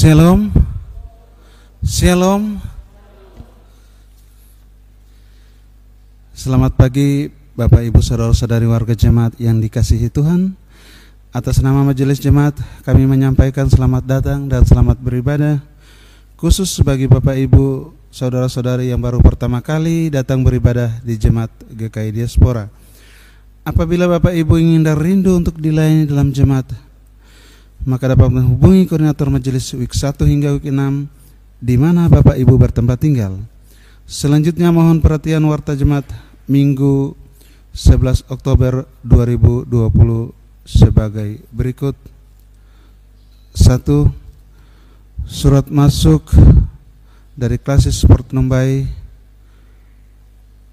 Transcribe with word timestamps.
Shalom. 0.00 0.48
Shalom. 1.84 2.56
Selamat 6.32 6.72
pagi 6.72 7.28
Bapak 7.52 7.84
Ibu 7.84 8.00
Saudara-saudari 8.00 8.64
warga 8.64 8.96
jemaat 8.96 9.36
yang 9.36 9.60
dikasihi 9.60 10.08
Tuhan. 10.08 10.56
Atas 11.36 11.60
nama 11.60 11.84
majelis 11.84 12.16
jemaat 12.16 12.56
kami 12.80 13.04
menyampaikan 13.04 13.68
selamat 13.68 14.08
datang 14.08 14.48
dan 14.48 14.64
selamat 14.64 14.96
beribadah 15.04 15.60
khusus 16.40 16.80
bagi 16.80 17.04
Bapak 17.04 17.36
Ibu 17.36 17.92
saudara-saudari 18.08 18.88
yang 18.88 19.04
baru 19.04 19.20
pertama 19.20 19.60
kali 19.60 20.08
datang 20.08 20.40
beribadah 20.40 20.96
di 21.04 21.20
jemaat 21.20 21.52
GKI 21.76 22.24
Diaspora. 22.24 22.72
Apabila 23.68 24.08
Bapak 24.08 24.32
Ibu 24.32 24.64
ingin 24.64 24.80
dan 24.80 24.96
rindu 24.96 25.36
untuk 25.36 25.60
dilayani 25.60 26.08
dalam 26.08 26.32
jemaat, 26.32 26.88
maka 27.84 28.12
dapat 28.12 28.28
menghubungi 28.28 28.84
koordinator 28.84 29.32
majelis 29.32 29.72
week 29.72 29.96
1 29.96 30.20
hingga 30.28 30.52
week 30.56 30.68
6 30.68 31.08
di 31.60 31.76
mana 31.80 32.08
Bapak 32.08 32.36
Ibu 32.36 32.56
bertempat 32.56 33.00
tinggal. 33.00 33.40
Selanjutnya 34.04 34.72
mohon 34.72 34.98
perhatian 35.00 35.44
warta 35.46 35.72
jemaat 35.72 36.04
Minggu 36.50 37.14
11 37.72 38.26
Oktober 38.26 38.84
2020 39.06 39.70
sebagai 40.66 41.38
berikut. 41.54 41.94
1. 43.54 44.10
Surat 45.30 45.66
masuk 45.70 46.26
dari 47.38 47.56
klasis 47.56 48.02
Sport 48.02 48.34
Numbai 48.34 48.88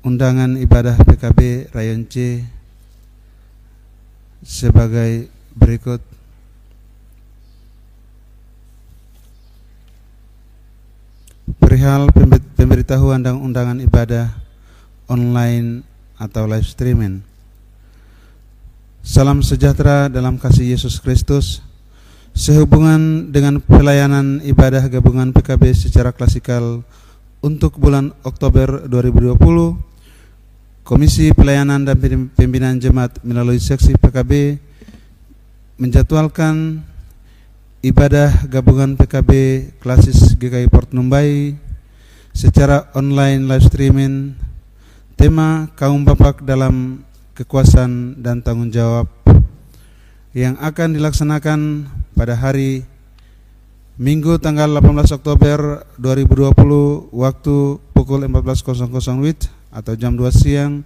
undangan 0.01 0.57
ibadah 0.57 0.97
PKB 1.03 1.69
Rayon 1.75 2.07
C 2.09 2.41
sebagai 4.41 5.29
berikut 5.53 5.99
perihal 11.55 12.11
pemberitahuan 12.59 13.23
dan 13.23 13.39
undangan 13.39 13.79
ibadah 13.79 14.35
online 15.07 15.87
atau 16.19 16.43
live 16.43 16.67
streaming. 16.67 17.23
Salam 19.07 19.39
sejahtera 19.39 20.11
dalam 20.11 20.35
kasih 20.35 20.75
Yesus 20.75 20.99
Kristus. 20.99 21.63
Sehubungan 22.37 23.33
dengan 23.33 23.57
pelayanan 23.57 24.43
ibadah 24.45 24.85
gabungan 24.91 25.33
PKB 25.33 25.73
secara 25.73 26.13
klasikal 26.13 26.85
untuk 27.41 27.79
bulan 27.81 28.13
Oktober 28.21 28.85
2020, 28.85 29.33
Komisi 30.85 31.33
Pelayanan 31.33 31.81
dan 31.87 31.97
Pembinaan 32.35 32.77
Jemaat 32.77 33.17
melalui 33.25 33.57
seksi 33.57 33.97
PKB 33.97 34.61
menjadwalkan 35.81 36.85
ibadah 37.87 38.51
gabungan 38.51 38.99
PKB 38.99 39.31
Klasis 39.79 40.35
GKI 40.35 40.67
Port 40.67 40.91
Numbai 40.91 41.55
secara 42.35 42.91
online 42.91 43.47
live 43.47 43.63
streaming 43.63 44.35
tema 45.15 45.71
kaum 45.79 46.03
bapak 46.03 46.43
dalam 46.43 47.07
kekuasaan 47.31 48.19
dan 48.19 48.43
tanggung 48.43 48.75
jawab 48.75 49.07
yang 50.35 50.59
akan 50.59 50.99
dilaksanakan 50.99 51.87
pada 52.11 52.35
hari 52.35 52.83
Minggu 53.97 54.37
tanggal 54.37 54.67
18 54.67 55.17
Oktober 55.17 55.87
2020 55.95 56.53
waktu 57.15 57.55
pukul 57.95 58.21
14.00 58.27 58.83
WIT 59.23 59.47
atau 59.71 59.93
jam 59.95 60.13
2 60.13 60.27
siang 60.29 60.83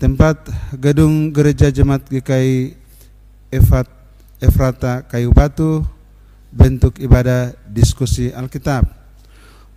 tempat 0.00 0.48
gedung 0.74 1.36
gereja 1.36 1.68
jemaat 1.68 2.08
GKI 2.08 2.74
Efat, 3.52 3.86
Efrata 4.40 5.04
Kayu 5.04 5.36
Batu 5.36 5.99
bentuk 6.50 6.98
ibadah 6.98 7.54
diskusi 7.70 8.34
Alkitab. 8.34 8.86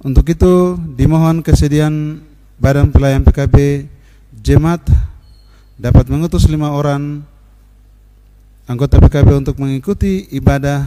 Untuk 0.03 0.27
itu 0.27 0.75
dimohon 0.97 1.39
kesediaan 1.45 2.19
Badan 2.59 2.91
Pelayan 2.91 3.23
PKB 3.23 3.87
Jemaat 4.43 4.83
dapat 5.79 6.11
mengutus 6.11 6.49
lima 6.51 6.75
orang 6.75 7.23
anggota 8.67 8.99
PKB 8.99 9.45
untuk 9.45 9.55
mengikuti 9.61 10.27
ibadah 10.35 10.85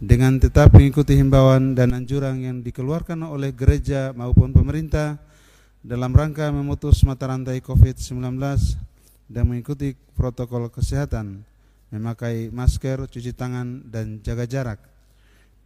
dengan 0.00 0.40
tetap 0.40 0.72
mengikuti 0.72 1.12
himbauan 1.12 1.76
dan 1.76 1.92
anjuran 1.92 2.40
yang 2.40 2.64
dikeluarkan 2.64 3.20
oleh 3.28 3.52
gereja 3.52 4.16
maupun 4.16 4.50
pemerintah 4.50 5.20
dalam 5.84 6.16
rangka 6.16 6.48
memutus 6.48 7.04
mata 7.04 7.28
rantai 7.28 7.60
COVID-19 7.60 8.40
dan 9.28 9.44
mengikuti 9.44 9.92
protokol 10.16 10.72
kesehatan, 10.72 11.44
memakai 11.90 12.54
masker, 12.54 13.10
cuci 13.10 13.34
tangan, 13.34 13.82
dan 13.90 14.22
jaga 14.22 14.46
jarak. 14.46 14.78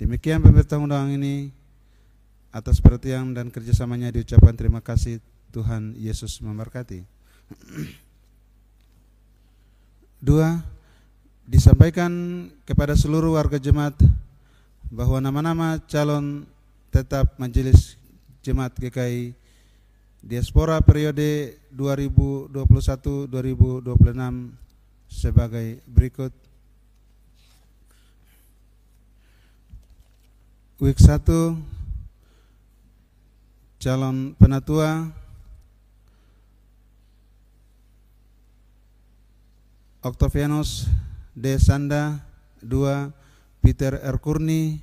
Demikian 0.00 0.40
pemberitahuan 0.42 0.90
undang 0.90 1.14
ini 1.14 1.52
atas 2.50 2.80
perhatian 2.80 3.36
dan 3.36 3.52
kerjasamanya 3.52 4.10
diucapkan 4.10 4.56
terima 4.56 4.80
kasih 4.82 5.20
Tuhan 5.54 5.94
Yesus 5.94 6.42
memberkati. 6.42 7.04
Dua, 10.24 10.56
disampaikan 11.44 12.08
kepada 12.64 12.96
seluruh 12.96 13.36
warga 13.36 13.60
jemaat 13.60 13.92
bahwa 14.88 15.20
nama-nama 15.20 15.76
calon 15.84 16.48
tetap 16.88 17.36
majelis 17.36 18.00
jemaat 18.40 18.72
GKI 18.78 19.36
diaspora 20.24 20.80
periode 20.80 21.60
2021-2026 21.76 24.63
sebagai 25.14 25.78
berikut. 25.86 26.34
Week 30.82 30.98
1 30.98 31.54
calon 33.78 34.34
penatua 34.34 35.14
Octavianus 40.02 40.90
D. 41.32 41.56
Sanda 41.62 42.26
2. 42.60 43.14
Peter 43.64 43.96
R. 44.02 44.18
Kurni 44.20 44.82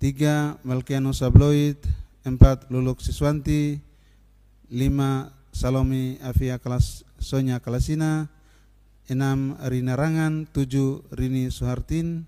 3. 0.00 0.62
Melkianus 0.64 1.20
Sabloid 1.20 1.82
4. 2.24 2.70
Luluk 2.72 3.02
Siswanti 3.02 3.82
5. 4.70 5.42
Salomi 5.52 6.16
Afia 6.24 6.56
Kalas 6.56 7.04
Sonya 7.20 7.60
Kalasina 7.60 8.32
6. 9.12 9.60
Rina 9.68 9.94
Rangan 9.94 10.48
7. 10.48 11.12
Rini 11.12 11.52
Suhartin 11.52 12.24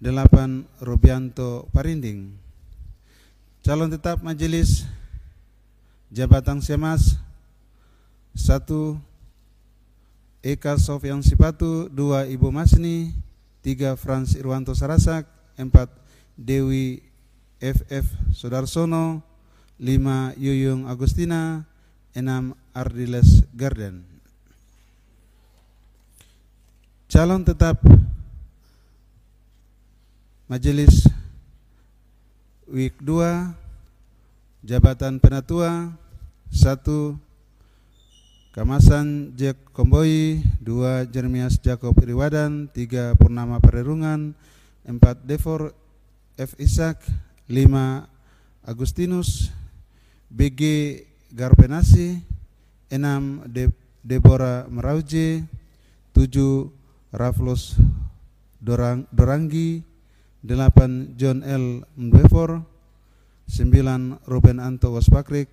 8. 0.00 0.08
Robianto 0.80 1.68
Parinding 1.72 2.32
Calon 3.64 3.92
tetap 3.92 4.20
majelis 4.24 4.88
Jabatan 6.08 6.64
Semas 6.64 7.20
1. 8.36 9.14
Eka 10.44 10.76
Sofian 10.76 11.24
Sipatu, 11.24 11.88
dua 11.88 12.28
Ibu 12.28 12.52
Masni, 12.52 13.16
tiga 13.64 13.96
Frans 13.96 14.36
Irwanto 14.36 14.76
Sarasak, 14.76 15.24
empat 15.56 15.88
Dewi 16.36 17.00
FF 17.64 18.04
Sudarsono, 18.36 19.24
lima 19.80 20.36
Yuyung 20.36 20.84
Agustina, 20.84 21.64
enam 22.12 22.52
Ardiles 22.76 23.48
Garden 23.56 24.13
calon 27.14 27.46
tetap 27.46 27.78
Majelis 30.50 31.06
Week 32.66 32.90
2 32.98 33.54
Jabatan 34.66 35.22
Penatua 35.22 35.94
1 36.50 36.82
Kamasan 38.50 39.30
Jack 39.38 39.54
Komboi 39.70 40.42
2 40.58 41.06
Jeremias 41.14 41.54
Jacob 41.62 41.94
Riwadan 41.94 42.66
3 42.74 43.14
Purnama 43.14 43.62
Pererungan 43.62 44.34
4 44.82 44.98
Devor 45.22 45.70
F. 46.34 46.58
Ishak 46.58 46.98
5 47.46 48.10
Agustinus 48.66 49.54
BG 50.34 50.98
Garpenasi 51.30 52.26
6 52.90 52.98
Deborah 54.02 54.66
Merauji 54.66 55.46
7 56.10 56.82
Raflus 57.14 57.78
Dorang, 58.58 59.06
Doranggi 59.14 59.86
8 60.42 61.14
John 61.14 61.40
L. 61.46 61.86
Mbefor, 61.96 62.66
9 63.46 64.18
Ruben 64.26 64.58
Anto 64.58 64.92
Waspakrik 64.92 65.48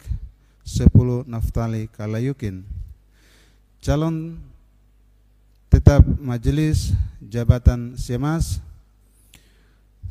10 0.66 1.30
Naftali 1.30 1.86
Kalayukin 1.94 2.66
calon 3.82 4.38
tetap 5.70 6.06
majelis 6.22 6.94
jabatan 7.24 7.98
Semas 7.98 8.62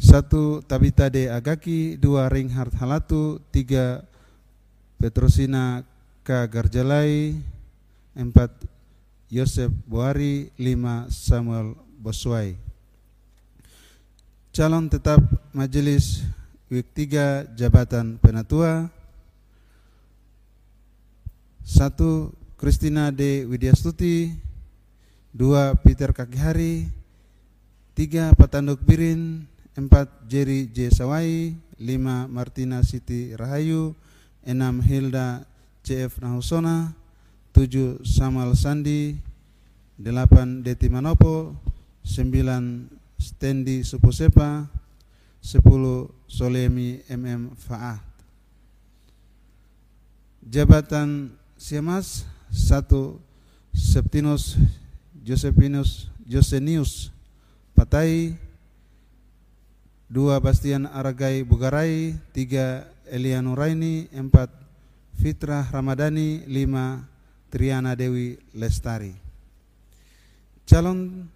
1 0.00 0.64
Tabita 0.64 1.12
D. 1.12 1.28
Agaki 1.28 2.00
2 2.00 2.32
Ringhard 2.32 2.72
Halatu 2.80 3.38
3 3.52 4.00
Petrosina 4.96 5.84
K. 6.24 6.48
Garjalai 6.48 7.36
4 8.16 8.69
Yosef 9.30 9.70
Buari 9.86 10.50
lima 10.58 11.06
Samuel 11.08 11.78
Boswai 12.02 12.70
calon 14.50 14.90
tetap 14.90 15.22
Majelis 15.54 16.26
Week 16.70 16.86
3 16.94 17.54
Jabatan 17.58 18.18
Penatua. 18.18 18.90
Satu 21.62 22.34
Kristina 22.58 23.10
D. 23.14 23.46
Widyastuti 23.46 24.34
dua 25.30 25.74
Peter 25.78 26.10
Kakihari. 26.10 26.86
Tiga 27.94 28.34
Patanduk 28.34 28.82
Birin. 28.82 29.46
Empat 29.78 30.10
Jerry 30.26 30.66
J. 30.70 30.90
Sawai. 30.90 31.54
Lima 31.78 32.26
Martina 32.26 32.82
Siti 32.82 33.34
Rahayu. 33.34 33.94
Enam 34.42 34.82
Hilda 34.82 35.46
CF 35.82 36.22
Nahusona 36.22 36.94
tujuh 37.50 38.02
Samuel 38.06 38.54
Sandi 38.54 39.18
delapan 39.98 40.62
Deti 40.62 40.86
Manopo 40.86 41.52
sembilan 42.06 42.88
Stendi 43.20 43.84
Suposepa 43.84 44.64
sepuluh 45.42 46.08
Solemi 46.24 47.02
MM 47.10 47.52
Faat 47.58 48.00
jabatan 50.46 51.34
Siamas 51.60 52.24
satu 52.48 53.20
Septinus 53.76 54.56
Josephinus 55.20 56.08
Josenius 56.24 57.12
Patai 57.76 58.34
dua 60.10 60.40
Bastian 60.42 60.88
Aragai 60.90 61.44
Bugarai 61.44 62.18
tiga 62.34 62.88
Elianu 63.06 63.54
Raini 63.54 64.10
empat 64.10 64.50
Fitrah 65.20 65.68
Ramadhani 65.68 66.48
lima 66.48 67.09
Triana 67.50 67.98
Dewi 67.98 68.38
Lestari. 68.54 69.10
Calon 70.62 71.26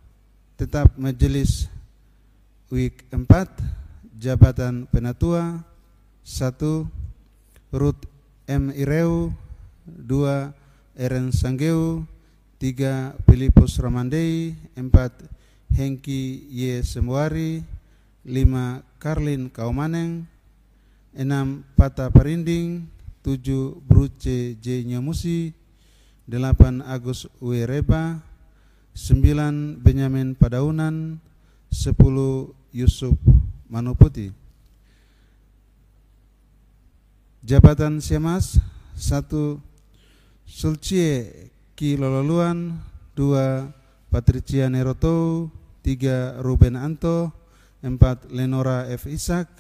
tetap 0.55 0.95
majelis 0.95 1.67
week 2.71 3.03
4 3.11 3.27
jabatan 4.15 4.87
penatua 4.87 5.67
satu 6.23 6.87
Ruth 7.75 8.07
M. 8.47 8.71
Ireu 8.79 9.35
dua 9.83 10.55
Eren 10.95 11.35
Sanggeu 11.35 12.07
tiga 12.63 13.19
Filipus 13.27 13.83
Ramandei 13.83 14.55
empat 14.79 15.11
Hengki 15.75 16.47
Y. 16.55 16.79
Semwari 16.87 17.67
lima 18.23 18.87
Karlin 19.03 19.51
Kaumaneng 19.51 20.31
enam 21.11 21.67
Pata 21.75 22.07
Parinding 22.07 22.87
tujuh 23.27 23.83
Bruce 23.83 24.55
J. 24.63 24.87
Nyamusi 24.87 25.64
delapan 26.25 26.81
Agus 26.85 27.29
Wereba 27.41 28.21
sembilan 28.97 29.81
Benyamin 29.81 30.33
Padaunan 30.33 31.21
sepuluh 31.69 32.57
Yusuf 32.73 33.17
Manuputi 33.69 34.33
Jabatan 37.45 38.01
Siamas 38.01 38.57
satu 38.97 39.61
Sulcie 40.49 41.51
Ki 41.77 42.01
Lololuan 42.01 42.81
dua 43.13 43.69
Patricia 44.09 44.71
Neroto 44.73 45.51
tiga 45.85 46.41
Ruben 46.41 46.79
Anto 46.79 47.35
empat 47.85 48.33
Lenora 48.33 48.89
F. 48.89 49.11
Isak 49.13 49.51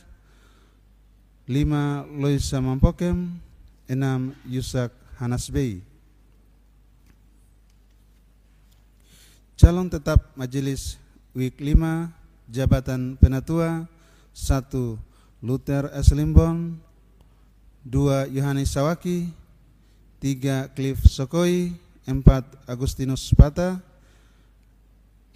lima 1.44 2.08
Loisa 2.08 2.56
Mampokem 2.62 3.36
enam 3.84 4.32
Yusak 4.48 4.94
Hanasbei 5.20 5.93
Calon 9.54 9.86
tetap 9.86 10.34
Majelis 10.34 10.98
Week 11.30 11.54
5 11.54 12.10
Jabatan 12.50 13.14
Penatua 13.14 13.86
satu 14.34 14.98
Luther 15.38 15.94
S. 15.94 16.10
Limbon 16.10 16.74
dua 17.86 18.26
Yohanes 18.26 18.74
Sawaki 18.74 19.30
tiga 20.18 20.66
Cliff 20.74 20.98
Sokoi, 21.06 21.70
empat 22.02 22.42
Agustinus 22.66 23.30
Pata, 23.30 23.78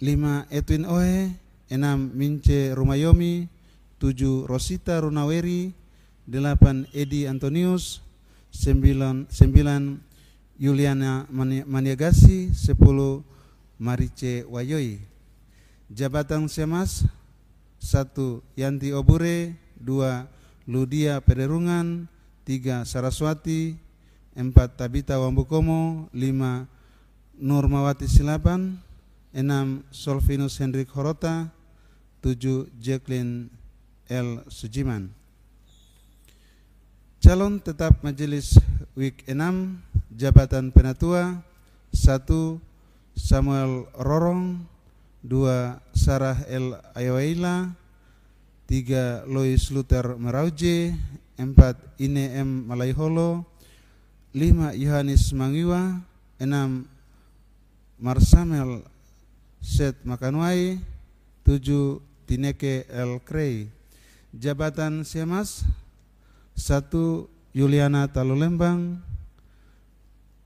lima 0.03 0.43
Edwin 0.51 0.83
Ohe, 0.83 1.31
enam 1.71 2.11
Mince 2.11 2.75
Rumayomi, 2.75 3.47
tujuh 4.03 4.43
Rosita 4.51 4.99
Runaweri, 4.99 5.71
delapan 6.27 6.83
Edi 6.91 7.23
Antonius, 7.23 8.03
sembilan, 8.51 9.31
sembilan 9.31 9.95
Yuliana 10.59 11.23
Maniagasi, 11.63 12.51
sepuluh 12.51 13.23
Marice 13.79 14.43
Wayoi. 14.43 14.99
Jabatan 15.89 16.51
Semas, 16.51 17.07
satu 17.79 18.43
Yanti 18.53 18.91
Obure, 18.93 19.55
dua 19.79 20.27
Ludia 20.67 21.17
Pederungan, 21.23 22.05
tiga 22.43 22.85
Saraswati, 22.85 23.79
empat 24.35 24.77
Tabita 24.77 25.17
Wambukomo, 25.17 26.11
lima 26.13 26.67
Nurmawati 27.39 28.05
Silapan, 28.05 28.77
enam 29.33 29.81
Solvinus 29.89 30.59
Hendrik 30.59 30.91
Horota, 30.93 31.49
tujuh 32.19 32.67
Jacqueline 32.77 33.47
L. 34.11 34.43
Sujiman. 34.51 35.09
Calon 37.23 37.59
tetap 37.63 37.99
Majelis 38.03 38.59
Week 38.95 39.23
6 39.27 39.39
Jabatan 40.11 40.71
Penatua 40.71 41.43
satu 41.91 42.59
Samuel 43.19 43.91
Rorong 43.99 44.63
dua 45.19 45.83
Sarah 45.91 46.39
L. 46.47 46.79
Ayawaila 46.95 47.75
tiga 48.63 49.27
Lois 49.27 49.67
Luther 49.75 50.15
Merauje 50.15 50.95
empat 51.35 51.75
Ine 51.99 52.39
M. 52.39 52.63
Malaiholo 52.63 53.43
lima 54.31 54.71
Yohanes 54.71 55.35
Mangiwa, 55.35 55.99
enam 56.39 56.87
Marsamel 57.99 58.87
Set 59.59 59.99
Makanwai, 60.07 60.79
tujuh 61.43 61.99
Tineke 62.23 62.87
El 62.87 63.19
Krei. 63.19 63.67
Jabatan 64.31 65.03
Siamas, 65.03 65.65
satu 66.53 67.27
Yuliana 67.51 68.07
Talulembang, 68.07 69.01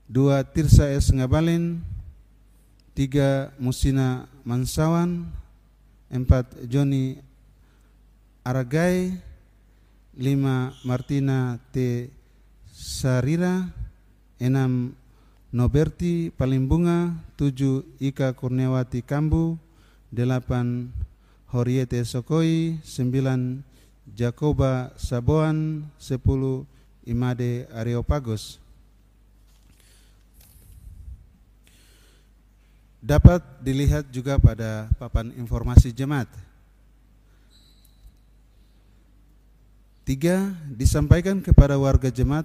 dua 0.08 0.42
Tirsa 0.42 0.88
S. 0.88 1.12
Ngabalin, 1.12 1.84
tiga 2.94 3.50
Musina 3.58 4.30
Mansawan, 4.46 5.26
empat 6.08 6.46
Joni 6.70 7.18
Aragai, 8.46 9.18
lima 10.14 10.70
Martina 10.86 11.58
T. 11.74 12.08
Sarira. 12.70 13.70
Enam 14.38 14.94
Noberti 15.50 16.30
Palimbunga. 16.34 17.14
Tujuh 17.34 17.86
Ika 17.98 18.34
Kurniawati 18.34 19.02
Kambu. 19.02 19.58
Delapan 20.14 20.90
Horiete 21.50 22.02
Sokoi. 22.06 22.78
Sembilan 22.82 23.62
Jakoba 24.14 24.94
Saboan. 24.94 25.86
Sepuluh 25.98 26.66
Imade 27.06 27.66
Areopagos 27.74 28.63
dapat 33.04 33.44
dilihat 33.60 34.08
juga 34.08 34.40
pada 34.40 34.88
papan 34.96 35.28
informasi 35.36 35.92
jemaat 35.92 36.24
Tiga, 40.04 40.52
disampaikan 40.68 41.40
kepada 41.40 41.80
warga 41.80 42.12
jemaat 42.12 42.44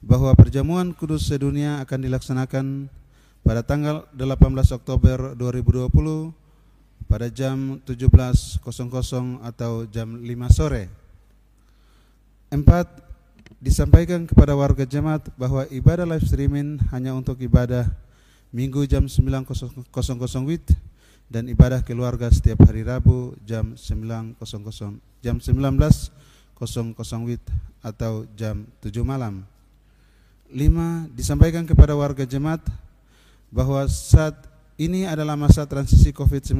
bahwa 0.00 0.32
perjamuan 0.32 0.96
kudus 0.96 1.28
sedunia 1.28 1.76
akan 1.84 2.08
dilaksanakan 2.08 2.88
pada 3.44 3.60
tanggal 3.60 4.08
18 4.16 4.80
Oktober 4.80 5.36
2020 5.36 5.92
pada 7.04 7.28
jam 7.28 7.76
17.00 7.84 8.64
atau 9.44 9.84
jam 9.92 10.08
5 10.08 10.56
sore. 10.56 10.88
Empat, 12.48 12.88
disampaikan 13.60 14.24
kepada 14.24 14.56
warga 14.56 14.88
jemaat 14.88 15.28
bahwa 15.36 15.68
ibadah 15.68 16.08
live 16.08 16.24
streaming 16.24 16.80
hanya 16.96 17.12
untuk 17.12 17.36
ibadah 17.44 17.92
minggu 18.50 18.82
jam 18.86 19.06
9.00 19.06 19.46
WIT 20.46 20.66
dan 21.30 21.46
ibadah 21.46 21.86
keluarga 21.86 22.26
setiap 22.30 22.66
hari 22.66 22.82
Rabu 22.82 23.38
jam 23.46 23.78
9.00 23.78 24.34
jam 25.22 25.36
19.00 25.38 27.26
WIT 27.26 27.44
atau 27.80 28.26
jam 28.34 28.66
7 28.82 29.06
malam. 29.06 29.46
Lima, 30.50 31.06
disampaikan 31.14 31.62
kepada 31.62 31.94
warga 31.94 32.26
jemaat 32.26 32.58
bahwa 33.54 33.86
saat 33.86 34.34
ini 34.74 35.06
adalah 35.06 35.38
masa 35.38 35.62
transisi 35.62 36.10
COVID-19 36.10 36.58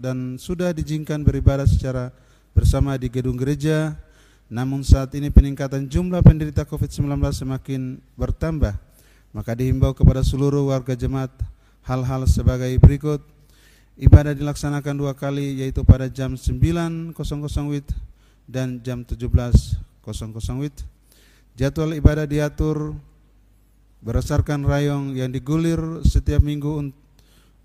dan 0.00 0.40
sudah 0.40 0.72
diizinkan 0.72 1.20
beribadah 1.20 1.68
secara 1.68 2.08
bersama 2.56 2.96
di 2.96 3.12
gedung 3.12 3.36
gereja. 3.36 3.92
Namun 4.48 4.86
saat 4.86 5.12
ini 5.18 5.28
peningkatan 5.28 5.84
jumlah 5.90 6.22
penderita 6.22 6.64
COVID-19 6.64 7.18
semakin 7.34 7.98
bertambah. 8.16 8.72
Maka 9.36 9.52
dihimbau 9.52 9.92
kepada 9.92 10.24
seluruh 10.24 10.72
warga 10.72 10.96
jemaat 10.96 11.28
hal-hal 11.84 12.24
sebagai 12.24 12.72
berikut. 12.80 13.20
Ibadah 14.00 14.32
dilaksanakan 14.32 14.96
dua 14.96 15.12
kali 15.12 15.60
yaitu 15.60 15.84
pada 15.84 16.08
jam 16.08 16.40
9.00 16.40 17.12
WIB 17.12 17.84
dan 18.48 18.80
jam 18.80 19.04
17.00 19.04 19.76
WIB. 20.56 20.76
Jadwal 21.52 22.00
ibadah 22.00 22.24
diatur 22.24 22.96
berdasarkan 24.00 24.64
rayong 24.64 25.12
yang 25.12 25.28
digulir 25.28 26.00
setiap 26.08 26.40
minggu 26.40 26.96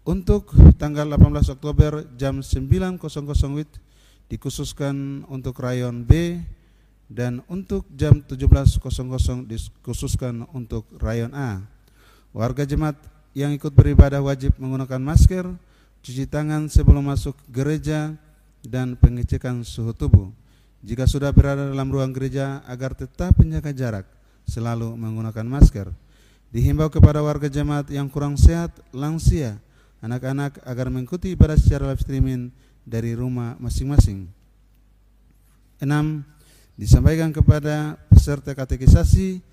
untuk 0.04 0.52
tanggal 0.76 1.08
18 1.08 1.56
Oktober 1.56 2.04
jam 2.20 2.44
9.00 2.44 3.00
WIB 3.00 3.72
dikhususkan 4.28 5.24
untuk 5.32 5.56
rayon 5.64 6.04
B 6.04 6.36
dan 7.12 7.44
untuk 7.52 7.84
jam 7.92 8.24
17.00 8.24 8.80
dikhususkan 9.44 10.48
untuk 10.56 10.88
rayon 10.96 11.36
A. 11.36 11.60
Warga 12.32 12.64
jemaat 12.64 12.96
yang 13.36 13.52
ikut 13.52 13.76
beribadah 13.76 14.24
wajib 14.24 14.56
menggunakan 14.56 15.04
masker, 15.04 15.52
cuci 16.00 16.24
tangan 16.32 16.72
sebelum 16.72 17.12
masuk 17.12 17.36
gereja, 17.52 18.16
dan 18.64 18.96
pengecekan 18.96 19.68
suhu 19.68 19.92
tubuh. 19.92 20.32
Jika 20.82 21.04
sudah 21.06 21.36
berada 21.36 21.68
dalam 21.68 21.92
ruang 21.92 22.16
gereja 22.16 22.64
agar 22.64 22.96
tetap 22.96 23.36
menjaga 23.38 23.76
jarak, 23.76 24.08
selalu 24.48 24.96
menggunakan 24.96 25.46
masker. 25.46 25.92
Dihimbau 26.52 26.88
kepada 26.88 27.20
warga 27.20 27.52
jemaat 27.52 27.92
yang 27.92 28.08
kurang 28.08 28.40
sehat, 28.40 28.72
lansia, 28.96 29.60
anak-anak 30.00 30.64
agar 30.64 30.88
mengikuti 30.88 31.36
ibadah 31.36 31.60
secara 31.60 31.92
live 31.92 32.02
streaming 32.02 32.52
dari 32.88 33.14
rumah 33.14 33.56
masing-masing. 33.60 34.28
Enam, 35.82 36.26
disampaikan 36.80 37.32
kepada 37.36 38.00
peserta 38.12 38.56
katekisasi 38.56 39.44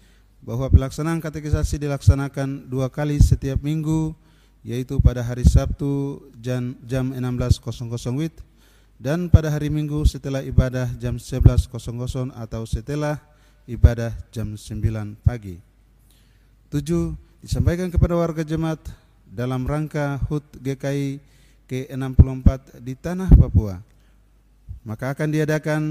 bahwa 0.43 0.71
pelaksanaan 0.71 1.19
katekisasi 1.19 1.83
dilaksanakan 1.83 2.71
dua 2.71 2.87
kali 2.91 3.19
setiap 3.19 3.59
minggu 3.63 4.15
yaitu 4.67 4.99
pada 4.99 5.23
hari 5.23 5.47
Sabtu 5.47 6.21
jam, 6.39 6.75
jam 6.85 7.15
16.00 7.15 7.65
WIB 8.19 8.35
dan 8.99 9.31
pada 9.31 9.47
hari 9.47 9.71
Minggu 9.71 10.03
setelah 10.05 10.43
ibadah 10.43 10.91
jam 10.99 11.17
11.00 11.17 11.71
atau 12.35 12.63
setelah 12.67 13.23
ibadah 13.71 14.11
jam 14.35 14.59
9 14.59 15.15
pagi. 15.23 15.63
Tujuh, 16.69 17.15
disampaikan 17.39 17.89
kepada 17.95 18.19
warga 18.19 18.43
jemaat 18.43 18.83
dalam 19.31 19.63
rangka 19.65 20.19
HUT 20.27 20.45
GKI 20.59 21.23
ke-64 21.71 22.83
di 22.83 22.99
tanah 22.99 23.31
Papua. 23.31 23.79
Maka 24.83 25.15
akan 25.15 25.29
diadakan 25.31 25.83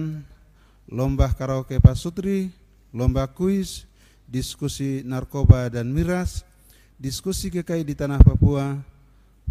lomba 0.88 1.28
karaoke 1.36 1.78
pasutri, 1.84 2.50
lomba 2.96 3.28
kuis, 3.28 3.84
diskusi 4.28 5.04
narkoba 5.04 5.68
dan 5.68 5.92
miras, 5.92 6.48
diskusi 6.96 7.52
GKI 7.52 7.84
di 7.84 7.96
tanah 7.96 8.24
Papua, 8.24 8.80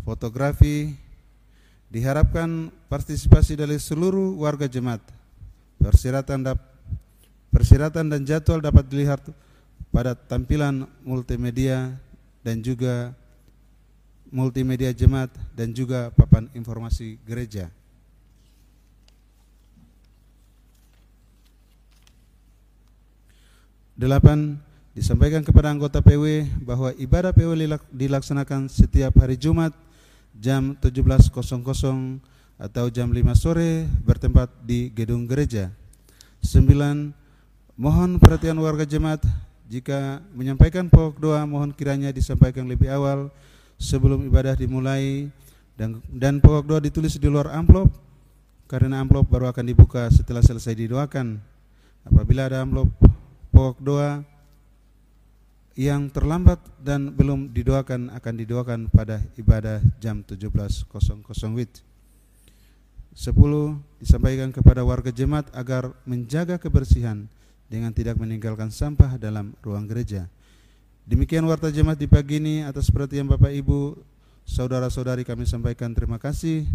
fotografi, 0.05 0.97
diharapkan 1.93 2.73
partisipasi 2.89 3.55
dari 3.57 3.77
seluruh 3.79 4.37
warga 4.41 4.67
jemaat. 4.67 5.01
Persyaratan, 5.77 6.57
persyaratan 7.53 8.11
dan 8.11 8.25
jadwal 8.25 8.59
dapat 8.59 8.89
dilihat 8.89 9.23
pada 9.93 10.17
tampilan 10.17 10.89
multimedia 11.05 11.95
dan 12.41 12.61
juga 12.65 13.13
multimedia 14.33 14.91
jemaat 14.91 15.31
dan 15.55 15.71
juga 15.71 16.11
papan 16.13 16.51
informasi 16.53 17.21
gereja. 17.23 17.71
Delapan, 23.97 24.61
disampaikan 24.93 25.41
kepada 25.41 25.73
anggota 25.73 26.05
PW 26.05 26.45
bahwa 26.61 26.93
ibadah 27.01 27.33
PW 27.33 27.57
dilaksanakan 27.89 28.69
setiap 28.69 29.17
hari 29.17 29.41
Jumat 29.41 29.73
jam 30.37 30.77
17.00 30.77 31.33
atau 32.61 32.85
jam 32.93 33.09
5 33.09 33.25
sore 33.33 33.89
bertempat 34.05 34.53
di 34.69 34.93
gedung 34.93 35.25
gereja. 35.25 35.73
Sembilan, 36.45 37.09
mohon 37.81 38.21
perhatian 38.21 38.61
warga 38.61 38.85
jemaat 38.85 39.25
jika 39.65 40.21
menyampaikan 40.37 40.93
pokok 40.93 41.17
doa 41.17 41.49
mohon 41.49 41.73
kiranya 41.73 42.13
disampaikan 42.13 42.69
lebih 42.69 42.93
awal 42.93 43.33
sebelum 43.81 44.29
ibadah 44.29 44.61
dimulai 44.61 45.33
dan 45.73 46.05
dan 46.13 46.37
pokok 46.45 46.69
doa 46.69 46.81
ditulis 46.85 47.17
di 47.17 47.33
luar 47.33 47.49
amplop 47.49 47.89
karena 48.69 49.01
amplop 49.01 49.25
baru 49.25 49.49
akan 49.49 49.65
dibuka 49.65 50.13
setelah 50.13 50.45
selesai 50.45 50.77
didoakan. 50.85 51.41
Apabila 52.05 52.45
ada 52.45 52.61
amplop 52.61 52.93
pokok 53.57 53.81
doa 53.81 54.21
yang 55.81 56.13
terlambat 56.13 56.61
dan 56.77 57.09
belum 57.09 57.57
didoakan 57.57 58.13
akan 58.13 58.35
didoakan 58.37 58.81
pada 58.93 59.25
ibadah 59.41 59.81
jam 59.97 60.21
17.00 60.21 60.85
WIB. 61.57 61.73
10. 63.17 63.33
Disampaikan 63.97 64.53
kepada 64.53 64.85
warga 64.85 65.09
jemaat 65.09 65.49
agar 65.57 65.89
menjaga 66.05 66.61
kebersihan 66.61 67.25
dengan 67.73 67.97
tidak 67.97 68.21
meninggalkan 68.21 68.69
sampah 68.69 69.17
dalam 69.17 69.57
ruang 69.65 69.89
gereja. 69.89 70.29
Demikian 71.09 71.49
warta 71.49 71.73
jemaat 71.73 71.97
di 71.97 72.05
pagi 72.05 72.37
ini 72.37 72.61
atas 72.61 72.93
perhatian 72.93 73.25
Bapak 73.25 73.57
Ibu, 73.57 73.97
saudara-saudari 74.45 75.25
kami 75.25 75.49
sampaikan 75.49 75.97
terima 75.97 76.21
kasih 76.21 76.69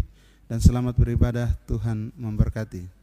dan 0.50 0.58
selamat 0.58 0.98
beribadah 0.98 1.54
Tuhan 1.70 2.10
memberkati. 2.18 3.01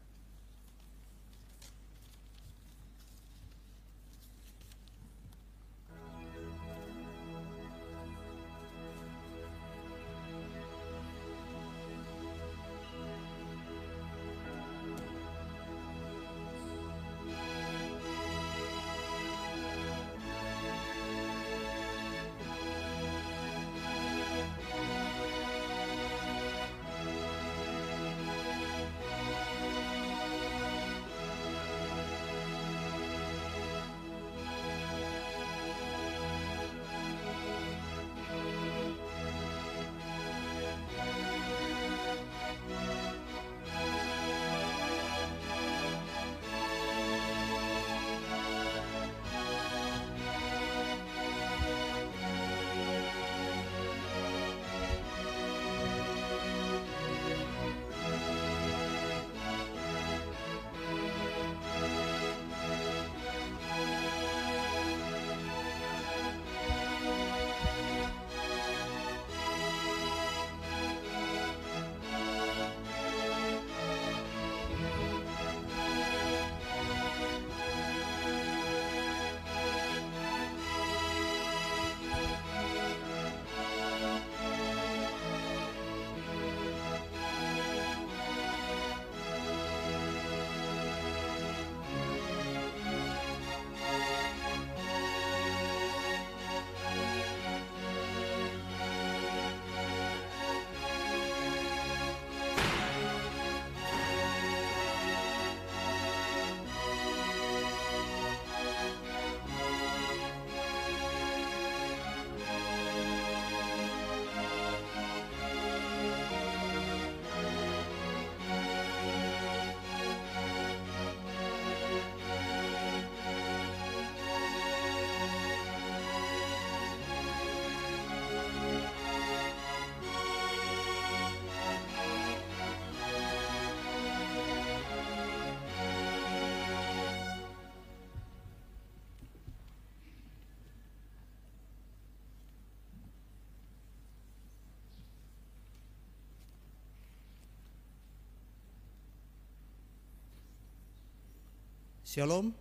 Shalom. 152.20 152.52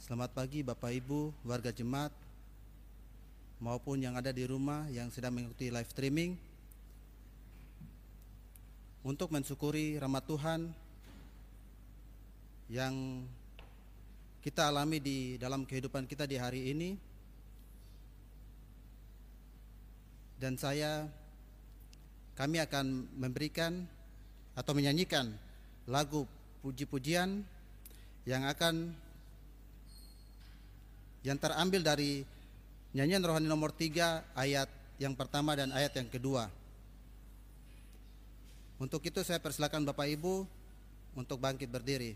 Selamat 0.00 0.32
pagi 0.32 0.64
Bapak 0.64 0.96
Ibu, 0.96 1.28
warga 1.44 1.68
jemaat 1.68 2.08
maupun 3.60 4.00
yang 4.00 4.16
ada 4.16 4.32
di 4.32 4.48
rumah 4.48 4.88
yang 4.88 5.12
sedang 5.12 5.36
mengikuti 5.36 5.68
live 5.68 5.92
streaming. 5.92 6.32
Untuk 9.04 9.28
mensyukuri 9.28 10.00
rahmat 10.00 10.24
Tuhan 10.24 10.72
yang 12.72 13.28
kita 14.40 14.72
alami 14.72 15.04
di 15.04 15.36
dalam 15.36 15.68
kehidupan 15.68 16.08
kita 16.08 16.24
di 16.24 16.40
hari 16.40 16.72
ini. 16.72 16.96
Dan 20.40 20.56
saya 20.56 21.04
kami 22.40 22.56
akan 22.56 23.04
memberikan 23.20 23.84
atau 24.56 24.72
menyanyikan 24.72 25.28
lagu 25.84 26.24
puji-pujian 26.64 27.57
yang 28.28 28.44
akan 28.44 28.92
yang 31.24 31.40
terambil 31.40 31.80
dari 31.80 32.28
nyanyian 32.92 33.24
rohani 33.24 33.48
nomor 33.48 33.72
tiga 33.72 34.20
ayat 34.36 34.68
yang 35.00 35.16
pertama 35.16 35.56
dan 35.56 35.72
ayat 35.72 35.96
yang 35.96 36.12
kedua. 36.12 36.52
Untuk 38.76 39.00
itu 39.08 39.24
saya 39.24 39.40
persilakan 39.40 39.88
Bapak 39.88 40.12
Ibu 40.12 40.44
untuk 41.16 41.40
bangkit 41.40 41.72
berdiri. 41.72 42.12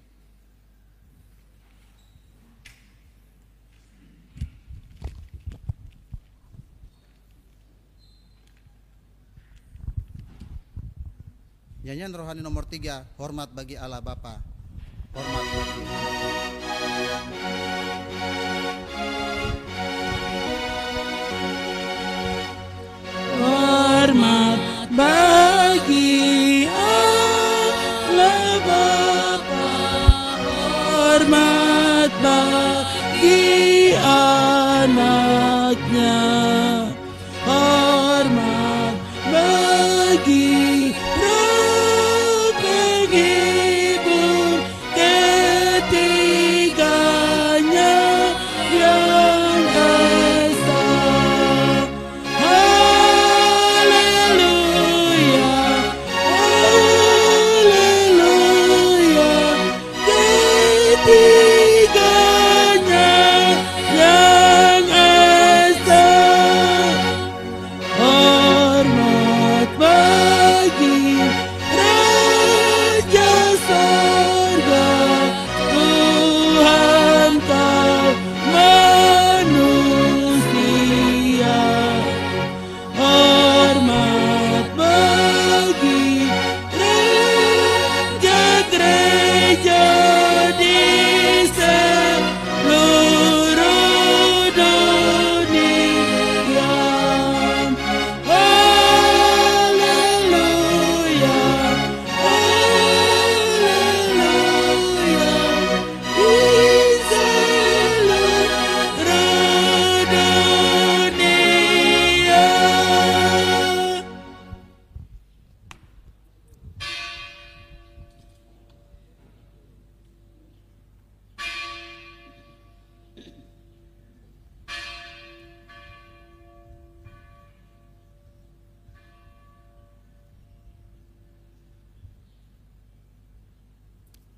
Nyanyian 11.83 12.13
rohani 12.15 12.45
nomor 12.45 12.69
tiga, 12.69 13.09
hormat 13.17 13.49
bagi 13.51 13.75
Allah 13.81 13.99
Bapa. 14.05 14.52
Hormat 15.15 16.57
bagi 16.73 17.62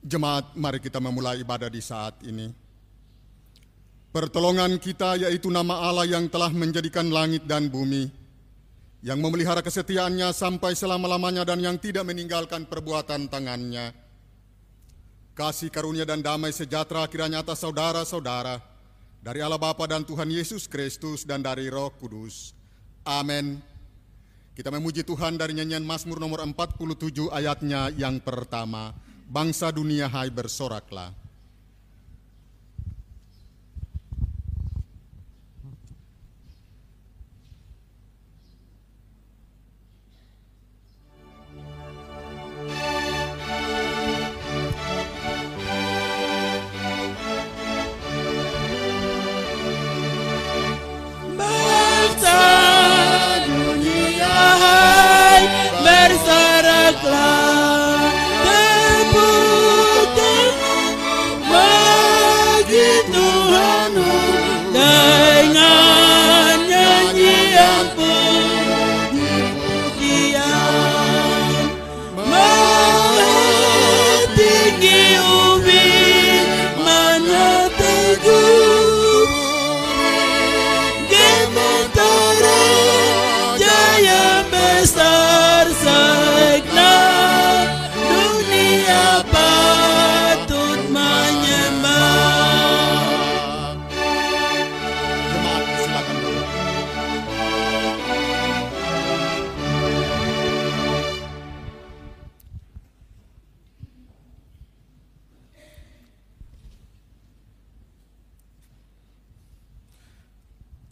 Jemaat, 0.05 0.53
mari 0.53 0.85
kita 0.85 1.01
memulai 1.01 1.41
ibadah 1.41 1.73
di 1.73 1.81
saat 1.81 2.21
ini. 2.29 2.53
Pertolongan 4.13 4.77
kita 4.77 5.17
yaitu 5.17 5.49
nama 5.49 5.81
Allah 5.81 6.05
yang 6.05 6.29
telah 6.29 6.53
menjadikan 6.53 7.09
langit 7.09 7.49
dan 7.49 7.73
bumi, 7.73 8.13
yang 9.01 9.17
memelihara 9.17 9.65
kesetiaannya 9.65 10.29
sampai 10.37 10.77
selama-lamanya 10.77 11.49
dan 11.49 11.65
yang 11.65 11.81
tidak 11.81 12.05
meninggalkan 12.05 12.69
perbuatan 12.69 13.33
tangannya. 13.33 13.97
Kasih 15.33 15.73
karunia 15.73 16.05
dan 16.05 16.21
damai 16.21 16.53
sejahtera 16.53 17.09
kiranya 17.09 17.41
atas 17.41 17.65
saudara-saudara, 17.65 18.61
dari 19.25 19.41
Allah 19.41 19.59
Bapa 19.59 19.89
dan 19.89 20.05
Tuhan 20.05 20.29
Yesus 20.29 20.69
Kristus 20.69 21.25
dan 21.25 21.41
dari 21.41 21.73
Roh 21.73 21.89
Kudus. 21.97 22.53
Amin. 23.09 23.57
Kita 24.53 24.69
memuji 24.69 25.01
Tuhan 25.01 25.41
dari 25.41 25.57
nyanyian 25.57 25.83
Mazmur 25.83 26.21
nomor 26.21 26.45
47 26.45 27.33
ayatnya 27.33 27.89
yang 27.97 28.21
pertama. 28.21 28.93
Bangsa 29.25 29.73
dunia 29.73 30.05
hai 30.05 30.29
bersoraklah. 30.29 31.24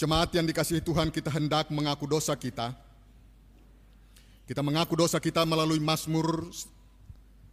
Jemaat 0.03 0.35
yang 0.35 0.43
dikasihi 0.43 0.83
Tuhan, 0.83 1.15
kita 1.15 1.31
hendak 1.31 1.71
mengaku 1.71 2.11
dosa 2.11 2.35
kita. 2.35 2.75
Kita 4.43 4.59
mengaku 4.59 4.99
dosa 4.99 5.23
kita 5.23 5.47
melalui 5.47 5.79
Mazmur 5.79 6.51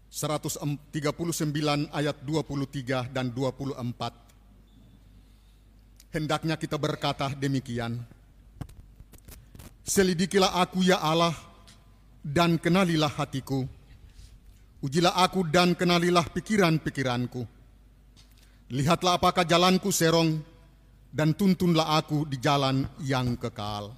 139 0.10 0.82
ayat 1.94 2.18
23 2.26 3.14
dan 3.14 3.30
24. 3.30 6.10
Hendaknya 6.10 6.58
kita 6.58 6.82
berkata 6.82 7.30
demikian. 7.38 8.02
Selidikilah 9.86 10.58
aku 10.58 10.82
ya 10.82 10.98
Allah 11.06 11.38
dan 12.26 12.58
kenalilah 12.58 13.14
hatiku. 13.14 13.62
Ujilah 14.82 15.22
aku 15.22 15.46
dan 15.46 15.78
kenalilah 15.78 16.26
pikiran-pikiranku. 16.26 17.46
Lihatlah 18.74 19.22
apakah 19.22 19.46
jalanku 19.46 19.94
serong 19.94 20.58
dan 21.10 21.34
tuntunlah 21.34 21.98
aku 21.98 22.30
di 22.30 22.38
jalan 22.38 22.86
yang 23.02 23.34
kekal. 23.34 23.90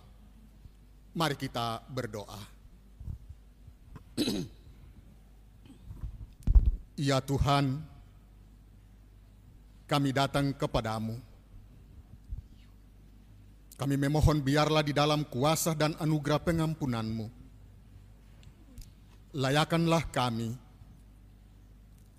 Mari 1.12 1.36
kita 1.36 1.84
berdoa. 1.92 2.42
Ya 7.02 7.18
Tuhan, 7.18 7.82
kami 9.90 10.14
datang 10.14 10.54
kepadamu. 10.54 11.18
Kami 13.74 13.96
memohon 13.98 14.38
biarlah 14.38 14.86
di 14.86 14.94
dalam 14.94 15.26
kuasa 15.26 15.74
dan 15.74 15.98
anugerah 15.98 16.38
pengampunanmu. 16.46 17.26
Layakanlah 19.34 20.14
kami 20.14 20.54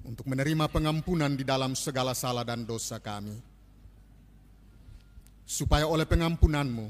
untuk 0.03 0.27
menerima 0.27 0.67
pengampunan 0.67 1.31
di 1.31 1.47
dalam 1.47 1.79
segala 1.79 2.11
salah 2.11 2.43
dan 2.43 2.67
dosa 2.67 2.99
kami. 2.99 3.52
Supaya 5.53 5.85
oleh 5.85 6.09
pengampunanmu, 6.09 6.87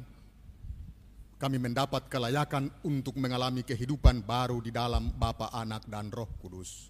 kami 1.35 1.59
mendapat 1.59 2.07
kelayakan 2.07 2.71
untuk 2.87 3.19
mengalami 3.19 3.67
kehidupan 3.67 4.23
baru 4.23 4.63
di 4.63 4.71
dalam 4.71 5.11
Bapa, 5.19 5.51
Anak, 5.51 5.91
dan 5.91 6.15
Roh 6.15 6.31
Kudus. 6.39 6.87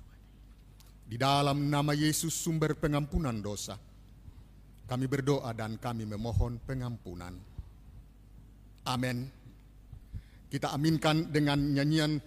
Di 1.08 1.16
dalam 1.16 1.72
nama 1.72 1.96
Yesus 1.96 2.36
sumber 2.36 2.76
pengampunan 2.76 3.40
dosa, 3.40 3.80
kami 4.84 5.08
berdoa 5.08 5.48
dan 5.56 5.80
kami 5.80 6.04
memohon 6.04 6.60
pengampunan. 6.60 7.32
Amin. 8.84 9.32
Kita 10.52 10.76
aminkan 10.76 11.32
dengan 11.32 11.56
nyanyian 11.56 12.20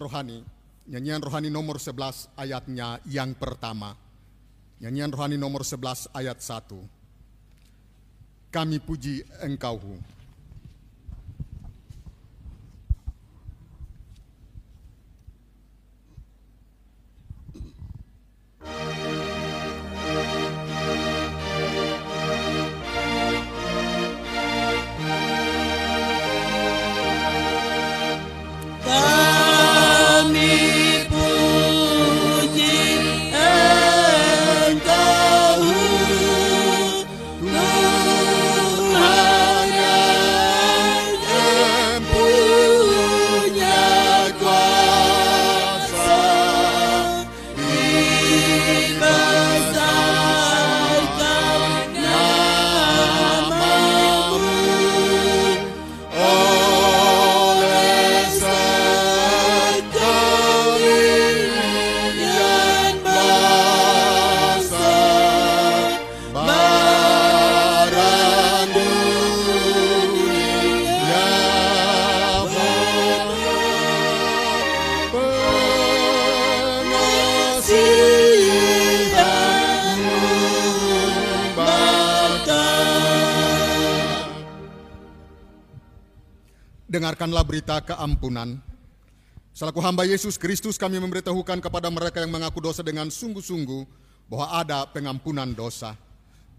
rohani. 0.00 0.40
Nyanyian 0.88 1.20
rohani 1.20 1.52
nomor 1.52 1.76
11 1.76 2.32
ayatnya 2.40 3.04
yang 3.04 3.36
pertama. 3.36 3.92
Nyanyian 4.80 5.12
rohani 5.12 5.36
nomor 5.36 5.60
11 5.60 6.08
ayat 6.16 6.40
1. 6.40 6.97
Kami 8.50 8.80
puji 8.80 9.24
engkau. 9.44 9.80
Dengarkanlah 87.08 87.40
berita 87.40 87.80
keampunan. 87.80 88.60
Selaku 89.56 89.80
hamba 89.80 90.04
Yesus 90.04 90.36
Kristus 90.36 90.76
kami 90.76 91.00
memberitahukan 91.00 91.56
kepada 91.56 91.88
mereka 91.88 92.20
yang 92.20 92.28
mengaku 92.28 92.60
dosa 92.60 92.84
dengan 92.84 93.08
sungguh-sungguh 93.08 93.88
bahwa 94.28 94.52
ada 94.52 94.84
pengampunan 94.92 95.48
dosa. 95.56 95.96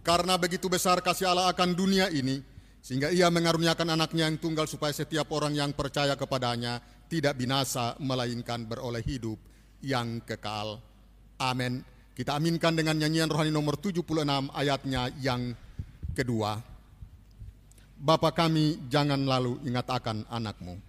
Karena 0.01 0.41
begitu 0.41 0.65
besar 0.65 1.05
kasih 1.05 1.29
Allah 1.29 1.53
akan 1.53 1.77
dunia 1.77 2.09
ini, 2.09 2.41
sehingga 2.81 3.13
ia 3.13 3.29
mengaruniakan 3.29 3.93
anaknya 3.93 4.25
yang 4.25 4.41
tunggal 4.41 4.65
supaya 4.65 4.89
setiap 4.89 5.29
orang 5.37 5.53
yang 5.53 5.69
percaya 5.69 6.17
kepadanya 6.17 6.81
tidak 7.05 7.37
binasa, 7.37 7.93
melainkan 8.01 8.65
beroleh 8.65 9.05
hidup 9.05 9.37
yang 9.85 10.17
kekal. 10.25 10.81
Amin. 11.37 11.85
Kita 12.17 12.41
aminkan 12.41 12.73
dengan 12.73 12.97
nyanyian 12.97 13.29
rohani 13.29 13.53
nomor 13.53 13.77
76 13.77 14.01
ayatnya 14.57 15.13
yang 15.21 15.53
kedua. 16.17 16.78
Bapa 17.99 18.31
kami 18.31 18.79
jangan 18.87 19.19
lalu 19.27 19.59
ingat 19.67 19.91
akan 19.91 20.23
anakmu. 20.31 20.79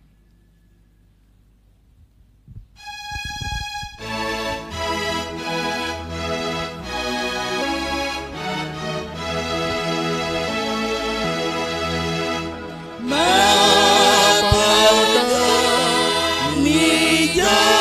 Kami 16.41 16.87
jangan 17.35 17.80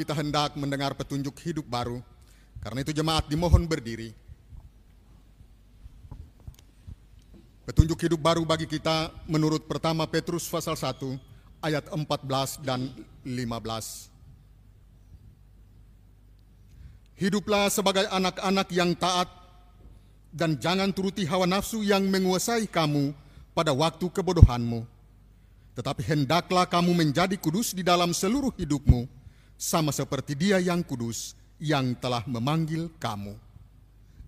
kita 0.00 0.16
hendak 0.16 0.56
mendengar 0.56 0.96
petunjuk 0.96 1.36
hidup 1.44 1.68
baru. 1.68 2.00
Karena 2.64 2.80
itu 2.80 2.96
jemaat 2.96 3.28
dimohon 3.28 3.68
berdiri. 3.68 4.16
Petunjuk 7.68 8.00
hidup 8.00 8.20
baru 8.24 8.42
bagi 8.48 8.64
kita 8.64 9.12
menurut 9.28 9.68
pertama 9.68 10.08
Petrus 10.08 10.48
pasal 10.48 10.72
1 10.74 11.20
ayat 11.60 11.84
14 11.92 12.64
dan 12.64 12.88
15. 13.22 14.08
Hiduplah 17.20 17.68
sebagai 17.68 18.08
anak-anak 18.08 18.68
yang 18.72 18.96
taat 18.96 19.28
dan 20.32 20.56
jangan 20.56 20.88
turuti 20.96 21.28
hawa 21.28 21.44
nafsu 21.44 21.84
yang 21.84 22.08
menguasai 22.08 22.64
kamu 22.64 23.12
pada 23.52 23.76
waktu 23.76 24.08
kebodohanmu. 24.08 24.88
Tetapi 25.76 26.02
hendaklah 26.08 26.64
kamu 26.64 26.96
menjadi 26.96 27.36
kudus 27.36 27.76
di 27.76 27.84
dalam 27.84 28.10
seluruh 28.16 28.50
hidupmu, 28.56 29.19
sama 29.60 29.92
seperti 29.92 30.32
Dia 30.32 30.56
yang 30.56 30.80
kudus 30.80 31.36
yang 31.60 31.92
telah 32.00 32.24
memanggil 32.24 32.88
kamu. 32.96 33.36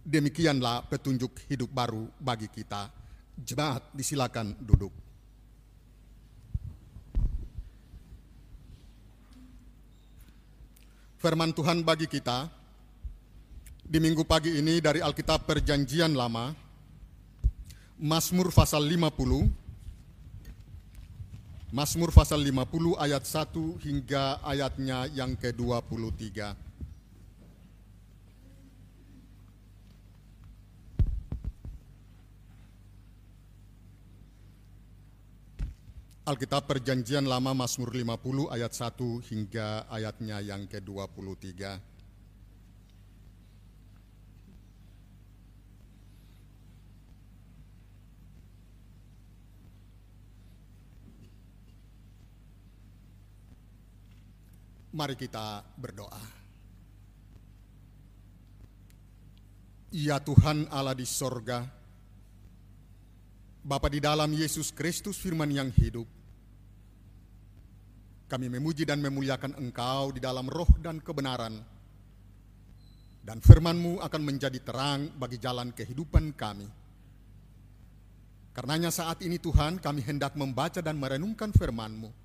Demikianlah 0.04 0.84
petunjuk 0.92 1.48
hidup 1.48 1.72
baru 1.72 2.04
bagi 2.20 2.52
kita. 2.52 2.92
Jemaat 3.40 3.88
disilakan 3.96 4.52
duduk. 4.60 4.92
firman 11.22 11.54
Tuhan 11.54 11.86
bagi 11.86 12.10
kita 12.10 12.50
di 13.78 14.02
minggu 14.02 14.26
pagi 14.26 14.58
ini 14.58 14.82
dari 14.82 14.98
Alkitab 14.98 15.46
Perjanjian 15.46 16.18
Lama, 16.18 16.50
Mazmur 18.02 18.50
pasal 18.50 18.82
50, 18.82 19.46
Mazmur 21.72 22.12
pasal 22.12 22.44
50 22.44 23.00
ayat 23.00 23.24
1 23.24 23.80
hingga 23.80 24.44
ayatnya 24.44 25.08
yang 25.08 25.32
ke-23. 25.40 26.52
Alkitab 36.28 36.68
Perjanjian 36.68 37.24
Lama 37.24 37.56
Mazmur 37.56 37.88
50 37.88 38.52
ayat 38.52 38.76
1 38.76 39.32
hingga 39.32 39.88
ayatnya 39.88 40.44
yang 40.44 40.68
ke-23. 40.68 41.91
Mari 54.92 55.16
kita 55.16 55.64
berdoa. 55.80 56.20
Ya 59.92 60.20
Tuhan 60.20 60.68
Allah 60.68 60.92
di 60.92 61.08
sorga, 61.08 61.64
Bapa 63.64 63.88
di 63.88 64.04
dalam 64.04 64.28
Yesus 64.36 64.68
Kristus 64.68 65.16
firman 65.16 65.48
yang 65.48 65.72
hidup, 65.72 66.04
kami 68.28 68.52
memuji 68.52 68.84
dan 68.84 69.00
memuliakan 69.00 69.56
Engkau 69.60 70.12
di 70.12 70.20
dalam 70.20 70.44
roh 70.48 70.68
dan 70.80 71.00
kebenaran, 71.00 71.60
dan 73.24 73.40
firman-Mu 73.40 74.00
akan 74.00 74.22
menjadi 74.24 74.60
terang 74.60 75.12
bagi 75.16 75.40
jalan 75.40 75.72
kehidupan 75.72 76.36
kami. 76.36 76.68
Karenanya 78.52 78.92
saat 78.92 79.24
ini 79.24 79.40
Tuhan 79.40 79.80
kami 79.80 80.04
hendak 80.04 80.36
membaca 80.36 80.84
dan 80.84 81.00
merenungkan 81.00 81.48
firman-Mu. 81.48 82.21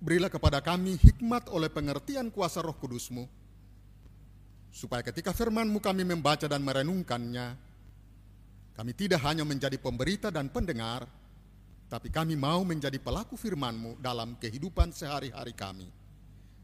Berilah 0.00 0.32
kepada 0.32 0.64
kami 0.64 0.96
hikmat 0.96 1.52
oleh 1.52 1.68
pengertian 1.68 2.32
kuasa 2.32 2.64
roh 2.64 2.72
kudusmu, 2.72 3.28
supaya 4.72 5.04
ketika 5.04 5.36
firmanmu 5.36 5.76
kami 5.76 6.08
membaca 6.08 6.48
dan 6.48 6.64
merenungkannya, 6.64 7.52
kami 8.72 8.92
tidak 8.96 9.20
hanya 9.28 9.44
menjadi 9.44 9.76
pemberita 9.76 10.32
dan 10.32 10.48
pendengar, 10.48 11.04
tapi 11.92 12.08
kami 12.08 12.32
mau 12.32 12.64
menjadi 12.64 12.96
pelaku 12.96 13.36
firmanmu 13.36 14.00
dalam 14.00 14.40
kehidupan 14.40 14.88
sehari-hari 14.88 15.52
kami. 15.52 15.84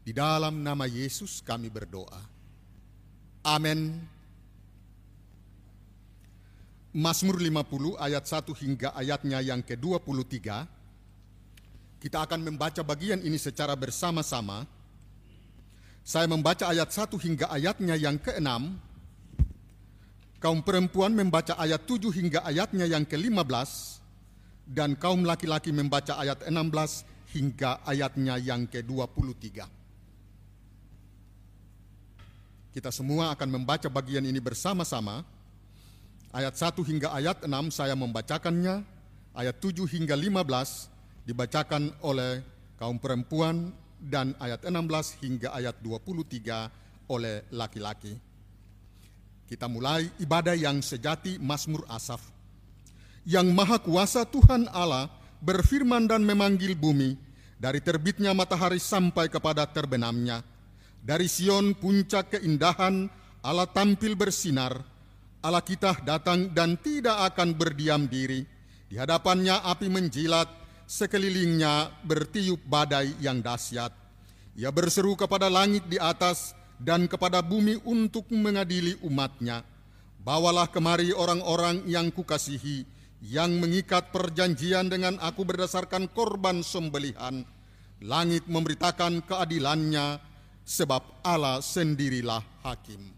Di 0.01 0.15
dalam 0.17 0.65
nama 0.65 0.89
Yesus 0.89 1.45
kami 1.45 1.69
berdoa. 1.69 2.23
Amin. 3.45 4.01
Mazmur 6.95 7.37
50 7.37 8.01
ayat 8.01 8.25
1 8.25 8.49
hingga 8.65 8.89
ayatnya 8.97 9.45
yang 9.45 9.61
ke-23 9.61 10.33
kita 11.97 12.29
akan 12.29 12.45
membaca 12.45 12.85
bagian 12.85 13.21
ini 13.25 13.41
secara 13.41 13.73
bersama-sama. 13.73 14.69
Saya 16.05 16.29
membaca 16.29 16.69
ayat 16.69 16.93
1 16.93 17.17
hingga 17.19 17.49
ayatnya 17.49 17.97
yang 17.97 18.21
ke-6. 18.21 18.49
Kaum 20.37 20.61
perempuan 20.61 21.17
membaca 21.17 21.57
ayat 21.57 21.83
7 21.89 22.13
hingga 22.13 22.45
ayatnya 22.45 22.85
yang 22.85 23.03
ke-15 23.03 23.69
dan 24.69 24.93
kaum 24.95 25.25
laki-laki 25.25 25.73
membaca 25.73 26.15
ayat 26.21 26.45
16 26.45 27.33
hingga 27.33 27.81
ayatnya 27.83 28.37
yang 28.37 28.69
ke-23. 28.69 29.65
Kita 32.77 32.93
semua 32.93 33.33
akan 33.33 33.49
membaca 33.57 33.89
bagian 33.89 34.21
ini 34.21 34.37
bersama-sama. 34.37 35.25
Ayat 36.29 36.53
1 36.53 36.77
hingga 36.85 37.09
ayat 37.09 37.41
6 37.41 37.73
saya 37.73 37.97
membacakannya, 37.97 38.85
ayat 39.33 39.57
7 39.57 39.89
hingga 39.89 40.13
15 40.13 40.96
dibacakan 41.27 41.91
oleh 42.07 42.39
kaum 42.79 42.95
perempuan 42.95 43.75
dan 43.99 44.31
ayat 44.39 44.63
16 44.63 45.19
hingga 45.19 45.51
ayat 45.51 45.75
23 45.83 47.11
oleh 47.11 47.43
laki-laki. 47.51 48.15
Kita 49.47 49.67
mulai 49.67 50.07
ibadah 50.23 50.55
yang 50.55 50.79
sejati 50.79 51.35
Mazmur 51.39 51.83
Asaf. 51.91 52.23
Yang 53.27 53.47
maha 53.51 53.75
kuasa 53.83 54.23
Tuhan 54.23 54.71
Allah 54.71 55.11
berfirman 55.43 56.07
dan 56.07 56.23
memanggil 56.23 56.79
bumi 56.79 57.19
dari 57.59 57.83
terbitnya 57.83 58.31
matahari 58.31 58.79
sampai 58.79 59.27
kepada 59.27 59.67
terbenamnya. 59.67 60.39
Dari 61.03 61.27
Sion 61.27 61.75
puncak 61.75 62.39
keindahan 62.39 63.11
Allah 63.43 63.67
tampil 63.67 64.15
bersinar. 64.15 64.79
Allah 65.43 65.63
kita 65.63 66.03
datang 66.03 66.51
dan 66.51 66.75
tidak 66.79 67.35
akan 67.35 67.55
berdiam 67.55 68.03
diri. 68.07 68.43
Di 68.87 68.95
hadapannya 68.95 69.63
api 69.63 69.87
menjilat, 69.91 70.66
sekelilingnya 70.87 71.91
bertiup 72.07 72.63
badai 72.63 73.11
yang 73.19 73.43
dahsyat. 73.43 73.91
Ia 74.57 74.71
berseru 74.73 75.13
kepada 75.13 75.51
langit 75.51 75.85
di 75.85 75.99
atas 75.99 76.55
dan 76.79 77.05
kepada 77.05 77.43
bumi 77.43 77.77
untuk 77.83 78.25
mengadili 78.33 78.95
umatnya. 79.03 79.61
Bawalah 80.23 80.71
kemari 80.71 81.13
orang-orang 81.13 81.85
yang 81.85 82.09
kukasihi, 82.09 82.87
yang 83.21 83.53
mengikat 83.61 84.09
perjanjian 84.09 84.89
dengan 84.89 85.19
aku 85.21 85.45
berdasarkan 85.45 86.09
korban 86.09 86.65
sembelihan. 86.65 87.45
Langit 88.01 88.45
memberitakan 88.49 89.25
keadilannya, 89.25 90.21
sebab 90.67 91.23
Allah 91.23 91.63
sendirilah 91.63 92.43
hakim. 92.65 93.16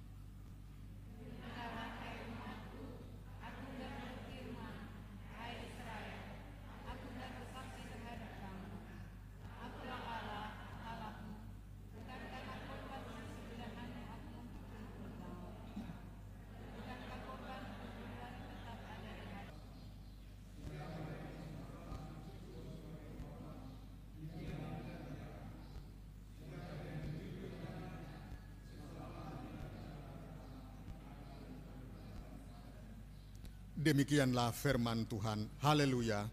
Demikianlah 33.80 34.52
firman 34.52 35.08
Tuhan. 35.08 35.48
Haleluya. 35.64 36.28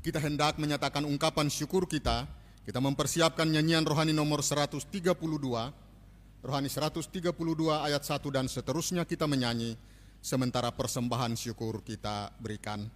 Kita 0.00 0.16
hendak 0.24 0.56
menyatakan 0.56 1.04
ungkapan 1.04 1.52
syukur 1.52 1.84
kita 1.84 2.24
kita 2.62 2.78
mempersiapkan 2.78 3.50
nyanyian 3.50 3.82
rohani 3.82 4.14
nomor 4.14 4.38
132, 4.38 4.86
rohani 6.46 6.68
132 6.70 7.10
ayat 7.82 8.02
1 8.06 8.22
dan 8.30 8.46
seterusnya 8.46 9.02
kita 9.02 9.26
menyanyi 9.26 9.74
sementara 10.22 10.70
persembahan 10.70 11.34
syukur 11.34 11.82
kita 11.82 12.30
berikan. 12.38 12.86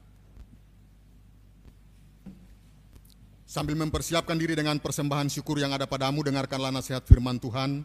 Sambil 3.46 3.78
mempersiapkan 3.78 4.34
diri 4.38 4.58
dengan 4.58 4.78
persembahan 4.78 5.30
syukur 5.30 5.58
yang 5.58 5.70
ada 5.74 5.86
padamu, 5.86 6.22
dengarkanlah 6.22 6.74
nasihat 6.74 7.02
firman 7.06 7.38
Tuhan. 7.38 7.82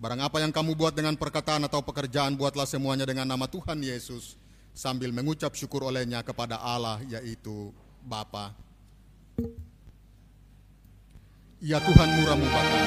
Barang 0.00 0.20
apa 0.20 0.40
yang 0.40 0.52
kamu 0.52 0.76
buat 0.76 0.92
dengan 0.96 1.16
perkataan 1.16 1.64
atau 1.68 1.84
pekerjaan, 1.84 2.36
buatlah 2.36 2.64
semuanya 2.68 3.08
dengan 3.08 3.28
nama 3.28 3.44
Tuhan 3.44 3.80
Yesus, 3.80 4.36
sambil 4.72 5.12
mengucap 5.12 5.52
syukur 5.56 5.84
olehnya 5.88 6.24
kepada 6.24 6.60
Allah, 6.60 7.04
yaitu 7.04 7.72
Bapa. 8.04 8.56
Ya 11.62 11.78
Tuhan 11.78 12.08
murah 12.18 12.34
mubakan. 12.34 12.82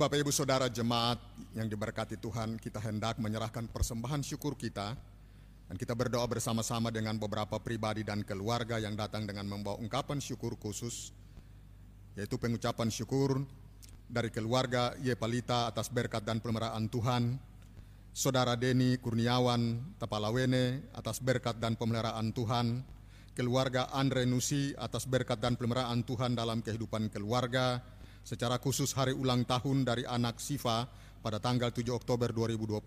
Bapak 0.00 0.16
Ibu 0.16 0.32
Saudara 0.32 0.64
jemaat 0.72 1.20
yang 1.52 1.68
diberkati 1.68 2.16
Tuhan, 2.16 2.56
kita 2.56 2.80
hendak 2.80 3.20
menyerahkan 3.20 3.68
persembahan 3.68 4.24
syukur 4.24 4.56
kita. 4.56 4.96
Dan 5.68 5.76
kita 5.76 5.92
berdoa 5.92 6.24
bersama-sama 6.24 6.88
dengan 6.88 7.20
beberapa 7.20 7.60
pribadi 7.60 8.00
dan 8.00 8.24
keluarga 8.24 8.80
yang 8.80 8.96
datang 8.96 9.28
dengan 9.28 9.44
membawa 9.44 9.76
ungkapan 9.76 10.16
syukur 10.16 10.56
khusus 10.56 11.12
yaitu 12.16 12.40
pengucapan 12.40 12.88
syukur 12.88 13.44
dari 14.08 14.32
keluarga 14.32 14.96
Yepalita 15.04 15.68
atas 15.68 15.92
berkat 15.92 16.24
dan 16.24 16.40
pemeliharaan 16.40 16.88
Tuhan, 16.88 17.36
Saudara 18.16 18.56
Deni 18.56 18.96
Kurniawan 18.96 19.84
Tapalawene 20.00 20.96
atas 20.96 21.20
berkat 21.20 21.60
dan 21.60 21.76
pemeliharaan 21.76 22.32
Tuhan, 22.32 22.80
keluarga 23.36 23.92
Andre 23.92 24.24
Nusi 24.24 24.72
atas 24.80 25.04
berkat 25.04 25.44
dan 25.44 25.60
pemeliharaan 25.60 26.08
Tuhan 26.08 26.32
dalam 26.32 26.64
kehidupan 26.64 27.12
keluarga, 27.12 27.84
secara 28.30 28.62
khusus 28.62 28.94
hari 28.94 29.10
ulang 29.10 29.42
tahun 29.42 29.82
dari 29.82 30.06
anak 30.06 30.38
Siva 30.38 30.86
pada 31.18 31.42
tanggal 31.42 31.74
7 31.74 31.82
Oktober 31.90 32.30
2020, 32.30 32.78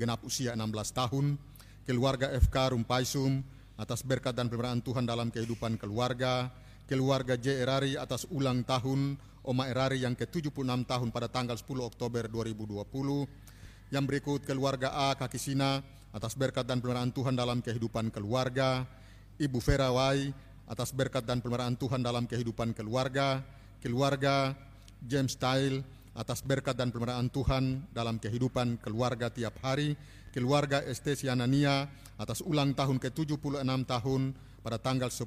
genap 0.00 0.24
usia 0.24 0.56
16 0.56 0.96
tahun, 0.96 1.36
keluarga 1.84 2.32
FK 2.40 2.72
Rumpaisum 2.72 3.44
atas 3.76 4.00
berkat 4.00 4.32
dan 4.32 4.48
pemeliharaan 4.48 4.80
Tuhan 4.80 5.04
dalam 5.04 5.28
kehidupan 5.28 5.76
keluarga, 5.76 6.48
keluarga 6.88 7.36
J. 7.36 7.60
Erari 7.60 8.00
atas 8.00 8.24
ulang 8.32 8.64
tahun 8.64 9.20
Oma 9.44 9.68
Erari 9.68 10.08
yang 10.08 10.16
ke-76 10.16 10.64
tahun 10.64 11.08
pada 11.12 11.28
tanggal 11.28 11.60
10 11.60 11.68
Oktober 11.92 12.24
2020, 12.32 13.92
yang 13.92 14.08
berikut 14.08 14.40
keluarga 14.48 15.12
A 15.12 15.12
Kakisina 15.20 15.84
atas 16.16 16.32
berkat 16.32 16.64
dan 16.64 16.80
pemeliharaan 16.80 17.12
Tuhan 17.12 17.36
dalam 17.36 17.60
kehidupan 17.60 18.08
keluarga, 18.08 18.88
Ibu 19.36 19.60
Vera 19.60 19.92
Wai 19.92 20.32
atas 20.64 20.96
berkat 20.96 21.28
dan 21.28 21.44
pemeliharaan 21.44 21.76
Tuhan 21.76 22.00
dalam 22.00 22.24
kehidupan 22.24 22.72
keluarga, 22.72 23.44
keluarga 23.82 24.54
James 25.02 25.34
Style 25.34 25.82
atas 26.14 26.40
berkat 26.46 26.78
dan 26.78 26.94
pemeliharaan 26.94 27.28
Tuhan 27.34 27.90
dalam 27.90 28.22
kehidupan 28.22 28.78
keluarga 28.78 29.26
tiap 29.26 29.58
hari, 29.60 29.98
keluarga 30.30 30.78
Estesia 30.86 31.34
Nania 31.34 31.90
atas 32.14 32.38
ulang 32.46 32.78
tahun 32.78 33.02
ke-76 33.02 33.66
tahun 33.66 34.22
pada 34.62 34.78
tanggal 34.78 35.10
10 35.10 35.26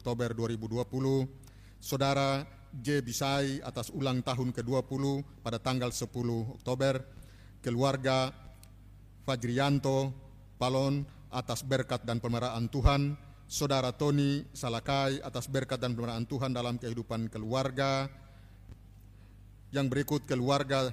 Oktober 0.00 0.28
2020, 0.32 1.28
Saudara 1.76 2.48
J. 2.72 3.04
Bisai 3.04 3.60
atas 3.60 3.92
ulang 3.92 4.24
tahun 4.24 4.56
ke-20 4.56 5.20
pada 5.44 5.60
tanggal 5.60 5.92
10 5.92 6.08
Oktober, 6.56 7.04
keluarga 7.60 8.32
Fajrianto 9.28 10.14
Palon 10.56 11.04
atas 11.28 11.60
berkat 11.66 12.08
dan 12.08 12.22
pemeliharaan 12.22 12.72
Tuhan, 12.72 13.12
Saudara 13.52 13.92
Tony 13.92 14.48
Salakai 14.56 15.20
atas 15.20 15.44
berkat 15.44 15.76
dan 15.76 15.92
pemeliharaan 15.92 16.24
Tuhan 16.24 16.56
dalam 16.56 16.80
kehidupan 16.80 17.28
keluarga, 17.28 18.08
yang 19.76 19.92
berikut 19.92 20.24
keluarga 20.24 20.88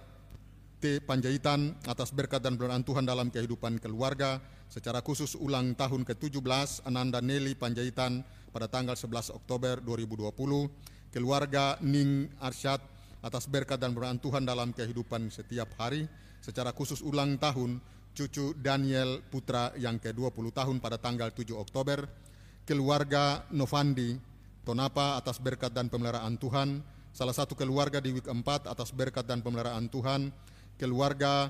T. 0.83 0.99
Panjaitan 0.99 1.79
atas 1.87 2.11
berkat 2.11 2.43
dan 2.43 2.59
pemeliharaan 2.59 2.83
Tuhan 2.83 3.07
dalam 3.07 3.31
kehidupan 3.31 3.79
keluarga, 3.79 4.43
secara 4.67 4.99
khusus 4.99 5.39
ulang 5.39 5.71
tahun 5.71 6.03
ke-17 6.03 6.83
Ananda 6.83 7.23
Nelly 7.23 7.55
Panjaitan 7.55 8.27
pada 8.51 8.67
tanggal 8.67 8.99
11 8.99 9.39
Oktober 9.39 9.79
2020, 9.79 11.15
keluarga 11.15 11.79
Ning 11.79 12.27
Arsyad 12.43 12.83
atas 13.23 13.47
berkat 13.47 13.79
dan 13.79 13.95
pemeliharaan 13.95 14.19
Tuhan 14.19 14.43
dalam 14.43 14.75
kehidupan 14.75 15.31
setiap 15.31 15.79
hari, 15.79 16.11
secara 16.43 16.75
khusus 16.75 16.99
ulang 17.07 17.39
tahun 17.39 17.79
cucu 18.11 18.51
Daniel 18.59 19.23
Putra 19.31 19.71
yang 19.79 19.95
ke-20 19.95 20.51
tahun 20.51 20.83
pada 20.83 20.99
tanggal 20.99 21.31
7 21.31 21.55
Oktober, 21.55 22.27
keluarga 22.69 23.41
Novandi 23.49 24.13
Tonapa 24.61 25.17
atas 25.17 25.41
berkat 25.41 25.73
dan 25.73 25.89
pemeliharaan 25.89 26.37
Tuhan, 26.37 26.85
salah 27.09 27.33
satu 27.33 27.57
keluarga 27.57 27.97
di 27.97 28.13
week 28.13 28.29
4 28.29 28.69
atas 28.69 28.93
berkat 28.93 29.25
dan 29.25 29.41
pemeliharaan 29.41 29.89
Tuhan, 29.89 30.29
keluarga 30.77 31.49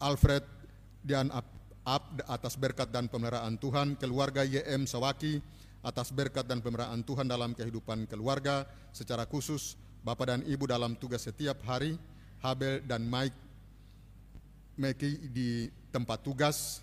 Alfred 0.00 0.40
dan 1.04 1.28
Ab 1.84 2.16
atas 2.24 2.56
berkat 2.56 2.88
dan 2.88 3.12
pemeliharaan 3.12 3.60
Tuhan, 3.60 4.00
keluarga 4.00 4.40
YM 4.40 4.88
Sawaki 4.88 5.44
atas 5.84 6.08
berkat 6.08 6.48
dan 6.48 6.64
pemeliharaan 6.64 7.04
Tuhan 7.04 7.28
dalam 7.28 7.52
kehidupan 7.52 8.08
keluarga, 8.08 8.64
secara 8.88 9.28
khusus 9.28 9.76
Bapak 10.00 10.32
dan 10.32 10.40
Ibu 10.48 10.64
dalam 10.64 10.96
tugas 10.96 11.28
setiap 11.28 11.60
hari, 11.68 12.00
Habel 12.40 12.80
dan 12.88 13.04
Mike 13.04 13.36
Meki 14.80 15.28
di 15.28 15.68
tempat 15.92 16.24
tugas, 16.24 16.80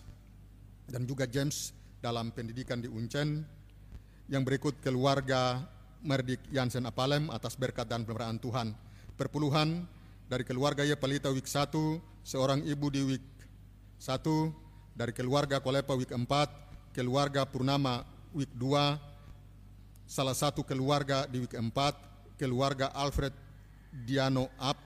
dan 0.85 1.09
juga 1.09 1.25
James 1.25 1.73
dalam 1.97 2.29
pendidikan 2.29 2.77
di 2.77 2.85
Uncen, 2.85 3.41
yang 4.27 4.45
berikut 4.45 4.77
keluarga 4.83 5.63
Merdik 6.01 6.41
Yansen 6.49 6.85
Apalem 6.89 7.29
atas 7.29 7.53
berkat 7.53 7.85
dan 7.85 8.01
pemeliharaan 8.01 8.41
Tuhan. 8.41 8.73
Perpuluhan 9.15 9.85
dari 10.25 10.41
keluarga 10.41 10.81
Yepalita 10.81 11.29
Week 11.29 11.45
1, 11.45 11.69
seorang 12.25 12.65
ibu 12.65 12.89
di 12.89 13.01
Week 13.05 13.25
1, 14.01 14.97
dari 14.97 15.13
keluarga 15.13 15.61
Kolepa 15.61 15.93
Week 15.93 16.09
4, 16.09 16.25
keluarga 16.91 17.45
Purnama 17.45 18.01
Week 18.33 18.49
2, 18.57 18.97
salah 20.09 20.35
satu 20.35 20.65
keluarga 20.65 21.29
di 21.29 21.39
Week 21.39 21.53
4, 21.53 21.71
keluarga 22.35 22.89
Alfred 22.97 23.31
Diano 23.91 24.49
Ap, 24.57 24.79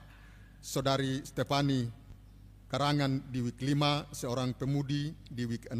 saudari 0.59 1.23
Stefani 1.23 1.88
Karangan 2.65 3.21
di 3.31 3.39
Week 3.39 3.55
5, 3.61 4.11
seorang 4.11 4.51
pemudi 4.57 5.13
di 5.29 5.45
Week 5.45 5.69
6, 5.69 5.79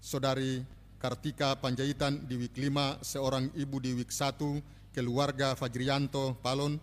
saudari 0.00 0.62
Kartika 1.04 1.52
Panjaitan 1.60 2.24
di 2.24 2.32
week 2.40 2.56
5, 2.56 3.04
seorang 3.04 3.52
ibu 3.60 3.76
di 3.76 3.92
week 3.92 4.08
1, 4.08 4.40
keluarga 4.88 5.52
Fajrianto 5.52 6.32
Palon, 6.40 6.80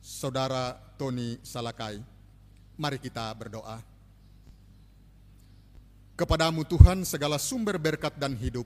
saudara 0.00 0.72
Tony 0.96 1.36
Salakai. 1.44 2.00
Mari 2.80 2.96
kita 2.96 3.28
berdoa. 3.36 3.84
Kepadamu 6.16 6.64
Tuhan 6.64 7.04
segala 7.04 7.36
sumber 7.36 7.76
berkat 7.76 8.16
dan 8.16 8.32
hidup, 8.32 8.64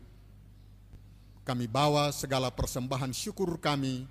kami 1.43 1.67
bawa 1.67 2.15
segala 2.15 2.47
persembahan 2.55 3.11
syukur 3.11 3.59
kami 3.59 4.07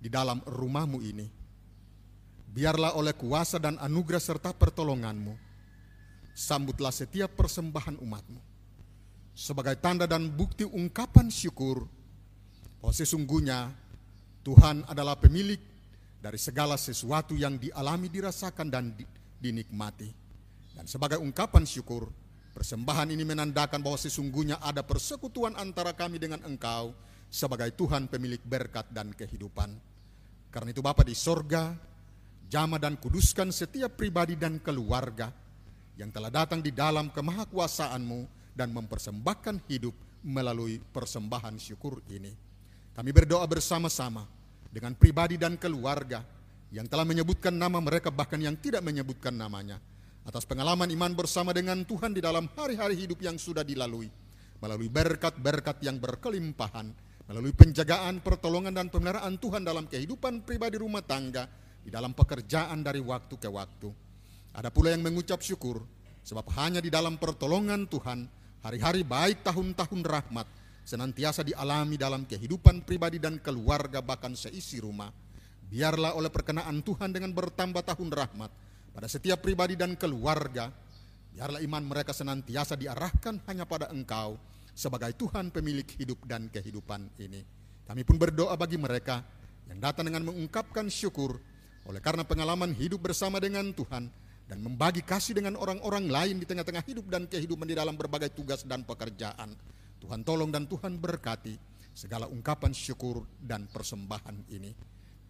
di 0.00 0.08
dalam 0.08 0.40
rumahmu 0.48 0.96
ini. 1.04 1.28
Biarlah 2.56 2.96
oleh 2.96 3.12
kuasa 3.12 3.60
dan 3.60 3.76
anugerah 3.76 4.22
serta 4.32 4.48
pertolonganmu, 4.56 5.36
sambutlah 6.32 6.88
setiap 6.88 7.36
persembahan 7.36 8.00
umatmu 8.00 8.47
sebagai 9.38 9.78
tanda 9.78 10.10
dan 10.10 10.34
bukti 10.34 10.66
ungkapan 10.66 11.30
syukur 11.30 11.86
bahwa 12.82 12.90
sesungguhnya 12.90 13.70
Tuhan 14.42 14.82
adalah 14.90 15.14
pemilik 15.14 15.62
dari 16.18 16.34
segala 16.34 16.74
sesuatu 16.74 17.38
yang 17.38 17.54
dialami, 17.54 18.10
dirasakan, 18.10 18.66
dan 18.66 18.90
dinikmati. 19.38 20.10
Dan 20.74 20.90
sebagai 20.90 21.22
ungkapan 21.22 21.62
syukur, 21.62 22.10
persembahan 22.50 23.14
ini 23.14 23.22
menandakan 23.22 23.78
bahwa 23.78 23.94
sesungguhnya 23.94 24.58
ada 24.58 24.82
persekutuan 24.82 25.54
antara 25.54 25.94
kami 25.94 26.18
dengan 26.18 26.42
Engkau 26.42 26.90
sebagai 27.30 27.70
Tuhan 27.78 28.10
pemilik 28.10 28.42
berkat 28.42 28.90
dan 28.90 29.14
kehidupan. 29.14 29.70
Karena 30.50 30.74
itu 30.74 30.82
Bapa 30.82 31.06
di 31.06 31.14
sorga, 31.14 31.78
jama 32.50 32.82
dan 32.82 32.98
kuduskan 32.98 33.54
setiap 33.54 33.94
pribadi 33.94 34.34
dan 34.34 34.58
keluarga 34.58 35.30
yang 35.94 36.10
telah 36.10 36.34
datang 36.34 36.58
di 36.58 36.74
dalam 36.74 37.14
kemahakuasaanmu 37.14 38.37
dan 38.58 38.74
mempersembahkan 38.74 39.70
hidup 39.70 39.94
melalui 40.26 40.82
persembahan 40.82 41.54
syukur 41.62 42.02
ini. 42.10 42.34
Kami 42.90 43.10
berdoa 43.14 43.46
bersama-sama 43.46 44.26
dengan 44.66 44.98
pribadi 44.98 45.38
dan 45.38 45.54
keluarga 45.54 46.26
yang 46.74 46.90
telah 46.90 47.06
menyebutkan 47.06 47.54
nama 47.54 47.78
mereka 47.78 48.10
bahkan 48.10 48.42
yang 48.42 48.58
tidak 48.58 48.82
menyebutkan 48.82 49.32
namanya 49.38 49.78
atas 50.26 50.42
pengalaman 50.44 50.90
iman 50.90 51.14
bersama 51.14 51.54
dengan 51.54 51.86
Tuhan 51.86 52.12
di 52.12 52.20
dalam 52.20 52.50
hari-hari 52.58 52.98
hidup 52.98 53.22
yang 53.22 53.38
sudah 53.38 53.62
dilalui 53.62 54.10
melalui 54.58 54.90
berkat-berkat 54.90 55.86
yang 55.86 56.02
berkelimpahan 56.02 56.90
melalui 57.28 57.52
penjagaan, 57.52 58.24
pertolongan 58.24 58.72
dan 58.72 58.88
pemeliharaan 58.88 59.36
Tuhan 59.36 59.62
dalam 59.62 59.84
kehidupan 59.84 60.48
pribadi 60.48 60.80
rumah 60.80 61.04
tangga 61.04 61.44
di 61.84 61.92
dalam 61.92 62.16
pekerjaan 62.16 62.80
dari 62.80 63.04
waktu 63.04 63.36
ke 63.36 63.48
waktu. 63.52 63.88
Ada 64.56 64.72
pula 64.72 64.90
yang 64.96 65.04
mengucap 65.04 65.44
syukur 65.44 65.84
sebab 66.24 66.48
hanya 66.56 66.80
di 66.80 66.88
dalam 66.88 67.20
pertolongan 67.20 67.84
Tuhan 67.84 68.37
Hari-hari 68.58 69.06
baik 69.06 69.46
tahun-tahun 69.46 70.02
rahmat 70.02 70.46
senantiasa 70.82 71.46
dialami 71.46 71.94
dalam 71.94 72.26
kehidupan 72.26 72.82
pribadi 72.82 73.22
dan 73.22 73.38
keluarga 73.38 74.02
bahkan 74.02 74.34
seisi 74.34 74.82
rumah. 74.82 75.14
Biarlah 75.68 76.18
oleh 76.18 76.32
perkenaan 76.32 76.82
Tuhan 76.82 77.14
dengan 77.14 77.30
bertambah 77.30 77.86
tahun 77.86 78.10
rahmat 78.10 78.50
pada 78.90 79.06
setiap 79.06 79.44
pribadi 79.44 79.78
dan 79.78 79.94
keluarga, 79.94 80.74
biarlah 81.30 81.62
iman 81.62 81.84
mereka 81.86 82.10
senantiasa 82.10 82.74
diarahkan 82.74 83.46
hanya 83.46 83.62
pada 83.62 83.94
Engkau 83.94 84.34
sebagai 84.74 85.14
Tuhan 85.14 85.54
pemilik 85.54 85.86
hidup 85.94 86.26
dan 86.26 86.50
kehidupan 86.50 87.14
ini. 87.22 87.46
Kami 87.86 88.02
pun 88.02 88.18
berdoa 88.18 88.58
bagi 88.58 88.74
mereka 88.74 89.22
yang 89.70 89.78
datang 89.78 90.10
dengan 90.10 90.26
mengungkapkan 90.34 90.90
syukur 90.90 91.38
oleh 91.86 92.02
karena 92.02 92.26
pengalaman 92.26 92.74
hidup 92.74 93.06
bersama 93.06 93.38
dengan 93.38 93.70
Tuhan, 93.70 94.10
dan 94.48 94.64
membagi 94.64 95.04
kasih 95.04 95.36
dengan 95.36 95.60
orang-orang 95.60 96.08
lain 96.08 96.36
di 96.40 96.48
tengah-tengah 96.48 96.80
hidup 96.88 97.06
dan 97.12 97.28
kehidupan 97.28 97.68
di 97.68 97.76
dalam 97.76 97.94
berbagai 97.94 98.32
tugas 98.32 98.64
dan 98.64 98.82
pekerjaan. 98.82 99.52
Tuhan 100.00 100.24
tolong 100.24 100.48
dan 100.48 100.64
Tuhan 100.64 100.96
berkati 100.96 101.60
segala 101.92 102.24
ungkapan 102.26 102.72
syukur 102.72 103.28
dan 103.44 103.68
persembahan 103.68 104.48
ini. 104.48 104.72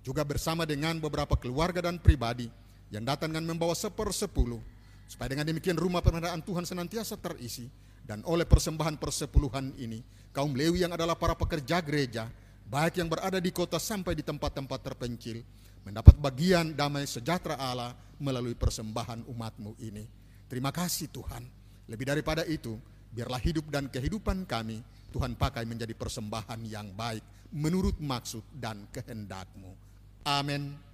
juga 0.09 0.25
bersama 0.25 0.65
dengan 0.65 0.97
beberapa 1.03 1.37
keluarga 1.37 1.85
dan 1.85 2.01
pribadi 2.01 2.49
yang 2.89 3.05
datang 3.05 3.29
dengan 3.29 3.53
membawa 3.53 3.77
sepersepuluh, 3.77 4.63
supaya 5.05 5.37
dengan 5.37 5.45
demikian 5.45 5.77
rumah 5.77 6.01
pengadaan 6.01 6.41
Tuhan 6.41 6.65
senantiasa 6.65 7.21
terisi, 7.21 7.69
dan 8.09 8.25
oleh 8.25 8.49
persembahan 8.49 8.97
persepuluhan 8.97 9.77
ini, 9.77 10.01
kaum 10.33 10.57
Lewi 10.57 10.81
yang 10.81 10.97
adalah 10.97 11.13
para 11.13 11.37
pekerja 11.37 11.85
gereja, 11.85 12.25
baik 12.65 13.05
yang 13.05 13.13
berada 13.13 13.37
di 13.37 13.53
kota 13.53 13.77
sampai 13.77 14.17
di 14.17 14.25
tempat-tempat 14.25 14.81
terpencil, 14.81 15.45
mendapat 15.87 16.17
bagian 16.19 16.75
damai 16.75 17.07
sejahtera 17.07 17.59
Allah 17.59 17.95
melalui 18.19 18.55
persembahan 18.59 19.27
umatmu 19.31 19.79
ini. 19.83 20.05
Terima 20.49 20.73
kasih 20.75 21.13
Tuhan. 21.13 21.45
Lebih 21.89 22.05
daripada 22.09 22.43
itu, 22.45 22.77
biarlah 23.13 23.41
hidup 23.41 23.69
dan 23.73 23.89
kehidupan 23.89 24.45
kami 24.45 24.81
Tuhan 25.09 25.37
pakai 25.37 25.65
menjadi 25.65 25.97
persembahan 25.97 26.61
yang 26.69 26.93
baik 26.93 27.53
menurut 27.57 27.97
maksud 27.97 28.45
dan 28.53 28.85
kehendakmu. 28.93 29.73
Amin. 30.29 30.88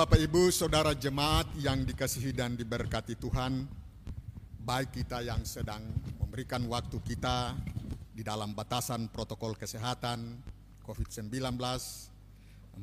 Bapak 0.00 0.16
Ibu 0.16 0.48
Saudara 0.48 0.96
jemaat 0.96 1.44
yang 1.60 1.84
dikasihi 1.84 2.32
dan 2.32 2.56
diberkati 2.56 3.20
Tuhan, 3.20 3.68
baik 4.64 4.96
kita 4.96 5.20
yang 5.20 5.44
sedang 5.44 5.84
memberikan 6.16 6.64
waktu 6.72 6.96
kita 7.04 7.52
di 8.08 8.24
dalam 8.24 8.56
batasan 8.56 9.12
protokol 9.12 9.60
kesehatan 9.60 10.40
COVID-19 10.88 11.36
40 11.36 12.80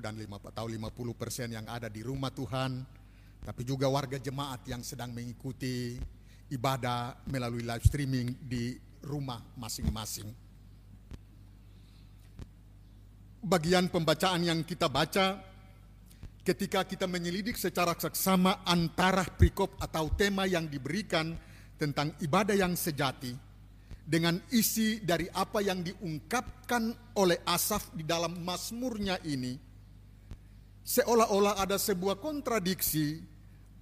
dan 0.00 0.16
5 0.16 0.48
atau 0.56 0.64
50 0.64 1.20
persen 1.20 1.52
yang 1.52 1.68
ada 1.68 1.92
di 1.92 2.00
rumah 2.00 2.32
Tuhan, 2.32 2.88
tapi 3.44 3.60
juga 3.60 3.92
warga 3.92 4.16
jemaat 4.16 4.64
yang 4.64 4.80
sedang 4.80 5.12
mengikuti 5.12 6.00
ibadah 6.56 7.20
melalui 7.28 7.68
live 7.68 7.84
streaming 7.84 8.32
di 8.40 8.72
rumah 9.04 9.44
masing-masing. 9.60 10.32
Bagian 13.44 13.92
pembacaan 13.92 14.40
yang 14.40 14.64
kita 14.64 14.88
baca 14.88 15.55
ketika 16.46 16.86
kita 16.86 17.10
menyelidik 17.10 17.58
secara 17.58 17.98
seksama 17.98 18.62
antara 18.62 19.26
prikop 19.26 19.74
atau 19.82 20.06
tema 20.14 20.46
yang 20.46 20.70
diberikan 20.70 21.34
tentang 21.74 22.14
ibadah 22.22 22.54
yang 22.54 22.78
sejati 22.78 23.34
dengan 24.06 24.38
isi 24.54 25.02
dari 25.02 25.26
apa 25.34 25.58
yang 25.58 25.82
diungkapkan 25.82 26.94
oleh 27.18 27.42
Asaf 27.42 27.90
di 27.98 28.06
dalam 28.06 28.38
Mazmurnya 28.46 29.18
ini 29.26 29.58
seolah-olah 30.86 31.58
ada 31.58 31.74
sebuah 31.82 32.22
kontradiksi 32.22 33.18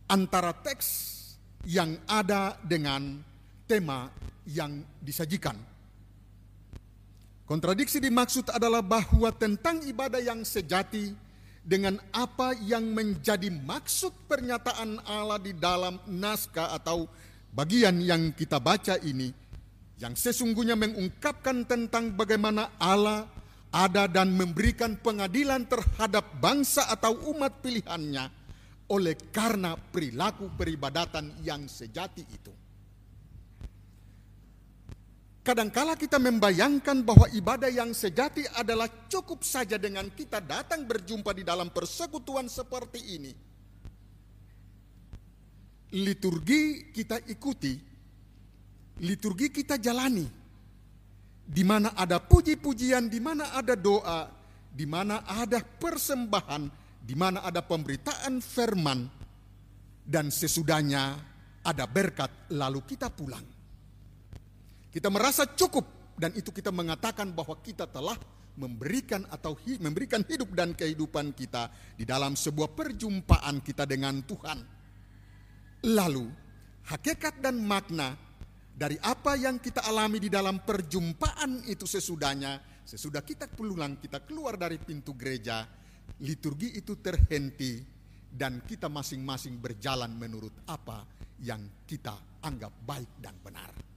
antara 0.08 0.56
teks 0.56 1.20
yang 1.68 2.00
ada 2.08 2.56
dengan 2.64 3.20
tema 3.68 4.08
yang 4.48 4.80
disajikan. 5.04 5.56
Kontradiksi 7.44 8.00
dimaksud 8.00 8.48
adalah 8.48 8.80
bahwa 8.80 9.28
tentang 9.36 9.84
ibadah 9.84 10.16
yang 10.16 10.40
sejati 10.48 11.12
dengan 11.64 11.96
apa 12.12 12.52
yang 12.60 12.92
menjadi 12.92 13.48
maksud 13.48 14.12
pernyataan 14.28 15.00
Allah 15.08 15.40
di 15.40 15.56
dalam 15.56 15.96
naskah 16.04 16.76
atau 16.76 17.08
bagian 17.56 17.96
yang 18.04 18.36
kita 18.36 18.60
baca 18.60 19.00
ini 19.00 19.32
yang 19.96 20.12
sesungguhnya 20.12 20.76
mengungkapkan 20.76 21.64
tentang 21.64 22.12
bagaimana 22.12 22.68
Allah 22.76 23.24
ada 23.72 24.06
dan 24.06 24.36
memberikan 24.36 24.94
pengadilan 25.00 25.64
terhadap 25.66 26.36
bangsa 26.38 26.86
atau 26.92 27.16
umat 27.34 27.64
pilihannya 27.64 28.28
oleh 28.92 29.16
karena 29.32 29.74
perilaku 29.74 30.52
peribadatan 30.54 31.32
yang 31.42 31.64
sejati 31.66 32.22
itu. 32.22 32.52
Kadangkala 35.44 35.92
kita 35.92 36.16
membayangkan 36.16 37.04
bahwa 37.04 37.28
ibadah 37.28 37.68
yang 37.68 37.92
sejati 37.92 38.48
adalah 38.56 38.88
cukup 39.12 39.44
saja 39.44 39.76
dengan 39.76 40.08
kita 40.08 40.40
datang 40.40 40.88
berjumpa 40.88 41.36
di 41.36 41.44
dalam 41.44 41.68
persekutuan 41.68 42.48
seperti 42.48 43.00
ini. 43.20 43.32
Liturgi 46.00 46.88
kita 46.96 47.20
ikuti, 47.28 47.76
liturgi 49.04 49.52
kita 49.52 49.76
jalani. 49.76 50.24
Di 51.44 51.60
mana 51.60 51.92
ada 51.92 52.24
puji-pujian, 52.24 53.12
di 53.12 53.20
mana 53.20 53.52
ada 53.52 53.76
doa, 53.76 54.32
di 54.72 54.88
mana 54.88 55.28
ada 55.28 55.60
persembahan, 55.60 56.72
di 57.04 57.12
mana 57.12 57.44
ada 57.44 57.60
pemberitaan 57.60 58.40
firman, 58.40 59.04
dan 60.08 60.32
sesudahnya 60.32 61.20
ada 61.68 61.84
berkat, 61.84 62.32
lalu 62.48 62.80
kita 62.88 63.12
pulang. 63.12 63.53
Kita 64.94 65.10
merasa 65.10 65.42
cukup 65.42 66.14
dan 66.14 66.30
itu 66.38 66.54
kita 66.54 66.70
mengatakan 66.70 67.34
bahwa 67.34 67.58
kita 67.58 67.90
telah 67.90 68.14
memberikan 68.54 69.26
atau 69.26 69.58
hi, 69.66 69.82
memberikan 69.82 70.22
hidup 70.22 70.54
dan 70.54 70.70
kehidupan 70.70 71.34
kita 71.34 71.66
di 71.98 72.06
dalam 72.06 72.38
sebuah 72.38 72.70
perjumpaan 72.70 73.58
kita 73.58 73.90
dengan 73.90 74.22
Tuhan. 74.22 74.58
Lalu, 75.90 76.26
hakikat 76.86 77.42
dan 77.42 77.58
makna 77.58 78.14
dari 78.70 78.94
apa 79.02 79.34
yang 79.34 79.58
kita 79.58 79.82
alami 79.82 80.22
di 80.22 80.30
dalam 80.30 80.62
perjumpaan 80.62 81.66
itu 81.66 81.90
sesudahnya, 81.90 82.86
sesudah 82.86 83.26
kita 83.26 83.50
pulang, 83.50 83.98
kita 83.98 84.22
keluar 84.22 84.54
dari 84.54 84.78
pintu 84.78 85.18
gereja, 85.18 85.66
liturgi 86.22 86.78
itu 86.78 87.02
terhenti 87.02 87.82
dan 88.30 88.62
kita 88.62 88.86
masing-masing 88.86 89.58
berjalan 89.58 90.14
menurut 90.14 90.54
apa 90.70 91.02
yang 91.42 91.82
kita 91.82 92.14
anggap 92.46 92.70
baik 92.86 93.18
dan 93.18 93.34
benar. 93.42 93.93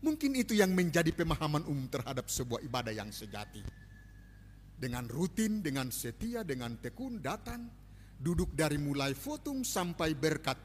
Mungkin 0.00 0.32
itu 0.32 0.56
yang 0.56 0.72
menjadi 0.72 1.12
pemahaman 1.12 1.68
umum 1.68 1.84
terhadap 1.92 2.24
sebuah 2.32 2.64
ibadah 2.64 2.88
yang 2.88 3.12
sejati. 3.12 3.60
Dengan 4.80 5.04
rutin, 5.12 5.60
dengan 5.60 5.92
setia, 5.92 6.40
dengan 6.40 6.80
tekun 6.80 7.20
datang, 7.20 7.68
duduk 8.16 8.56
dari 8.56 8.80
mulai 8.80 9.12
fotum 9.12 9.60
sampai 9.60 10.16
berkat. 10.16 10.56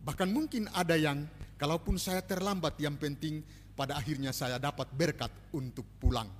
Bahkan 0.00 0.28
mungkin 0.32 0.64
ada 0.72 0.96
yang, 0.96 1.28
kalaupun 1.60 2.00
saya 2.00 2.24
terlambat, 2.24 2.80
yang 2.80 2.96
penting 2.96 3.44
pada 3.76 4.00
akhirnya 4.00 4.32
saya 4.32 4.56
dapat 4.56 4.88
berkat 4.96 5.52
untuk 5.52 5.84
pulang. 6.00 6.32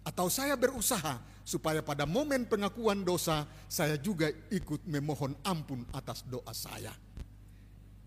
Atau 0.00 0.32
saya 0.32 0.56
berusaha 0.56 1.20
supaya 1.44 1.84
pada 1.84 2.08
momen 2.08 2.48
pengakuan 2.48 3.04
dosa, 3.04 3.44
saya 3.68 4.00
juga 4.00 4.32
ikut 4.48 4.88
memohon 4.88 5.36
ampun 5.44 5.84
atas 5.92 6.24
doa 6.24 6.56
saya. 6.56 6.96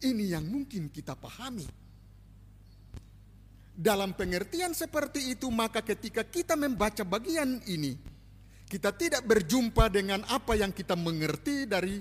Ini 0.01 0.33
yang 0.33 0.49
mungkin 0.49 0.89
kita 0.89 1.13
pahami 1.13 1.80
dalam 3.71 4.13
pengertian 4.13 4.75
seperti 4.75 5.33
itu, 5.33 5.47
maka 5.47 5.79
ketika 5.81 6.27
kita 6.27 6.59
membaca 6.59 7.01
bagian 7.07 7.63
ini, 7.65 7.95
kita 8.67 8.91
tidak 8.95 9.23
berjumpa 9.27 9.91
dengan 9.91 10.23
apa 10.27 10.55
yang 10.55 10.71
kita 10.71 10.95
mengerti 10.95 11.67
dari 11.67 11.99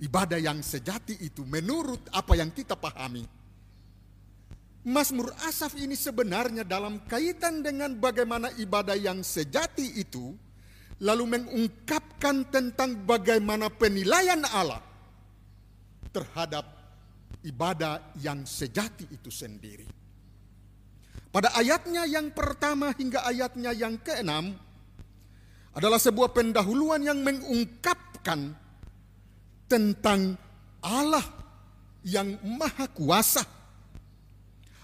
ibadah 0.00 0.40
yang 0.40 0.64
sejati 0.64 1.16
itu 1.20 1.44
menurut 1.44 2.08
apa 2.12 2.36
yang 2.36 2.52
kita 2.52 2.76
pahami. 2.76 3.24
Mazmur 4.80 5.28
Asaf 5.44 5.76
ini 5.76 5.92
sebenarnya 5.92 6.64
dalam 6.64 7.04
kaitan 7.04 7.60
dengan 7.60 7.92
bagaimana 8.00 8.48
ibadah 8.56 8.96
yang 8.96 9.20
sejati 9.20 10.00
itu 10.00 10.32
lalu 11.04 11.36
mengungkapkan 11.36 12.48
tentang 12.48 13.04
bagaimana 13.04 13.68
penilaian 13.68 14.40
Allah 14.48 14.80
terhadap 16.12 16.64
ibadah 17.44 18.16
yang 18.24 18.44
sejati 18.48 19.08
itu 19.12 19.28
sendiri. 19.28 19.99
Pada 21.30 21.54
ayatnya 21.54 22.10
yang 22.10 22.34
pertama 22.34 22.90
hingga 22.90 23.22
ayatnya 23.22 23.70
yang 23.70 23.94
keenam 24.02 24.50
adalah 25.70 26.02
sebuah 26.02 26.34
pendahuluan 26.34 27.06
yang 27.06 27.22
mengungkapkan 27.22 28.50
tentang 29.70 30.34
Allah 30.82 31.22
yang 32.02 32.34
maha 32.42 32.90
kuasa. 32.90 33.46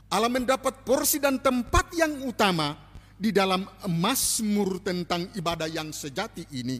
Allah 0.06 0.30
mendapat 0.30 0.86
porsi 0.86 1.18
dan 1.18 1.42
tempat 1.42 1.90
yang 1.98 2.22
utama 2.22 2.78
di 3.18 3.34
dalam 3.34 3.66
Mazmur 3.90 4.78
tentang 4.86 5.26
ibadah 5.34 5.66
yang 5.66 5.90
sejati 5.90 6.46
ini. 6.54 6.78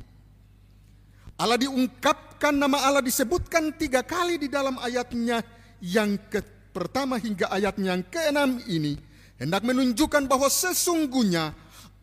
Allah 1.43 1.59
diungkapkan, 1.59 2.55
nama 2.55 2.87
Allah 2.87 3.03
disebutkan 3.03 3.75
tiga 3.75 4.07
kali 4.07 4.39
di 4.39 4.47
dalam 4.47 4.79
ayatnya 4.79 5.43
yang 5.83 6.15
ke 6.31 6.39
pertama 6.71 7.19
hingga 7.19 7.51
ayatnya 7.51 7.99
yang 7.99 8.05
keenam 8.07 8.63
ini 8.71 9.06
hendak 9.37 9.63
menunjukkan 9.65 10.29
bahwa 10.29 10.49
sesungguhnya 10.49 11.53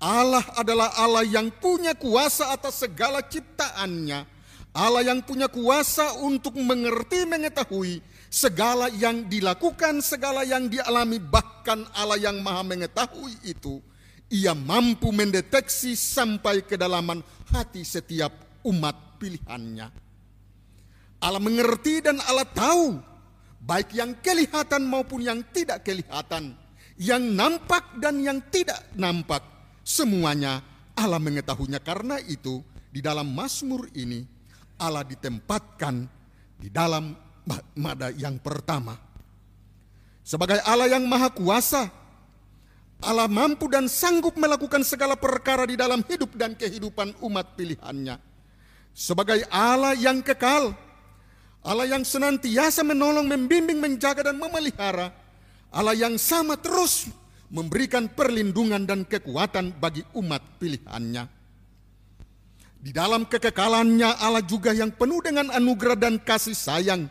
Allah 0.03 0.43
adalah 0.59 0.91
Allah 0.99 1.23
yang 1.23 1.47
punya 1.47 1.95
kuasa 1.95 2.51
atas 2.51 2.83
segala 2.83 3.23
ciptaannya. 3.23 4.27
Allah 4.73 5.05
yang 5.05 5.21
punya 5.21 5.45
kuasa 5.45 6.17
untuk 6.25 6.57
mengerti, 6.57 7.29
mengetahui 7.29 8.01
segala 8.33 8.89
yang 8.89 9.29
dilakukan, 9.29 10.01
segala 10.01 10.41
yang 10.41 10.65
dialami, 10.65 11.21
bahkan 11.21 11.85
Allah 11.93 12.17
yang 12.17 12.41
maha 12.41 12.65
mengetahui 12.65 13.37
itu. 13.45 13.77
Ia 14.33 14.57
mampu 14.57 15.13
mendeteksi 15.13 15.93
sampai 15.93 16.65
kedalaman 16.65 17.21
hati 17.53 17.85
setiap 17.85 18.33
umat 18.65 19.21
pilihannya. 19.21 19.87
Allah 21.21 21.39
mengerti 21.39 22.01
dan 22.01 22.17
Allah 22.25 22.49
tahu, 22.49 22.97
baik 23.61 23.93
yang 23.93 24.17
kelihatan 24.25 24.89
maupun 24.89 25.21
yang 25.21 25.39
tidak 25.53 25.85
kelihatan, 25.85 26.57
yang 26.97 27.33
nampak 27.33 27.97
dan 27.97 28.21
yang 28.21 28.39
tidak 28.53 28.81
nampak, 28.93 29.41
semuanya 29.81 30.61
Allah 30.93 31.17
mengetahuinya. 31.17 31.81
Karena 31.81 32.21
itu, 32.21 32.61
di 32.93 33.01
dalam 33.01 33.33
Mazmur 33.33 33.89
ini, 33.97 34.21
Allah 34.77 35.01
ditempatkan 35.05 36.05
di 36.57 36.69
dalam 36.69 37.17
mada 37.75 38.13
yang 38.13 38.37
pertama. 38.39 38.95
Sebagai 40.23 40.61
Allah 40.63 40.87
yang 40.87 41.03
maha 41.03 41.27
kuasa, 41.33 41.91
Allah 43.03 43.27
mampu 43.27 43.67
dan 43.67 43.91
sanggup 43.91 44.39
melakukan 44.39 44.79
segala 44.87 45.19
perkara 45.19 45.67
di 45.67 45.75
dalam 45.75 45.99
hidup 46.07 46.39
dan 46.39 46.55
kehidupan 46.55 47.19
umat 47.19 47.59
pilihannya. 47.59 48.15
Sebagai 48.95 49.43
Allah 49.51 49.91
yang 49.97 50.23
kekal, 50.23 50.71
Allah 51.65 51.87
yang 51.89 52.07
senantiasa 52.07 52.85
menolong, 52.85 53.27
membimbing, 53.27 53.83
menjaga 53.83 54.31
dan 54.31 54.39
memelihara, 54.39 55.11
Allah 55.73 55.97
yang 55.97 56.21
sama 56.21 56.53
terus 56.53 57.09
memberikan 57.49 58.05
perlindungan 58.05 58.85
dan 58.85 59.01
kekuatan 59.09 59.73
bagi 59.81 60.05
umat 60.13 60.41
pilihannya. 60.61 61.25
Di 62.83 62.91
dalam 62.93 63.25
kekekalannya 63.25 64.21
Allah 64.21 64.45
juga 64.45 64.69
yang 64.69 64.93
penuh 64.93 65.23
dengan 65.25 65.49
anugerah 65.49 65.97
dan 65.97 66.21
kasih 66.21 66.53
sayang. 66.53 67.09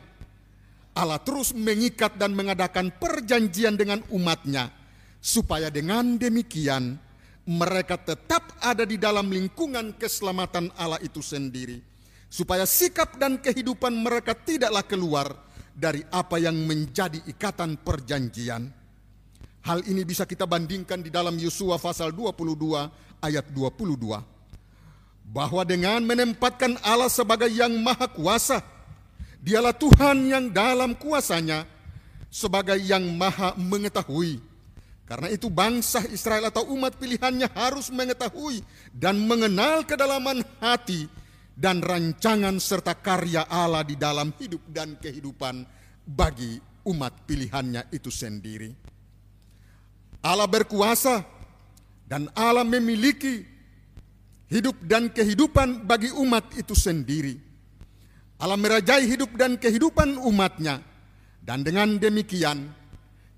Allah 0.92 1.18
terus 1.18 1.50
mengikat 1.56 2.20
dan 2.20 2.38
mengadakan 2.38 2.94
perjanjian 2.94 3.74
dengan 3.74 3.98
umatnya. 4.12 4.70
Supaya 5.22 5.70
dengan 5.72 6.18
demikian 6.18 6.98
mereka 7.48 7.98
tetap 7.98 8.52
ada 8.62 8.86
di 8.86 8.94
dalam 8.94 9.26
lingkungan 9.26 9.96
keselamatan 9.98 10.70
Allah 10.78 11.02
itu 11.02 11.18
sendiri. 11.18 11.82
Supaya 12.30 12.62
sikap 12.68 13.18
dan 13.18 13.42
kehidupan 13.42 13.90
mereka 13.90 14.38
tidaklah 14.38 14.84
keluar 14.86 15.32
dari 15.72 16.04
apa 16.12 16.36
yang 16.36 16.54
menjadi 16.54 17.18
ikatan 17.28 17.80
perjanjian. 17.80 18.68
Hal 19.62 19.80
ini 19.86 20.02
bisa 20.02 20.26
kita 20.26 20.44
bandingkan 20.44 21.00
di 21.00 21.10
dalam 21.10 21.38
Yosua 21.38 21.78
pasal 21.78 22.10
22 22.10 23.22
ayat 23.22 23.46
22 23.54 24.32
bahwa 25.22 25.62
dengan 25.62 26.02
menempatkan 26.02 26.76
Allah 26.82 27.08
sebagai 27.08 27.48
yang 27.48 27.70
maha 27.78 28.10
kuasa, 28.10 28.58
dialah 29.38 29.72
Tuhan 29.72 30.28
yang 30.28 30.44
dalam 30.50 30.98
kuasanya 30.98 31.64
sebagai 32.26 32.76
yang 32.82 33.06
maha 33.14 33.54
mengetahui. 33.54 34.42
Karena 35.06 35.28
itu 35.28 35.52
bangsa 35.52 36.00
Israel 36.08 36.48
atau 36.48 36.72
umat 36.72 36.96
pilihannya 36.96 37.50
harus 37.52 37.92
mengetahui 37.92 38.64
dan 38.96 39.18
mengenal 39.20 39.84
kedalaman 39.84 40.40
hati 40.56 41.04
dan 41.62 41.78
rancangan 41.78 42.58
serta 42.58 42.98
karya 42.98 43.46
Allah 43.46 43.86
di 43.86 43.94
dalam 43.94 44.34
hidup 44.34 44.66
dan 44.66 44.98
kehidupan 44.98 45.62
bagi 46.02 46.58
umat 46.90 47.22
pilihannya 47.22 47.86
itu 47.94 48.10
sendiri. 48.10 48.74
Allah 50.26 50.50
berkuasa 50.50 51.22
dan 52.10 52.26
Allah 52.34 52.66
memiliki 52.66 53.46
hidup 54.50 54.74
dan 54.90 55.06
kehidupan 55.14 55.86
bagi 55.86 56.10
umat 56.10 56.50
itu 56.58 56.74
sendiri. 56.74 57.38
Allah 58.42 58.58
merajai 58.58 59.06
hidup 59.06 59.30
dan 59.38 59.54
kehidupan 59.54 60.18
umatnya. 60.18 60.82
Dan 61.42 61.62
dengan 61.62 61.94
demikian, 61.94 62.74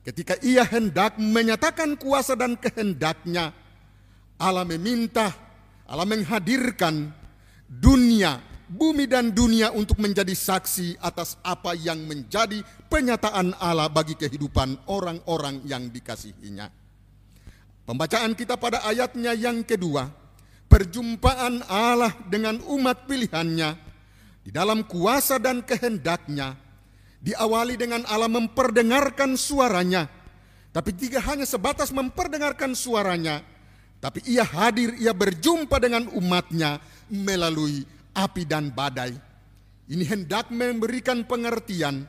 ketika 0.01 0.41
ia 0.41 0.65
hendak 0.65 1.21
menyatakan 1.21 2.01
kuasa 2.01 2.33
dan 2.33 2.57
kehendaknya, 2.57 3.53
Allah 4.41 4.65
meminta, 4.65 5.29
Allah 5.85 6.09
menghadirkan 6.09 7.24
dunia, 7.81 8.39
bumi 8.71 9.11
dan 9.11 9.35
dunia 9.35 9.75
untuk 9.75 9.99
menjadi 9.99 10.33
saksi 10.33 10.99
atas 11.03 11.39
apa 11.43 11.75
yang 11.75 11.99
menjadi 12.07 12.63
penyataan 12.87 13.57
Allah 13.59 13.91
bagi 13.91 14.15
kehidupan 14.15 14.87
orang-orang 14.87 15.63
yang 15.67 15.91
dikasihinya. 15.91 16.71
Pembacaan 17.85 18.33
kita 18.33 18.57
pada 18.57 18.81
ayatnya 18.89 19.37
yang 19.37 19.61
kedua, 19.61 20.09
perjumpaan 20.71 21.63
Allah 21.69 22.11
dengan 22.27 22.59
umat 22.67 23.05
pilihannya 23.05 23.77
di 24.45 24.51
dalam 24.53 24.85
kuasa 24.85 25.41
dan 25.41 25.65
kehendaknya 25.65 26.57
diawali 27.25 27.81
dengan 27.81 28.05
Allah 28.05 28.29
memperdengarkan 28.29 29.41
suaranya 29.41 30.11
tapi 30.75 30.93
tidak 30.93 31.25
hanya 31.25 31.49
sebatas 31.49 31.89
memperdengarkan 31.95 32.77
suaranya 32.77 33.41
tapi 34.05 34.21
ia 34.29 34.45
hadir 34.45 34.93
ia 35.01 35.17
berjumpa 35.17 35.81
dengan 35.81 36.11
umatnya 36.13 36.77
melalui 37.11 37.85
api 38.15 38.43
dan 38.47 38.71
badai 38.71 39.35
ini 39.85 40.05
hendak 40.09 40.49
memberikan 40.49 41.29
pengertian 41.29 42.09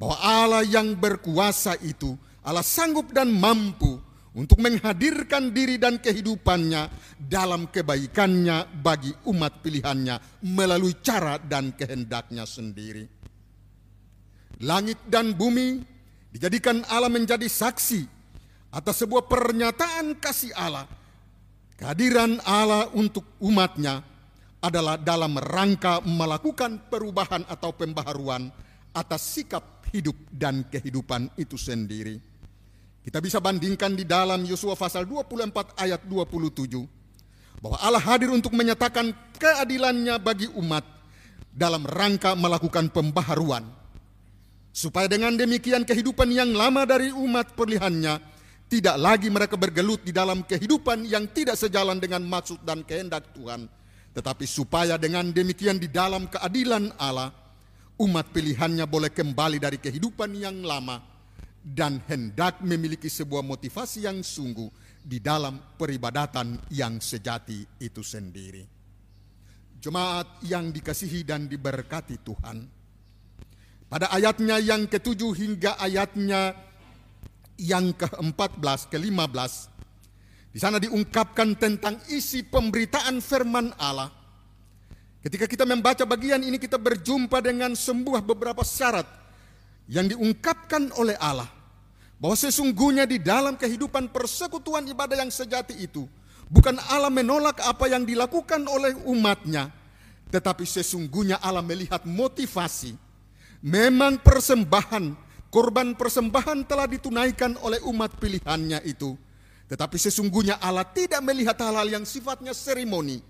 bahwa 0.00 0.16
Allah 0.24 0.64
yang 0.64 0.96
berkuasa 0.96 1.76
itu 1.84 2.16
Allah 2.40 2.64
sanggup 2.64 3.12
dan 3.12 3.28
mampu 3.28 4.00
untuk 4.32 4.56
menghadirkan 4.62 5.52
diri 5.52 5.76
dan 5.76 6.00
kehidupannya 6.00 6.88
dalam 7.20 7.68
kebaikannya 7.68 8.80
bagi 8.80 9.12
umat 9.28 9.60
pilihannya 9.60 10.40
melalui 10.48 10.96
cara 11.04 11.36
dan 11.36 11.76
kehendaknya 11.76 12.48
sendiri. 12.48 13.04
Langit 14.64 14.96
dan 15.12 15.36
bumi 15.36 15.84
dijadikan 16.32 16.80
Allah 16.88 17.12
menjadi 17.12 17.44
saksi 17.44 18.00
atas 18.72 19.04
sebuah 19.04 19.28
pernyataan 19.28 20.16
kasih 20.16 20.56
Allah. 20.56 20.88
Kehadiran 21.76 22.40
Allah 22.44 22.88
untuk 22.96 23.24
umatnya 23.40 24.04
adalah 24.60 25.00
dalam 25.00 25.40
rangka 25.40 26.04
melakukan 26.04 26.92
perubahan 26.92 27.48
atau 27.48 27.72
pembaharuan 27.72 28.52
atas 28.92 29.40
sikap 29.40 29.80
hidup 29.88 30.14
dan 30.28 30.68
kehidupan 30.68 31.32
itu 31.40 31.56
sendiri. 31.56 32.20
Kita 33.00 33.18
bisa 33.18 33.40
bandingkan 33.40 33.96
di 33.96 34.04
dalam 34.04 34.44
Yosua 34.44 34.76
pasal 34.76 35.08
24 35.08 35.80
ayat 35.80 36.04
27 36.04 37.64
bahwa 37.64 37.76
Allah 37.80 38.04
hadir 38.04 38.28
untuk 38.28 38.52
menyatakan 38.52 39.16
keadilannya 39.40 40.20
bagi 40.20 40.48
umat 40.52 40.84
dalam 41.50 41.82
rangka 41.88 42.36
melakukan 42.36 42.92
pembaharuan 42.92 43.64
supaya 44.70 45.08
dengan 45.10 45.34
demikian 45.34 45.82
kehidupan 45.82 46.30
yang 46.30 46.52
lama 46.52 46.84
dari 46.84 47.10
umat 47.10 47.56
perlihannya 47.56 48.20
tidak 48.70 48.96
lagi 49.00 49.28
mereka 49.32 49.58
bergelut 49.58 50.04
di 50.06 50.14
dalam 50.14 50.46
kehidupan 50.46 51.08
yang 51.08 51.26
tidak 51.34 51.58
sejalan 51.58 51.98
dengan 51.98 52.22
maksud 52.22 52.62
dan 52.62 52.86
kehendak 52.86 53.32
Tuhan 53.34 53.66
tetapi 54.10 54.44
supaya 54.46 54.98
dengan 54.98 55.30
demikian 55.30 55.78
di 55.78 55.86
dalam 55.86 56.26
keadilan 56.26 56.90
Allah 56.98 57.30
umat 58.00 58.32
pilihannya 58.32 58.88
boleh 58.88 59.12
kembali 59.12 59.60
dari 59.60 59.78
kehidupan 59.78 60.32
yang 60.34 60.64
lama 60.64 60.98
dan 61.60 62.00
hendak 62.08 62.64
memiliki 62.64 63.12
sebuah 63.12 63.44
motivasi 63.44 64.08
yang 64.08 64.24
sungguh 64.24 64.72
di 65.04 65.20
dalam 65.20 65.76
peribadatan 65.76 66.56
yang 66.72 66.98
sejati 66.98 67.64
itu 67.80 68.00
sendiri. 68.00 68.64
Jemaat 69.80 70.44
yang 70.44 70.72
dikasihi 70.72 71.24
dan 71.24 71.48
diberkati 71.48 72.20
Tuhan. 72.20 72.68
Pada 73.88 74.12
ayatnya 74.12 74.60
yang 74.60 74.88
ketujuh 74.88 75.32
hingga 75.36 75.76
ayatnya 75.80 76.52
yang 77.60 77.92
ke-14, 77.92 78.88
ke-15, 78.88 79.52
di 80.50 80.58
sana 80.58 80.82
diungkapkan 80.82 81.54
tentang 81.54 81.98
isi 82.10 82.42
pemberitaan 82.42 83.22
firman 83.22 83.70
Allah. 83.78 84.10
Ketika 85.22 85.46
kita 85.46 85.62
membaca 85.68 86.02
bagian 86.08 86.42
ini 86.42 86.58
kita 86.58 86.80
berjumpa 86.80 87.38
dengan 87.44 87.76
sebuah 87.76 88.24
beberapa 88.24 88.64
syarat 88.66 89.06
yang 89.86 90.10
diungkapkan 90.10 90.90
oleh 90.98 91.14
Allah. 91.22 91.48
Bahwa 92.20 92.36
sesungguhnya 92.36 93.08
di 93.08 93.16
dalam 93.16 93.56
kehidupan 93.56 94.12
persekutuan 94.12 94.84
ibadah 94.84 95.24
yang 95.24 95.32
sejati 95.32 95.72
itu 95.80 96.04
bukan 96.52 96.76
Allah 96.92 97.08
menolak 97.08 97.64
apa 97.64 97.88
yang 97.88 98.04
dilakukan 98.04 98.60
oleh 98.68 98.92
umatnya 99.08 99.72
tetapi 100.30 100.62
sesungguhnya 100.62 101.42
Allah 101.42 101.60
melihat 101.60 102.06
motivasi. 102.06 102.94
Memang 103.60 104.22
persembahan 104.22 105.12
korban 105.52 105.92
persembahan 105.92 106.64
telah 106.64 106.88
ditunaikan 106.88 107.60
oleh 107.60 107.82
umat 107.84 108.16
pilihannya 108.16 108.80
itu 108.88 109.18
tetapi 109.70 109.96
sesungguhnya 109.96 110.58
Allah 110.58 110.82
tidak 110.90 111.22
melihat 111.22 111.54
hal-hal 111.62 111.86
yang 111.86 112.02
sifatnya 112.02 112.50
seremoni 112.50 113.22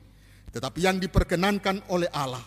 tetapi 0.50 0.80
yang 0.82 0.98
diperkenankan 0.98 1.86
oleh 1.92 2.08
Allah 2.10 2.42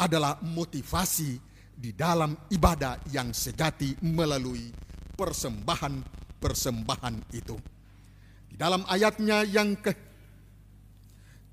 adalah 0.00 0.40
motivasi 0.40 1.36
di 1.74 1.92
dalam 1.92 2.32
ibadah 2.48 3.02
yang 3.10 3.34
sejati 3.34 3.98
melalui 4.06 4.70
persembahan-persembahan 5.18 7.16
itu. 7.34 7.58
Di 8.48 8.56
dalam 8.56 8.86
ayatnya 8.86 9.42
yang 9.44 9.76
ke 9.78 9.92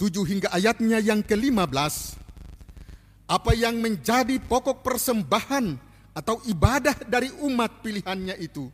hingga 0.01 0.49
ayatnya 0.49 0.97
yang 0.97 1.21
ke-15 1.21 1.93
apa 3.29 3.53
yang 3.53 3.77
menjadi 3.77 4.41
pokok 4.41 4.82
persembahan 4.82 5.77
atau 6.17 6.41
ibadah 6.49 7.05
dari 7.05 7.29
umat 7.45 7.86
pilihannya 7.86 8.34
itu 8.41 8.65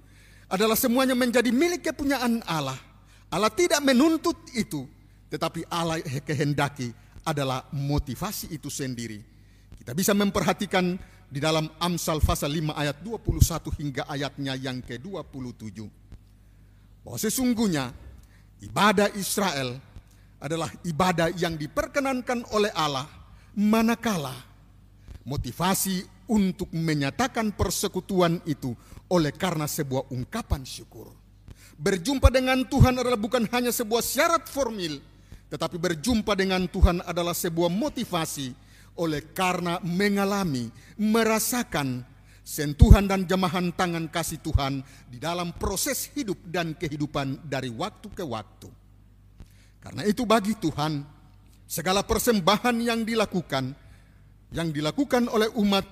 adalah 0.47 0.80
semuanya 0.80 1.20
menjadi 1.20 1.51
milik 1.51 1.91
kepunyaan 1.91 2.39
Allah. 2.47 2.80
Allah 3.28 3.52
tidak 3.52 3.84
menuntut 3.84 4.40
itu, 4.56 4.88
tetapi 5.28 5.68
Allah 5.68 6.00
kehendaki 6.24 6.96
adalah 7.28 7.68
motivasi 7.76 8.56
itu 8.56 8.72
sendiri. 8.72 9.20
Kita 9.76 9.92
bisa 9.92 10.16
memperhatikan 10.16 10.96
di 11.28 11.44
dalam 11.44 11.68
Amsal 11.84 12.24
pasal 12.24 12.56
5 12.56 12.72
ayat 12.72 13.04
21 13.04 13.80
hingga 13.84 14.04
ayatnya 14.08 14.56
yang 14.56 14.80
ke-27. 14.80 15.84
Bahwa 17.04 17.18
sesungguhnya 17.20 17.92
ibadah 18.64 19.12
Israel 19.20 19.76
adalah 20.40 20.72
ibadah 20.88 21.28
yang 21.36 21.60
diperkenankan 21.60 22.48
oleh 22.56 22.72
Allah 22.72 23.08
manakala 23.60 24.36
motivasi 25.28 26.08
untuk 26.32 26.72
menyatakan 26.72 27.52
persekutuan 27.52 28.40
itu 28.48 28.72
oleh 29.12 29.36
karena 29.36 29.68
sebuah 29.68 30.12
ungkapan 30.16 30.64
syukur. 30.64 31.12
Berjumpa 31.78 32.34
dengan 32.34 32.66
Tuhan 32.66 32.98
adalah 32.98 33.22
bukan 33.22 33.46
hanya 33.54 33.70
sebuah 33.70 34.02
syarat 34.02 34.50
formil, 34.50 34.98
tetapi 35.54 35.78
berjumpa 35.78 36.34
dengan 36.34 36.66
Tuhan 36.66 37.06
adalah 37.06 37.38
sebuah 37.38 37.70
motivasi 37.70 38.50
oleh 38.98 39.22
karena 39.38 39.78
mengalami, 39.86 40.74
merasakan 40.98 42.02
sentuhan 42.42 43.06
dan 43.06 43.30
jamahan 43.30 43.70
tangan 43.78 44.10
kasih 44.10 44.42
Tuhan 44.42 44.82
di 45.06 45.22
dalam 45.22 45.54
proses 45.54 46.10
hidup 46.18 46.42
dan 46.50 46.74
kehidupan 46.74 47.46
dari 47.46 47.70
waktu 47.70 48.10
ke 48.10 48.26
waktu. 48.26 48.74
Karena 49.78 50.02
itu 50.02 50.26
bagi 50.26 50.58
Tuhan, 50.58 51.06
segala 51.70 52.02
persembahan 52.02 52.74
yang 52.82 53.06
dilakukan 53.06 53.86
yang 54.56 54.72
dilakukan 54.72 55.28
oleh 55.28 55.52
umat 55.60 55.84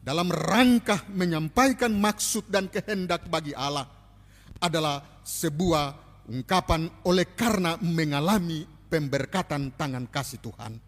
dalam 0.00 0.30
rangka 0.30 1.02
menyampaikan 1.10 1.90
maksud 1.90 2.46
dan 2.46 2.70
kehendak 2.70 3.26
bagi 3.26 3.50
Allah 3.50 3.95
adalah 4.60 5.22
sebuah 5.22 5.84
ungkapan 6.30 6.90
oleh 7.06 7.34
karena 7.36 7.78
mengalami 7.82 8.66
pemberkatan 8.90 9.74
tangan 9.74 10.06
kasih 10.10 10.40
Tuhan. 10.42 10.78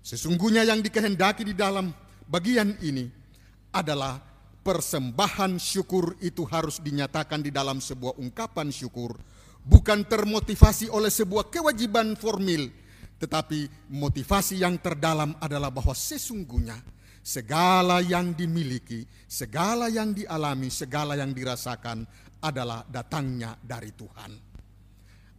Sesungguhnya 0.00 0.64
yang 0.64 0.80
dikehendaki 0.80 1.44
di 1.44 1.54
dalam 1.54 1.92
bagian 2.26 2.74
ini 2.80 3.06
adalah 3.70 4.18
persembahan 4.60 5.56
syukur 5.56 6.16
itu 6.20 6.44
harus 6.48 6.82
dinyatakan 6.82 7.44
di 7.44 7.50
dalam 7.52 7.78
sebuah 7.78 8.18
ungkapan 8.18 8.68
syukur, 8.72 9.16
bukan 9.64 10.04
termotivasi 10.04 10.88
oleh 10.90 11.12
sebuah 11.12 11.52
kewajiban 11.52 12.16
formil, 12.16 12.68
tetapi 13.20 13.92
motivasi 13.92 14.64
yang 14.64 14.80
terdalam 14.80 15.36
adalah 15.38 15.68
bahwa 15.68 15.92
sesungguhnya 15.92 16.80
segala 17.20 18.00
yang 18.00 18.32
dimiliki, 18.32 19.04
segala 19.28 19.92
yang 19.92 20.16
dialami, 20.16 20.72
segala 20.72 21.14
yang 21.20 21.36
dirasakan 21.36 22.08
adalah 22.40 22.84
datangnya 22.88 23.56
dari 23.60 23.92
Tuhan. 23.92 24.32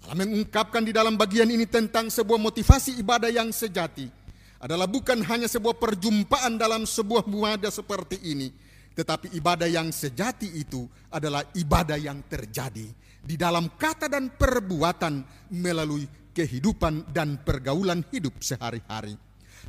Allah 0.02 0.18
mengungkapkan 0.18 0.82
di 0.82 0.89
dalam 0.89 1.14
bagian 1.14 1.45
ini 1.45 1.70
tentang 1.70 2.10
sebuah 2.10 2.41
motivasi 2.41 2.97
ibadah 3.02 3.30
yang 3.30 3.54
sejati 3.54 4.10
adalah 4.58 4.89
bukan 4.89 5.22
hanya 5.26 5.45
sebuah 5.45 5.78
perjumpaan 5.78 6.58
dalam 6.58 6.86
sebuah 6.89 7.26
muada 7.30 7.70
seperti 7.70 8.18
ini, 8.26 8.49
tetapi 8.97 9.34
ibadah 9.38 9.70
yang 9.70 9.93
sejati 9.93 10.49
itu 10.58 10.86
adalah 11.14 11.45
ibadah 11.54 11.97
yang 11.97 12.22
terjadi 12.26 12.86
di 13.22 13.36
dalam 13.38 13.70
kata 13.78 14.10
dan 14.10 14.34
perbuatan 14.34 15.22
melalui 15.54 16.06
kehidupan 16.34 17.14
dan 17.14 17.38
pergaulan 17.41 18.02
hidup 18.10 18.41
sehari-hari. 18.41 19.14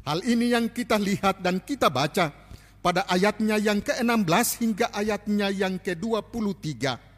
Hal 0.08 0.24
ini 0.24 0.56
yang 0.56 0.72
kita 0.72 0.96
lihat 0.96 1.44
dan 1.44 1.60
kita 1.60 1.92
baca 1.92 2.32
pada 2.80 3.04
ayatnya 3.06 3.60
yang 3.60 3.78
ke-16 3.84 4.46
hingga 4.64 4.86
ayatnya 4.90 5.48
yang 5.52 5.76
ke-23. 5.78 7.11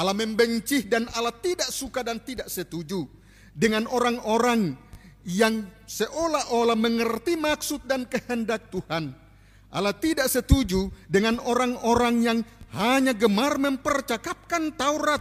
Allah 0.00 0.16
membenci 0.16 0.88
dan 0.88 1.04
Allah 1.12 1.36
tidak 1.36 1.68
suka 1.68 2.00
dan 2.00 2.24
tidak 2.24 2.48
setuju 2.48 3.04
dengan 3.52 3.84
orang-orang 3.84 4.72
yang 5.28 5.68
seolah-olah 5.84 6.80
mengerti 6.80 7.36
maksud 7.36 7.84
dan 7.84 8.08
kehendak 8.08 8.72
Tuhan. 8.72 9.12
Allah 9.68 9.92
tidak 9.92 10.32
setuju 10.32 10.88
dengan 11.04 11.36
orang-orang 11.44 12.14
yang 12.24 12.38
hanya 12.72 13.12
gemar 13.12 13.60
mempercakapkan 13.60 14.72
Taurat 14.72 15.20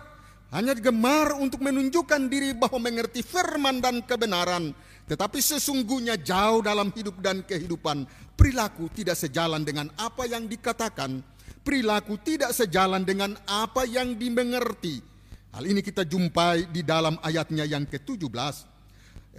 hanya 0.50 0.74
gemar 0.74 1.38
untuk 1.38 1.62
menunjukkan 1.62 2.26
diri 2.26 2.58
bahwa 2.58 2.82
mengerti 2.90 3.22
firman 3.22 3.78
dan 3.78 4.02
kebenaran, 4.02 4.74
tetapi 5.06 5.38
sesungguhnya 5.38 6.18
jauh 6.18 6.66
dalam 6.66 6.90
hidup 6.90 7.22
dan 7.22 7.46
kehidupan, 7.46 8.10
perilaku 8.34 8.90
tidak 8.90 9.14
sejalan 9.14 9.62
dengan 9.62 9.94
apa 10.02 10.26
yang 10.26 10.50
dikatakan, 10.50 11.22
perilaku 11.62 12.20
tidak 12.22 12.56
sejalan 12.56 13.04
dengan 13.04 13.36
apa 13.46 13.86
yang 13.86 14.16
dimengerti. 14.16 15.02
Hal 15.50 15.66
ini 15.66 15.82
kita 15.82 16.06
jumpai 16.06 16.70
di 16.70 16.86
dalam 16.86 17.18
ayatnya 17.26 17.66
yang 17.66 17.88
ke-17. 17.90 18.56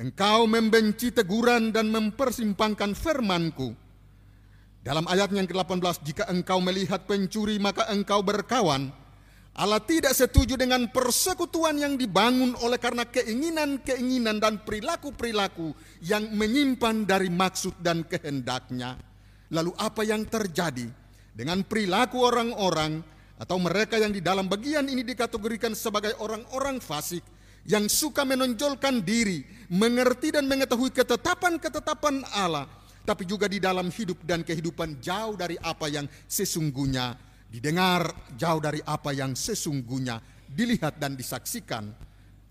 Engkau 0.00 0.48
membenci 0.48 1.12
teguran 1.12 1.70
dan 1.70 1.92
mempersimpangkan 1.92 2.96
firmanku. 2.96 3.76
Dalam 4.80 5.04
ayatnya 5.06 5.44
yang 5.44 5.50
ke-18, 5.50 5.96
jika 6.02 6.24
engkau 6.32 6.58
melihat 6.64 7.04
pencuri 7.04 7.60
maka 7.60 7.84
engkau 7.92 8.24
berkawan 8.24 8.88
Allah 9.50 9.82
tidak 9.82 10.14
setuju 10.14 10.54
dengan 10.54 10.86
persekutuan 10.94 11.74
yang 11.74 11.98
dibangun 11.98 12.54
oleh 12.62 12.78
karena 12.78 13.02
keinginan-keinginan 13.02 14.38
dan 14.38 14.62
perilaku-perilaku 14.62 15.74
yang 16.06 16.30
menyimpan 16.30 17.02
dari 17.02 17.26
maksud 17.26 17.82
dan 17.82 18.06
kehendaknya. 18.06 18.94
Lalu 19.50 19.74
apa 19.74 20.06
yang 20.06 20.22
terjadi 20.30 20.86
dengan 21.40 21.64
perilaku 21.64 22.20
orang-orang 22.20 23.00
atau 23.40 23.56
mereka 23.56 23.96
yang 23.96 24.12
di 24.12 24.20
dalam 24.20 24.44
bagian 24.44 24.84
ini 24.84 25.00
dikategorikan 25.00 25.72
sebagai 25.72 26.12
orang-orang 26.20 26.84
fasik 26.84 27.24
yang 27.64 27.88
suka 27.88 28.28
menonjolkan 28.28 29.00
diri, 29.00 29.48
mengerti 29.72 30.36
dan 30.36 30.44
mengetahui 30.44 30.92
ketetapan-ketetapan 30.92 32.28
Allah, 32.36 32.68
tapi 33.08 33.24
juga 33.24 33.48
di 33.48 33.56
dalam 33.56 33.88
hidup 33.88 34.20
dan 34.28 34.44
kehidupan 34.44 35.00
jauh 35.00 35.32
dari 35.32 35.56
apa 35.64 35.88
yang 35.88 36.04
sesungguhnya 36.28 37.16
didengar 37.48 38.12
jauh 38.36 38.60
dari 38.60 38.84
apa 38.84 39.16
yang 39.16 39.32
sesungguhnya 39.32 40.20
dilihat 40.44 41.00
dan 41.00 41.16
disaksikan. 41.16 41.88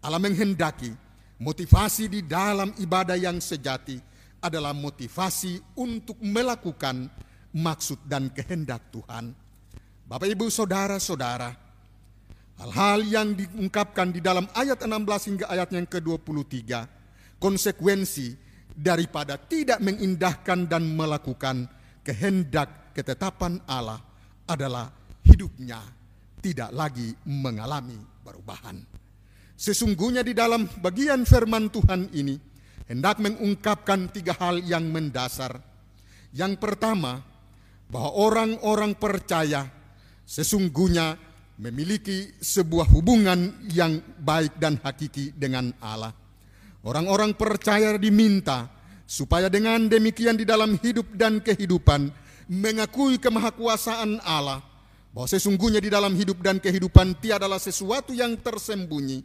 Allah 0.02 0.18
menghendaki 0.18 0.90
motivasi 1.38 2.10
di 2.10 2.26
dalam 2.26 2.74
ibadah 2.82 3.22
yang 3.22 3.38
sejati 3.38 4.02
adalah 4.42 4.74
motivasi 4.74 5.78
untuk 5.78 6.18
melakukan 6.26 7.29
maksud 7.56 8.06
dan 8.06 8.30
kehendak 8.34 8.92
Tuhan. 8.94 9.34
Bapak 10.10 10.26
Ibu 10.26 10.50
Saudara-saudara, 10.50 11.54
hal-hal 12.58 13.00
yang 13.06 13.30
diungkapkan 13.38 14.10
di 14.10 14.20
dalam 14.20 14.50
ayat 14.58 14.82
16 14.82 15.30
hingga 15.30 15.46
ayat 15.50 15.70
yang 15.70 15.86
ke-23, 15.86 16.58
konsekuensi 17.38 18.34
daripada 18.74 19.38
tidak 19.38 19.80
mengindahkan 19.86 20.66
dan 20.66 20.84
melakukan 20.98 21.70
kehendak 22.02 22.96
ketetapan 22.98 23.62
Allah 23.70 24.02
adalah 24.50 24.90
hidupnya 25.24 25.80
tidak 26.42 26.72
lagi 26.74 27.14
mengalami 27.28 28.00
perubahan. 28.24 28.80
Sesungguhnya 29.60 30.24
di 30.24 30.32
dalam 30.32 30.66
bagian 30.80 31.28
firman 31.28 31.68
Tuhan 31.68 32.16
ini 32.16 32.40
hendak 32.88 33.20
mengungkapkan 33.20 34.08
tiga 34.10 34.34
hal 34.40 34.64
yang 34.64 34.88
mendasar. 34.88 35.60
Yang 36.32 36.58
pertama, 36.64 37.20
bahwa 37.90 38.14
orang-orang 38.16 38.94
percaya 38.94 39.66
sesungguhnya 40.24 41.18
memiliki 41.60 42.38
sebuah 42.40 42.88
hubungan 42.94 43.68
yang 43.74 44.00
baik 44.22 44.62
dan 44.62 44.80
hakiki 44.80 45.36
dengan 45.36 45.74
Allah. 45.82 46.14
Orang-orang 46.86 47.36
percaya 47.36 48.00
diminta 48.00 48.72
supaya 49.04 49.52
dengan 49.52 49.90
demikian 49.90 50.40
di 50.40 50.48
dalam 50.48 50.80
hidup 50.80 51.12
dan 51.18 51.44
kehidupan 51.44 52.08
mengakui 52.48 53.20
kemahakuasaan 53.20 54.24
Allah, 54.24 54.64
bahwa 55.12 55.28
sesungguhnya 55.28 55.84
di 55.84 55.92
dalam 55.92 56.16
hidup 56.16 56.40
dan 56.40 56.62
kehidupan 56.62 57.20
tiadalah 57.20 57.60
sesuatu 57.60 58.16
yang 58.16 58.40
tersembunyi. 58.40 59.22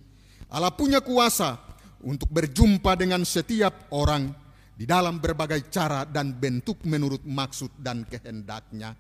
Allah 0.51 0.75
punya 0.75 0.99
kuasa 0.99 1.61
untuk 2.05 2.29
berjumpa 2.33 2.99
dengan 2.99 3.23
setiap 3.23 3.89
orang 3.95 4.35
di 4.75 4.85
dalam 4.85 5.23
berbagai 5.23 5.71
cara 5.71 6.03
dan 6.03 6.35
bentuk 6.35 6.83
menurut 6.83 7.23
maksud 7.23 7.71
dan 7.79 8.03
kehendaknya. 8.07 8.95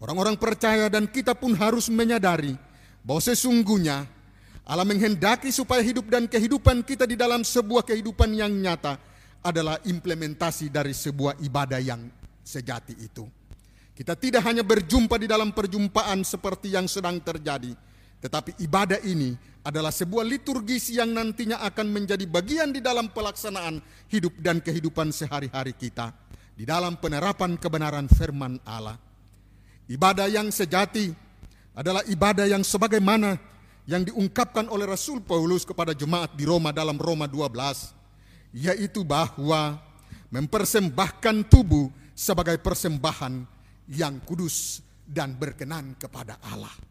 Orang-orang 0.00 0.40
percaya 0.40 0.88
dan 0.88 1.04
kita 1.04 1.36
pun 1.36 1.52
harus 1.52 1.92
menyadari 1.92 2.56
bahwa 3.04 3.20
sesungguhnya 3.20 4.08
Allah 4.64 4.88
menghendaki 4.88 5.52
supaya 5.52 5.84
hidup 5.84 6.08
dan 6.08 6.24
kehidupan 6.24 6.80
kita 6.80 7.04
di 7.04 7.20
dalam 7.20 7.44
sebuah 7.44 7.84
kehidupan 7.84 8.32
yang 8.32 8.48
nyata 8.48 8.96
adalah 9.44 9.76
implementasi 9.84 10.72
dari 10.72 10.96
sebuah 10.96 11.36
ibadah 11.44 11.80
yang 11.80 12.00
sejati 12.40 12.96
itu. 12.96 13.28
Kita 13.92 14.16
tidak 14.16 14.40
hanya 14.48 14.64
berjumpa 14.64 15.20
di 15.20 15.28
dalam 15.28 15.52
perjumpaan 15.52 16.24
seperti 16.24 16.72
yang 16.72 16.88
sedang 16.88 17.20
terjadi, 17.20 17.76
Tetapi 18.20 18.60
ibadah 18.60 19.00
ini 19.00 19.32
adalah 19.60 19.92
sebuah 19.92 20.24
liturgis 20.24 20.88
yang 20.88 21.12
nantinya 21.12 21.60
akan 21.60 21.92
menjadi 21.92 22.24
bagian 22.24 22.72
di 22.72 22.80
dalam 22.80 23.12
pelaksanaan 23.12 23.80
hidup 24.08 24.32
dan 24.40 24.64
kehidupan 24.64 25.12
sehari-hari 25.12 25.76
kita 25.76 26.16
di 26.56 26.64
dalam 26.64 26.96
penerapan 26.96 27.60
kebenaran 27.60 28.08
firman 28.08 28.56
Allah. 28.64 28.96
Ibadah 29.90 30.28
yang 30.32 30.48
sejati 30.48 31.12
adalah 31.76 32.00
ibadah 32.08 32.48
yang 32.48 32.64
sebagaimana 32.64 33.36
yang 33.84 34.06
diungkapkan 34.06 34.68
oleh 34.68 34.86
Rasul 34.88 35.20
Paulus 35.20 35.66
kepada 35.66 35.92
jemaat 35.92 36.32
di 36.36 36.44
Roma 36.48 36.72
dalam 36.72 36.96
Roma 36.96 37.28
12 37.28 38.56
yaitu 38.56 39.06
bahwa 39.06 39.78
mempersembahkan 40.30 41.50
tubuh 41.50 41.90
sebagai 42.14 42.58
persembahan 42.62 43.44
yang 43.90 44.22
kudus 44.22 44.84
dan 45.02 45.34
berkenan 45.34 45.98
kepada 45.98 46.38
Allah. 46.46 46.89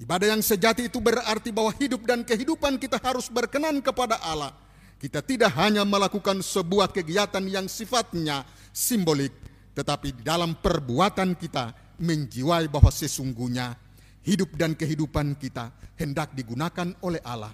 Ibadah 0.00 0.32
yang 0.32 0.40
sejati 0.40 0.88
itu 0.88 0.96
berarti 0.96 1.52
bahwa 1.52 1.76
hidup 1.76 2.08
dan 2.08 2.24
kehidupan 2.24 2.80
kita 2.80 2.96
harus 3.04 3.28
berkenan 3.28 3.84
kepada 3.84 4.16
Allah. 4.24 4.56
Kita 4.96 5.20
tidak 5.20 5.52
hanya 5.60 5.84
melakukan 5.84 6.40
sebuah 6.40 6.88
kegiatan 6.88 7.44
yang 7.44 7.68
sifatnya 7.68 8.48
simbolik, 8.72 9.32
tetapi 9.76 10.24
dalam 10.24 10.56
perbuatan 10.56 11.36
kita 11.36 11.76
menjiwai 12.00 12.72
bahwa 12.72 12.88
sesungguhnya 12.88 13.76
hidup 14.24 14.56
dan 14.56 14.72
kehidupan 14.72 15.36
kita 15.36 15.68
hendak 16.00 16.32
digunakan 16.32 16.96
oleh 17.04 17.20
Allah. 17.20 17.52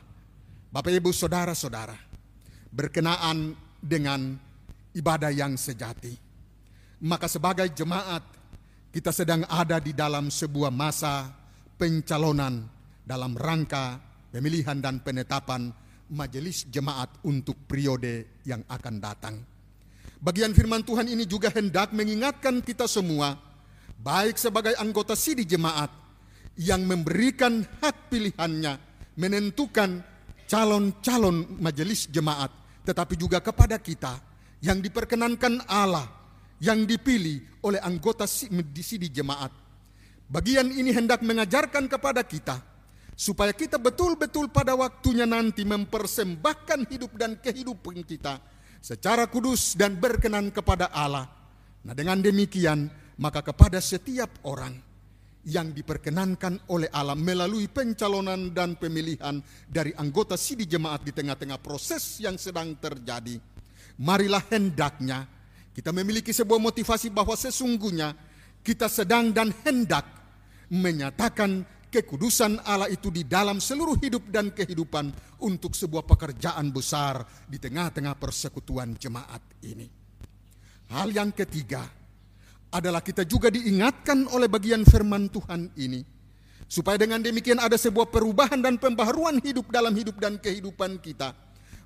Bapak 0.71 0.95
Ibu 0.95 1.11
Saudara-saudara, 1.11 1.99
berkenaan 2.71 3.59
dengan 3.83 4.39
ibadah 4.95 5.35
yang 5.35 5.59
sejati. 5.59 6.15
Maka 7.03 7.27
sebagai 7.27 7.67
jemaat 7.75 8.23
kita 8.95 9.11
sedang 9.11 9.43
ada 9.51 9.83
di 9.83 9.91
dalam 9.91 10.31
sebuah 10.31 10.71
masa 10.71 11.46
pencalonan 11.77 12.65
dalam 13.07 13.37
rangka 13.37 14.01
pemilihan 14.33 14.81
dan 14.83 15.01
penetapan 15.01 15.71
majelis 16.11 16.67
jemaat 16.69 17.23
untuk 17.25 17.69
periode 17.69 18.43
yang 18.45 18.65
akan 18.67 18.97
datang. 18.99 19.37
Bagian 20.17 20.57
firman 20.57 20.83
Tuhan 20.83 21.07
ini 21.13 21.29
juga 21.29 21.53
hendak 21.53 21.93
mengingatkan 21.93 22.65
kita 22.65 22.89
semua 22.89 23.37
baik 24.01 24.41
sebagai 24.41 24.75
anggota 24.81 25.13
sidi 25.13 25.45
jemaat 25.45 25.93
yang 26.57 26.85
memberikan 26.89 27.65
hak 27.85 28.09
pilihannya 28.09 28.81
menentukan 29.17 30.01
calon-calon 30.49 31.61
majelis 31.61 32.09
jemaat 32.09 32.49
tetapi 32.87 33.19
juga 33.19 33.43
kepada 33.43 33.77
kita 33.77 34.17
yang 34.65 34.81
diperkenankan 34.81 35.69
Allah 35.69 36.07
yang 36.63 36.89
dipilih 36.89 37.61
oleh 37.61 37.81
anggota 37.85 38.25
di 38.49 38.83
sidi 38.83 39.13
jemaat. 39.13 39.66
Bagian 40.27 40.75
ini 40.75 40.91
hendak 40.91 41.23
mengajarkan 41.23 41.87
kepada 41.87 42.27
kita 42.27 42.59
supaya 43.15 43.55
kita 43.55 43.79
betul-betul 43.79 44.51
pada 44.51 44.75
waktunya 44.75 45.25
nanti 45.25 45.63
mempersembahkan 45.63 46.91
hidup 46.91 47.15
dan 47.15 47.39
kehidupan 47.39 48.03
kita 48.03 48.43
secara 48.83 49.31
kudus 49.31 49.79
dan 49.79 49.95
berkenan 49.95 50.51
kepada 50.51 50.91
Allah. 50.91 51.31
Nah, 51.87 51.95
dengan 51.95 52.19
demikian 52.19 52.91
maka 53.23 53.41
kepada 53.41 53.79
setiap 53.79 54.43
orang 54.45 54.75
yang 55.47 55.71
diperkenankan 55.71 56.67
oleh 56.75 56.91
Allah 56.91 57.15
melalui 57.15 57.71
pencalonan 57.71 58.51
dan 58.51 58.75
pemilihan 58.75 59.39
dari 59.71 59.95
anggota 59.95 60.35
sidi 60.35 60.67
jemaat 60.67 61.07
di 61.07 61.15
tengah-tengah 61.15 61.63
proses 61.63 62.19
yang 62.19 62.35
sedang 62.35 62.75
terjadi. 62.83 63.39
Marilah 64.03 64.43
hendaknya 64.51 65.23
kita 65.71 65.95
memiliki 65.95 66.35
sebuah 66.35 66.59
motivasi 66.59 67.15
bahwa 67.15 67.39
sesungguhnya 67.39 68.13
kita 68.67 68.91
sedang 68.91 69.31
dan 69.31 69.55
hendak 69.63 70.16
menyatakan 70.73 71.63
kekudusan 71.91 72.63
Allah 72.67 72.91
itu 72.91 73.09
di 73.13 73.23
dalam 73.25 73.63
seluruh 73.63 73.97
hidup 74.01 74.29
dan 74.31 74.51
kehidupan 74.51 75.13
untuk 75.45 75.73
sebuah 75.73 76.03
pekerjaan 76.05 76.71
besar 76.75 77.23
di 77.47 77.57
tengah-tengah 77.61 78.15
persekutuan 78.19 78.95
jemaat 78.99 79.43
ini. 79.63 79.87
Hal 80.87 81.11
yang 81.11 81.35
ketiga, 81.35 81.83
adalah 82.77 83.01
kita 83.01 83.25
juga 83.25 83.49
diingatkan 83.49 84.27
oleh 84.29 84.51
bagian 84.51 84.83
firman 84.85 85.31
Tuhan 85.31 85.73
ini. 85.79 86.03
Supaya 86.67 86.99
dengan 86.99 87.23
demikian 87.23 87.63
ada 87.63 87.79
sebuah 87.79 88.11
perubahan 88.11 88.59
dan 88.59 88.75
pembaharuan 88.77 89.39
hidup 89.39 89.71
dalam 89.71 89.95
hidup 89.95 90.19
dan 90.19 90.35
kehidupan 90.37 90.99
kita. 90.99 91.31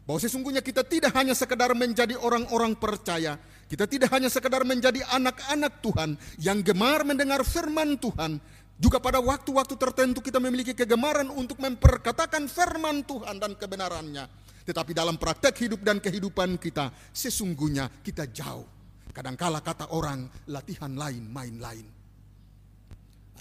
Bahwa 0.08 0.16
sesungguhnya 0.16 0.64
kita 0.64 0.80
tidak 0.88 1.12
hanya 1.14 1.36
sekedar 1.36 1.70
menjadi 1.76 2.16
orang-orang 2.16 2.74
percaya. 2.80 3.36
Kita 3.68 3.86
tidak 3.86 4.10
hanya 4.10 4.26
sekedar 4.26 4.66
menjadi 4.66 5.04
anak-anak 5.14 5.78
Tuhan 5.84 6.10
yang 6.40 6.64
gemar 6.64 7.04
mendengar 7.06 7.44
firman 7.44 8.00
Tuhan. 8.00 8.40
Juga 8.80 8.96
pada 8.96 9.20
waktu-waktu 9.20 9.76
tertentu 9.76 10.24
kita 10.24 10.40
memiliki 10.40 10.72
kegemaran 10.72 11.28
untuk 11.28 11.60
memperkatakan 11.60 12.48
firman 12.48 13.04
Tuhan 13.04 13.36
dan 13.36 13.52
kebenarannya. 13.52 14.24
Tetapi 14.64 14.96
dalam 14.96 15.20
praktek 15.20 15.52
hidup 15.68 15.84
dan 15.84 16.00
kehidupan 16.00 16.56
kita, 16.56 16.88
sesungguhnya 17.12 17.92
kita 18.00 18.24
jauh 18.32 18.80
Kadangkala 19.10 19.58
kata 19.58 19.90
orang 19.90 20.30
latihan 20.46 20.94
lain, 20.94 21.26
main 21.26 21.58
lain. 21.58 21.86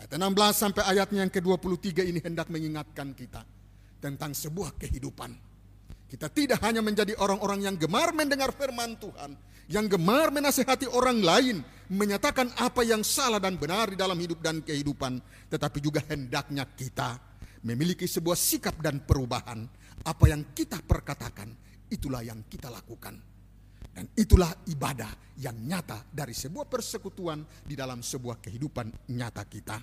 Ayat 0.02 0.10
16 0.16 0.34
sampai 0.56 0.84
ayatnya 0.88 1.28
yang 1.28 1.34
ke-23 1.34 2.08
ini 2.10 2.20
hendak 2.24 2.50
mengingatkan 2.50 3.14
kita 3.14 3.46
tentang 4.02 4.34
sebuah 4.34 4.74
kehidupan. 4.80 5.49
Kita 6.10 6.26
tidak 6.26 6.66
hanya 6.66 6.82
menjadi 6.82 7.14
orang-orang 7.22 7.70
yang 7.70 7.76
gemar 7.78 8.10
mendengar 8.18 8.49
firman 8.57 8.97
Tuhan, 8.97 9.38
yang 9.70 9.86
gemar 9.86 10.34
menasehati 10.34 10.89
orang 10.89 11.22
lain, 11.22 11.62
menyatakan 11.86 12.49
apa 12.57 12.82
yang 12.82 13.05
salah 13.05 13.38
dan 13.38 13.62
benar 13.62 13.93
di 13.93 13.97
dalam 14.01 14.18
hidup 14.18 14.41
dan 14.41 14.66
kehidupan, 14.66 15.22
tetapi 15.53 15.78
juga 15.78 16.01
hendaknya 16.10 16.66
kita 16.66 17.22
memiliki 17.62 18.10
sebuah 18.10 18.34
sikap 18.34 18.82
dan 18.82 19.05
perubahan. 19.05 19.70
Apa 20.01 20.34
yang 20.34 20.49
kita 20.57 20.82
perkatakan, 20.82 21.53
itulah 21.93 22.26
yang 22.26 22.41
kita 22.49 22.74
lakukan. 22.74 23.14
Dan 23.93 24.10
itulah 24.18 24.49
ibadah 24.66 25.14
yang 25.38 25.62
nyata 25.62 26.10
dari 26.10 26.34
sebuah 26.34 26.66
persekutuan 26.66 27.45
di 27.62 27.78
dalam 27.78 28.01
sebuah 28.01 28.41
kehidupan 28.41 29.14
nyata 29.14 29.45
kita. 29.45 29.78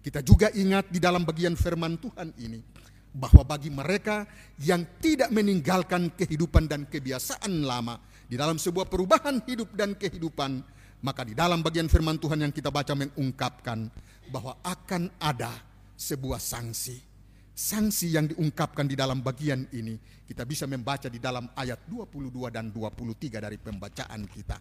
Kita 0.00 0.24
juga 0.24 0.48
ingat 0.56 0.88
di 0.88 0.96
dalam 0.96 1.28
bagian 1.28 1.52
firman 1.52 2.00
Tuhan 2.00 2.32
ini 2.40 2.75
bahwa 3.16 3.42
bagi 3.48 3.72
mereka 3.72 4.28
yang 4.60 4.84
tidak 5.00 5.32
meninggalkan 5.32 6.12
kehidupan 6.12 6.68
dan 6.68 6.84
kebiasaan 6.84 7.64
lama 7.64 7.96
di 8.28 8.36
dalam 8.36 8.60
sebuah 8.60 8.84
perubahan 8.92 9.40
hidup 9.48 9.72
dan 9.72 9.96
kehidupan, 9.96 10.60
maka 11.00 11.24
di 11.24 11.32
dalam 11.32 11.64
bagian 11.64 11.88
firman 11.88 12.20
Tuhan 12.20 12.44
yang 12.44 12.52
kita 12.52 12.68
baca 12.68 12.92
mengungkapkan 12.92 13.88
bahwa 14.28 14.60
akan 14.60 15.08
ada 15.16 15.50
sebuah 15.96 16.36
sanksi 16.36 17.16
sanksi 17.56 18.12
yang 18.12 18.28
diungkapkan 18.28 18.84
di 18.84 18.92
dalam 18.92 19.24
bagian 19.24 19.64
ini 19.72 19.96
kita 20.28 20.44
bisa 20.44 20.68
membaca 20.68 21.08
di 21.08 21.16
dalam 21.16 21.48
ayat 21.56 21.88
22 21.88 22.52
dan 22.52 22.68
23 22.68 23.40
dari 23.40 23.56
pembacaan 23.56 24.28
kita 24.28 24.60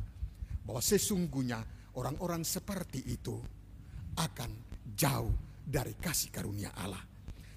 bahwa 0.64 0.80
sesungguhnya 0.80 1.60
orang-orang 2.00 2.48
seperti 2.48 3.04
itu 3.04 3.36
akan 4.16 4.52
jauh 4.96 5.36
dari 5.68 5.92
kasih 6.00 6.32
karunia 6.32 6.72
Allah. 6.72 7.04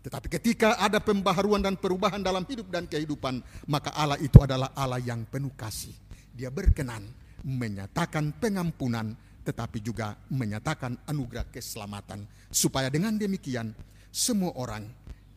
Tetapi 0.09 0.27
ketika 0.33 0.81
ada 0.81 1.05
pembaharuan 1.05 1.61
dan 1.61 1.77
perubahan 1.77 2.25
dalam 2.25 2.49
hidup 2.49 2.73
dan 2.73 2.89
kehidupan, 2.89 3.45
maka 3.69 3.93
Allah 3.93 4.17
itu 4.25 4.41
adalah 4.41 4.73
Allah 4.73 4.97
yang 5.05 5.29
penuh 5.29 5.53
kasih. 5.53 5.93
Dia 6.33 6.49
berkenan 6.49 7.05
menyatakan 7.45 8.33
pengampunan 8.41 9.13
tetapi 9.45 9.85
juga 9.85 10.17
menyatakan 10.33 11.09
anugerah 11.09 11.49
keselamatan 11.53 12.25
supaya 12.49 12.89
dengan 12.89 13.17
demikian 13.21 13.73
semua 14.09 14.57
orang 14.57 14.85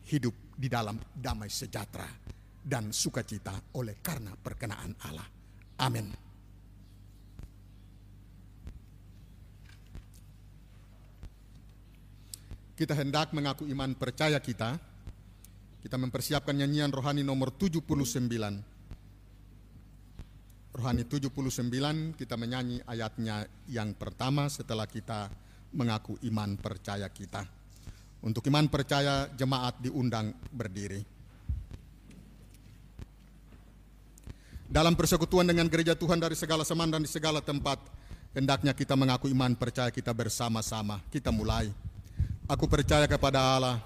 hidup 0.08 0.32
di 0.56 0.72
dalam 0.72 0.96
damai 1.12 1.52
sejahtera 1.52 2.08
dan 2.60 2.92
sukacita 2.96 3.76
oleh 3.76 4.00
karena 4.00 4.32
perkenaan 4.36 4.92
Allah. 5.04 5.28
Amin. 5.84 6.31
Kita 12.82 12.98
hendak 12.98 13.30
mengaku 13.30 13.62
iman 13.70 13.94
percaya 13.94 14.42
kita. 14.42 14.74
Kita 15.86 15.94
mempersiapkan 16.02 16.50
nyanyian 16.50 16.90
rohani 16.90 17.22
nomor 17.22 17.54
79. 17.54 17.94
Rohani 20.74 21.06
79 21.06 22.18
kita 22.18 22.34
menyanyi 22.34 22.82
ayatnya 22.82 23.46
yang 23.70 23.94
pertama 23.94 24.50
setelah 24.50 24.90
kita 24.90 25.30
mengaku 25.70 26.18
iman 26.26 26.58
percaya 26.58 27.06
kita. 27.06 27.46
Untuk 28.26 28.50
iman 28.50 28.66
percaya 28.66 29.30
jemaat 29.30 29.78
diundang 29.78 30.34
berdiri. 30.50 31.06
Dalam 34.66 34.98
persekutuan 34.98 35.46
dengan 35.46 35.70
gereja 35.70 35.94
Tuhan 35.94 36.18
dari 36.18 36.34
segala 36.34 36.66
seman 36.66 36.90
dan 36.90 37.06
di 37.06 37.10
segala 37.14 37.38
tempat, 37.38 37.78
hendaknya 38.34 38.74
kita 38.74 38.98
mengaku 38.98 39.30
iman 39.30 39.54
percaya 39.54 39.94
kita 39.94 40.10
bersama-sama. 40.10 40.98
Kita 41.06 41.30
mulai. 41.30 41.91
Aku 42.52 42.68
percaya 42.68 43.08
kepada 43.08 43.40
Allah, 43.40 43.80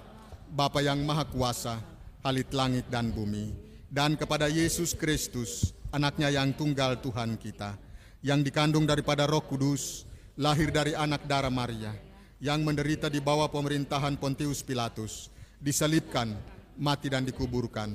Bapa 0.50 0.82
yang 0.82 0.98
Maha 1.06 1.22
Kuasa, 1.22 1.78
halit 2.26 2.50
langit 2.50 2.90
dan 2.90 3.14
bumi, 3.14 3.54
dan 3.86 4.18
kepada 4.18 4.50
Yesus 4.50 4.90
Kristus, 4.90 5.70
anaknya 5.94 6.34
yang 6.34 6.50
tunggal 6.50 6.98
Tuhan 6.98 7.38
kita, 7.38 7.78
yang 8.26 8.42
dikandung 8.42 8.82
daripada 8.82 9.22
roh 9.22 9.38
kudus, 9.38 10.02
lahir 10.34 10.74
dari 10.74 10.98
anak 10.98 11.30
darah 11.30 11.46
Maria, 11.46 11.94
yang 12.42 12.66
menderita 12.66 13.06
di 13.06 13.22
bawah 13.22 13.46
pemerintahan 13.46 14.18
Pontius 14.18 14.66
Pilatus, 14.66 15.30
disalibkan, 15.62 16.34
mati 16.74 17.06
dan 17.06 17.22
dikuburkan, 17.22 17.94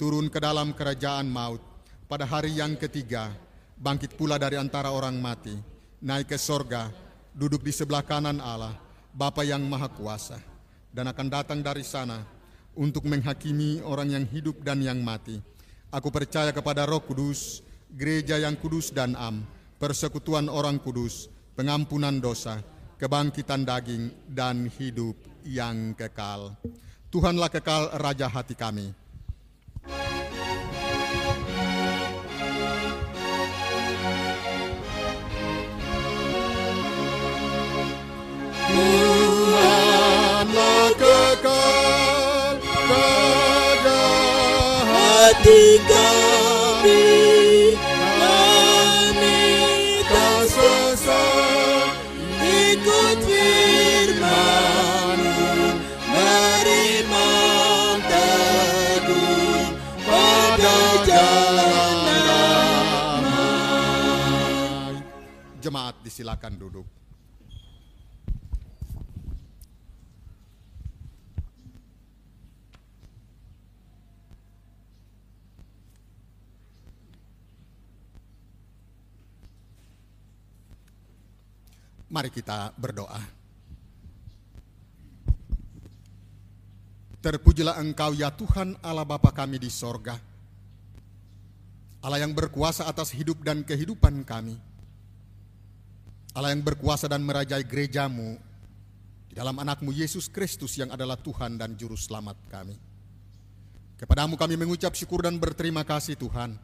turun 0.00 0.32
ke 0.32 0.40
dalam 0.40 0.72
kerajaan 0.72 1.28
maut. 1.28 1.60
Pada 2.08 2.24
hari 2.24 2.56
yang 2.56 2.72
ketiga, 2.80 3.36
bangkit 3.76 4.16
pula 4.16 4.40
dari 4.40 4.56
antara 4.56 4.96
orang 4.96 5.20
mati, 5.20 5.52
naik 6.00 6.32
ke 6.32 6.40
sorga, 6.40 6.88
duduk 7.36 7.60
di 7.60 7.68
sebelah 7.68 8.00
kanan 8.00 8.40
Allah, 8.40 8.85
Bapa 9.16 9.40
yang 9.48 9.64
Maha 9.64 9.88
Kuasa, 9.88 10.36
dan 10.92 11.08
akan 11.08 11.32
datang 11.32 11.64
dari 11.64 11.80
sana 11.80 12.20
untuk 12.76 13.08
menghakimi 13.08 13.80
orang 13.80 14.12
yang 14.12 14.28
hidup 14.28 14.60
dan 14.60 14.84
yang 14.84 15.00
mati. 15.00 15.40
Aku 15.88 16.12
percaya 16.12 16.52
kepada 16.52 16.84
Roh 16.84 17.00
Kudus, 17.00 17.64
gereja 17.88 18.36
yang 18.36 18.60
kudus 18.60 18.92
dan 18.92 19.16
am, 19.16 19.40
persekutuan 19.80 20.52
orang 20.52 20.76
kudus, 20.76 21.32
pengampunan 21.56 22.20
dosa, 22.20 22.60
kebangkitan 23.00 23.64
daging, 23.64 24.12
dan 24.28 24.68
hidup 24.68 25.16
yang 25.48 25.96
kekal. 25.96 26.52
Tuhanlah 27.08 27.48
kekal 27.48 27.96
Raja 27.96 28.28
hati 28.28 28.52
kami. 28.52 28.92
Tuhanlah 40.46 40.94
kekal 40.94 42.54
Raja 42.86 44.06
hati 44.86 45.82
kami 45.82 47.02
Kami 47.98 49.42
tak 50.06 50.46
sesat 50.46 51.90
Ikut 52.46 53.26
firman-Mu 53.26 54.62
Beriman 56.14 57.98
teguh 58.06 59.74
Pada 60.06 60.78
jalan 61.02 61.98
Jemaat 65.58 65.98
disilakan 66.06 66.54
duduk. 66.54 66.95
Mari 82.06 82.30
kita 82.30 82.70
berdoa. 82.78 83.18
Terpujilah 87.18 87.82
Engkau 87.82 88.14
ya 88.14 88.30
Tuhan 88.30 88.78
Allah 88.78 89.02
Bapa 89.02 89.34
kami 89.34 89.58
di 89.58 89.66
sorga. 89.66 90.14
Allah 91.98 92.22
yang 92.22 92.30
berkuasa 92.30 92.86
atas 92.86 93.10
hidup 93.10 93.42
dan 93.42 93.66
kehidupan 93.66 94.22
kami. 94.22 94.54
Allah 96.38 96.54
yang 96.54 96.62
berkuasa 96.62 97.10
dan 97.10 97.26
merajai 97.26 97.66
gerejamu 97.66 98.38
di 99.26 99.34
dalam 99.34 99.58
anakmu 99.58 99.90
Yesus 99.90 100.30
Kristus 100.30 100.78
yang 100.78 100.94
adalah 100.94 101.18
Tuhan 101.18 101.58
dan 101.58 101.74
Juru 101.74 101.98
Selamat 101.98 102.38
kami. 102.46 102.78
Kepadamu 103.98 104.38
kami 104.38 104.54
mengucap 104.54 104.94
syukur 104.94 105.26
dan 105.26 105.42
berterima 105.42 105.82
kasih 105.82 106.14
Tuhan. 106.14 106.54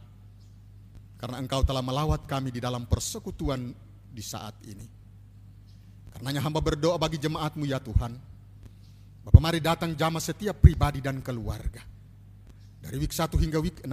Karena 1.18 1.42
engkau 1.42 1.66
telah 1.66 1.82
melawat 1.82 2.22
kami 2.30 2.54
di 2.54 2.62
dalam 2.62 2.86
persekutuan 2.86 3.74
di 4.14 4.22
saat 4.22 4.54
ini. 4.70 5.01
Karenanya 6.12 6.44
hamba 6.44 6.60
berdoa 6.60 7.00
bagi 7.00 7.16
jemaatmu 7.16 7.64
ya 7.64 7.80
Tuhan. 7.80 8.12
Bapak 9.22 9.40
mari 9.40 9.62
datang 9.64 9.96
jamaah 9.96 10.20
setiap 10.20 10.60
pribadi 10.60 11.00
dan 11.00 11.24
keluarga. 11.24 11.80
Dari 12.82 12.96
week 12.98 13.14
1 13.14 13.32
hingga 13.38 13.58
week 13.62 13.80
6. 13.86 13.88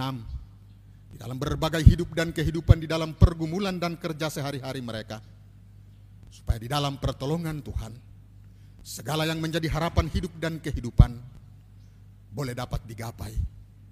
Di 1.10 1.16
dalam 1.18 1.38
berbagai 1.38 1.82
hidup 1.82 2.12
dan 2.12 2.34
kehidupan 2.34 2.82
di 2.82 2.88
dalam 2.90 3.14
pergumulan 3.14 3.78
dan 3.78 3.96
kerja 3.96 4.28
sehari-hari 4.28 4.82
mereka. 4.82 5.22
Supaya 6.30 6.58
di 6.60 6.68
dalam 6.68 6.98
pertolongan 6.98 7.62
Tuhan. 7.62 7.92
Segala 8.82 9.24
yang 9.24 9.38
menjadi 9.38 9.70
harapan 9.70 10.10
hidup 10.10 10.34
dan 10.42 10.58
kehidupan. 10.58 11.14
Boleh 12.30 12.54
dapat 12.54 12.82
digapai. 12.84 13.34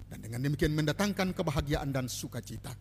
Dan 0.09 0.19
dengan 0.19 0.43
demikian 0.43 0.75
mendatangkan 0.75 1.31
kebahagiaan 1.31 1.89
dan 1.91 2.11
sukacita. 2.11 2.75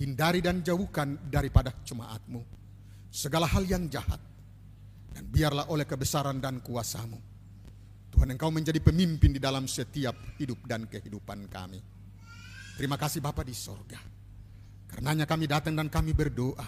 Hindari 0.00 0.40
dan 0.40 0.64
jauhkan 0.64 1.20
daripada 1.28 1.68
jemaatmu 1.84 2.62
segala 3.12 3.44
hal 3.44 3.68
yang 3.68 3.84
jahat. 3.92 4.18
Dan 5.12 5.28
biarlah 5.28 5.68
oleh 5.68 5.84
kebesaran 5.84 6.40
dan 6.40 6.64
kuasamu. 6.64 7.20
Tuhan 8.12 8.28
engkau 8.32 8.52
menjadi 8.52 8.80
pemimpin 8.80 9.32
di 9.32 9.40
dalam 9.40 9.64
setiap 9.64 10.36
hidup 10.36 10.64
dan 10.68 10.84
kehidupan 10.88 11.48
kami. 11.48 11.80
Terima 12.76 12.96
kasih 12.96 13.20
Bapa 13.20 13.44
di 13.44 13.56
sorga. 13.56 14.00
Karenanya 14.88 15.24
kami 15.24 15.48
datang 15.48 15.72
dan 15.76 15.88
kami 15.88 16.12
berdoa. 16.12 16.64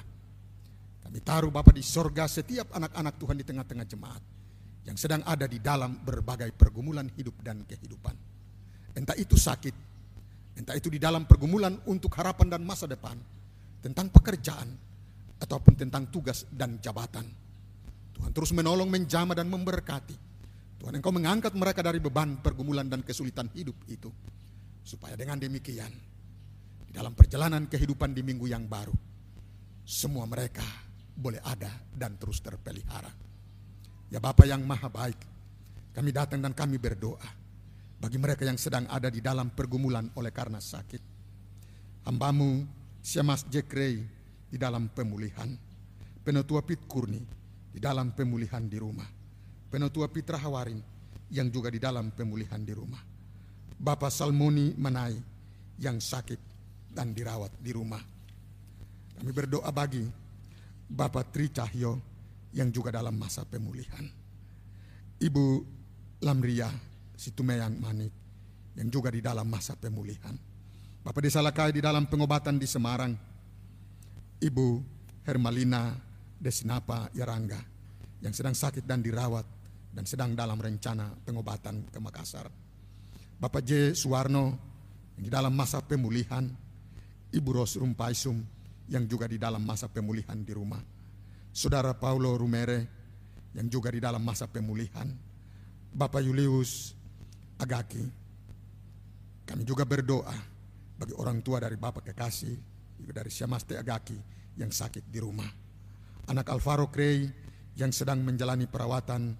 Kami 1.04 1.18
taruh 1.20 1.52
Bapa 1.52 1.72
di 1.72 1.84
sorga 1.84 2.24
setiap 2.24 2.72
anak-anak 2.72 3.14
Tuhan 3.20 3.36
di 3.36 3.44
tengah-tengah 3.44 3.86
jemaat. 3.88 4.22
Yang 4.84 5.08
sedang 5.08 5.24
ada 5.24 5.48
di 5.48 5.60
dalam 5.60 6.00
berbagai 6.00 6.52
pergumulan 6.52 7.08
hidup 7.16 7.40
dan 7.40 7.64
kehidupan. 7.64 8.16
Entah 8.96 9.16
itu 9.16 9.36
sakit, 9.36 9.74
entah 10.60 10.76
itu 10.76 10.92
di 10.92 11.00
dalam 11.00 11.24
pergumulan 11.24 11.76
untuk 11.88 12.12
harapan 12.16 12.52
dan 12.52 12.62
masa 12.64 12.84
depan. 12.84 13.16
Tentang 13.80 14.08
pekerjaan, 14.12 14.68
ataupun 15.44 15.76
tentang 15.76 16.08
tugas 16.08 16.48
dan 16.48 16.80
jabatan. 16.80 17.28
Tuhan 18.14 18.30
terus 18.30 18.54
menolong, 18.54 18.86
menjama 18.86 19.34
dan 19.34 19.50
memberkati. 19.50 20.16
Tuhan 20.78 21.00
engkau 21.00 21.10
mengangkat 21.10 21.52
mereka 21.56 21.80
dari 21.82 21.98
beban 21.98 22.38
pergumulan 22.38 22.86
dan 22.86 23.02
kesulitan 23.02 23.50
hidup 23.52 23.74
itu. 23.90 24.12
Supaya 24.84 25.16
dengan 25.16 25.40
demikian, 25.40 25.90
di 26.84 26.92
dalam 26.92 27.16
perjalanan 27.16 27.66
kehidupan 27.66 28.12
di 28.12 28.20
minggu 28.20 28.44
yang 28.44 28.68
baru, 28.68 28.92
semua 29.82 30.28
mereka 30.28 30.64
boleh 31.16 31.40
ada 31.40 31.72
dan 31.90 32.20
terus 32.20 32.38
terpelihara. 32.44 33.10
Ya 34.12 34.20
Bapa 34.20 34.44
yang 34.44 34.62
maha 34.62 34.92
baik, 34.92 35.18
kami 35.96 36.12
datang 36.12 36.44
dan 36.44 36.52
kami 36.52 36.76
berdoa 36.76 37.26
bagi 37.96 38.20
mereka 38.20 38.44
yang 38.44 38.60
sedang 38.60 38.84
ada 38.92 39.08
di 39.08 39.24
dalam 39.24 39.50
pergumulan 39.56 40.04
oleh 40.20 40.30
karena 40.30 40.60
sakit. 40.60 41.02
Hambamu, 42.04 42.60
Syamas 43.00 43.48
Jekrei, 43.48 44.04
di 44.54 44.60
dalam 44.60 44.86
pemulihan. 44.86 45.50
Penetua 46.24 46.62
Pit 46.64 46.86
Kurni 46.88 47.43
di 47.74 47.82
dalam 47.82 48.14
pemulihan 48.14 48.62
di 48.62 48.78
rumah. 48.78 49.10
Penetua 49.66 50.06
Pitra 50.06 50.38
Hawarin 50.38 50.78
yang 51.34 51.50
juga 51.50 51.74
di 51.74 51.82
dalam 51.82 52.14
pemulihan 52.14 52.62
di 52.62 52.70
rumah. 52.70 53.02
Bapak 53.74 54.14
Salmoni 54.14 54.78
Manai 54.78 55.18
yang 55.82 55.98
sakit 55.98 56.38
dan 56.94 57.10
dirawat 57.10 57.58
di 57.58 57.74
rumah. 57.74 57.98
Kami 59.18 59.30
berdoa 59.34 59.66
bagi 59.74 60.06
Bapak 60.86 61.34
Tri 61.34 61.50
Cahyo 61.50 61.98
yang 62.54 62.70
juga 62.70 62.94
dalam 62.94 63.18
masa 63.18 63.42
pemulihan. 63.42 64.06
Ibu 65.18 65.46
Lamria 66.22 66.70
Situmeyang 67.18 67.74
Manik 67.82 68.14
yang 68.78 68.86
juga 68.90 69.10
di 69.10 69.18
dalam 69.18 69.50
masa 69.50 69.74
pemulihan. 69.74 70.38
Bapak 71.02 71.26
Desa 71.26 71.42
Lakai 71.42 71.74
di 71.74 71.82
dalam 71.82 72.06
pengobatan 72.06 72.56
di 72.56 72.66
Semarang 72.70 73.12
Ibu 74.38 74.68
Hermalina 75.26 76.13
Desinapa 76.44 77.08
Yarangga 77.16 77.56
yang 78.20 78.36
sedang 78.36 78.52
sakit 78.52 78.84
dan 78.84 79.00
dirawat 79.00 79.48
dan 79.96 80.04
sedang 80.04 80.36
dalam 80.36 80.60
rencana 80.60 81.08
pengobatan 81.24 81.88
ke 81.88 81.96
Makassar. 81.96 82.52
Bapak 83.40 83.64
J. 83.64 83.96
Suwarno 83.96 84.52
yang 85.16 85.24
di 85.24 85.30
dalam 85.32 85.56
masa 85.56 85.80
pemulihan, 85.80 86.44
Ibu 87.32 87.48
Ros 87.48 87.80
Rumpaisum 87.80 88.36
yang 88.92 89.08
juga 89.08 89.24
di 89.24 89.40
dalam 89.40 89.64
masa 89.64 89.88
pemulihan 89.88 90.36
di 90.36 90.52
rumah. 90.52 90.84
Saudara 91.48 91.96
Paulo 91.96 92.36
Rumere 92.36 92.92
yang 93.56 93.64
juga 93.72 93.88
di 93.88 94.04
dalam 94.04 94.20
masa 94.20 94.44
pemulihan. 94.44 95.08
Bapak 95.96 96.20
Julius 96.20 96.92
Agaki. 97.56 98.04
Kami 99.48 99.64
juga 99.64 99.88
berdoa 99.88 100.36
bagi 101.00 101.16
orang 101.16 101.40
tua 101.40 101.62
dari 101.62 101.80
Bapak 101.80 102.12
kekasih, 102.12 102.56
juga 103.00 103.24
dari 103.24 103.32
Syamaste 103.32 103.80
Agaki 103.80 104.18
yang 104.60 104.68
sakit 104.68 105.08
di 105.08 105.18
rumah. 105.22 105.63
Anak 106.24 106.48
Alvaro 106.48 106.88
Crey 106.88 107.28
yang 107.76 107.92
sedang 107.92 108.24
menjalani 108.24 108.64
perawatan 108.64 109.36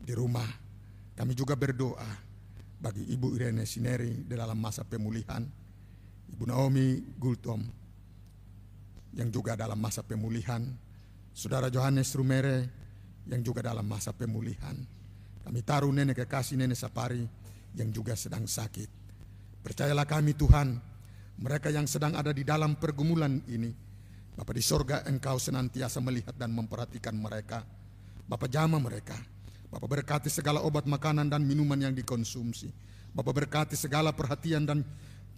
di 0.00 0.12
rumah. 0.16 0.48
Kami 1.12 1.36
juga 1.36 1.52
berdoa 1.52 2.08
bagi 2.80 3.04
Ibu 3.12 3.36
Irene 3.36 3.68
Sineri 3.68 4.24
di 4.24 4.34
dalam 4.34 4.56
masa 4.56 4.88
pemulihan. 4.88 5.44
Ibu 6.32 6.44
Naomi 6.48 6.96
Gultom 7.20 7.60
yang 9.14 9.28
juga 9.28 9.52
dalam 9.52 9.76
masa 9.76 10.00
pemulihan. 10.00 10.64
Saudara 11.36 11.68
Johannes 11.68 12.08
Rumere 12.16 12.72
yang 13.28 13.44
juga 13.44 13.60
dalam 13.60 13.84
masa 13.84 14.16
pemulihan. 14.16 14.74
Kami 15.44 15.60
taruh 15.60 15.92
nenek 15.92 16.24
kekasih 16.24 16.56
nenek 16.56 16.80
Sapari 16.80 17.20
yang 17.76 17.92
juga 17.92 18.16
sedang 18.16 18.48
sakit. 18.48 18.88
Percayalah 19.60 20.08
kami 20.08 20.32
Tuhan, 20.32 20.80
mereka 21.36 21.68
yang 21.68 21.84
sedang 21.84 22.16
ada 22.16 22.32
di 22.32 22.48
dalam 22.48 22.80
pergumulan 22.80 23.44
ini, 23.48 23.72
Bapak 24.34 24.54
di 24.58 24.64
sorga 24.66 25.06
engkau 25.06 25.38
senantiasa 25.38 26.02
melihat 26.02 26.34
dan 26.34 26.50
memperhatikan 26.50 27.14
mereka. 27.14 27.62
Bapak 28.26 28.50
jama 28.50 28.82
mereka. 28.82 29.14
Bapak 29.70 29.86
berkati 29.86 30.26
segala 30.26 30.62
obat 30.62 30.90
makanan 30.90 31.30
dan 31.30 31.46
minuman 31.46 31.78
yang 31.78 31.94
dikonsumsi. 31.94 32.70
Bapak 33.14 33.46
berkati 33.46 33.78
segala 33.78 34.10
perhatian 34.10 34.66
dan 34.66 34.82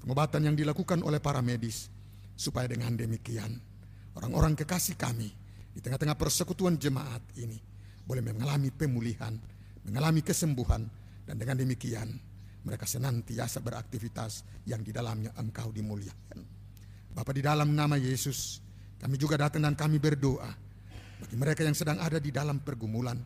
pengobatan 0.01 0.49
yang 0.49 0.57
dilakukan 0.57 1.05
oleh 1.05 1.21
para 1.21 1.45
medis. 1.45 1.93
Supaya 2.37 2.69
dengan 2.69 2.93
demikian 2.97 3.57
orang-orang 4.17 4.57
kekasih 4.57 4.97
kami 4.97 5.29
di 5.73 5.81
tengah-tengah 5.81 6.17
persekutuan 6.17 6.77
jemaat 6.77 7.21
ini 7.37 7.57
boleh 8.05 8.21
mengalami 8.21 8.69
pemulihan, 8.73 9.33
mengalami 9.89 10.21
kesembuhan 10.21 10.85
dan 11.25 11.37
dengan 11.37 11.57
demikian 11.57 12.13
mereka 12.65 12.85
senantiasa 12.85 13.65
beraktivitas 13.65 14.45
yang 14.69 14.85
di 14.85 14.93
dalamnya 14.93 15.33
engkau 15.41 15.73
dimuliakan. 15.73 16.45
Bapak 17.17 17.41
di 17.41 17.43
dalam 17.45 17.73
nama 17.73 17.97
Yesus 17.97 18.66
kami 19.03 19.17
juga 19.21 19.37
datang 19.37 19.65
dan 19.65 19.75
kami 19.77 20.01
berdoa 20.01 20.49
bagi 21.17 21.37
mereka 21.37 21.65
yang 21.65 21.77
sedang 21.77 21.97
ada 22.01 22.21
di 22.21 22.29
dalam 22.29 22.61
pergumulan 22.61 23.17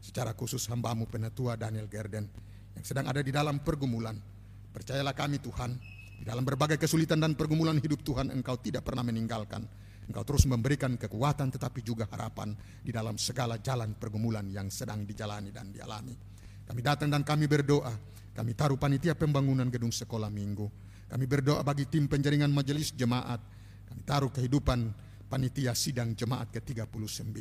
secara 0.00 0.36
khusus 0.36 0.64
hambamu 0.68 1.08
penetua 1.08 1.56
Daniel 1.56 1.88
Gerden 1.88 2.24
yang 2.74 2.84
sedang 2.84 3.06
ada 3.08 3.22
di 3.22 3.30
dalam 3.30 3.62
pergumulan. 3.62 4.18
Percayalah 4.74 5.14
kami 5.14 5.38
Tuhan, 5.38 5.70
di 6.18 6.24
dalam 6.26 6.42
berbagai 6.42 6.76
kesulitan 6.76 7.22
dan 7.22 7.38
pergumulan 7.38 7.78
hidup 7.78 8.02
Tuhan 8.02 8.34
engkau 8.34 8.58
tidak 8.58 8.84
pernah 8.84 9.06
meninggalkan. 9.06 9.62
Engkau 10.04 10.24
terus 10.26 10.44
memberikan 10.44 11.00
kekuatan 11.00 11.48
tetapi 11.48 11.80
juga 11.80 12.04
harapan 12.10 12.52
di 12.84 12.92
dalam 12.92 13.16
segala 13.16 13.56
jalan 13.56 13.96
pergumulan 13.96 14.44
yang 14.52 14.68
sedang 14.68 15.08
dijalani 15.08 15.48
dan 15.48 15.72
dialami. 15.72 16.12
Kami 16.64 16.80
datang 16.84 17.08
dan 17.08 17.24
kami 17.24 17.48
berdoa. 17.48 17.92
Kami 18.34 18.52
taruh 18.52 18.76
panitia 18.76 19.14
pembangunan 19.14 19.70
gedung 19.70 19.94
sekolah 19.94 20.28
minggu. 20.28 20.66
Kami 21.08 21.24
berdoa 21.24 21.62
bagi 21.62 21.86
tim 21.86 22.10
penjaringan 22.10 22.50
majelis 22.50 22.90
jemaat. 22.92 23.38
Kami 23.88 24.02
taruh 24.02 24.28
kehidupan 24.28 24.90
panitia 25.28 25.72
sidang 25.74 26.12
jemaat 26.14 26.52
ke-39. 26.54 27.34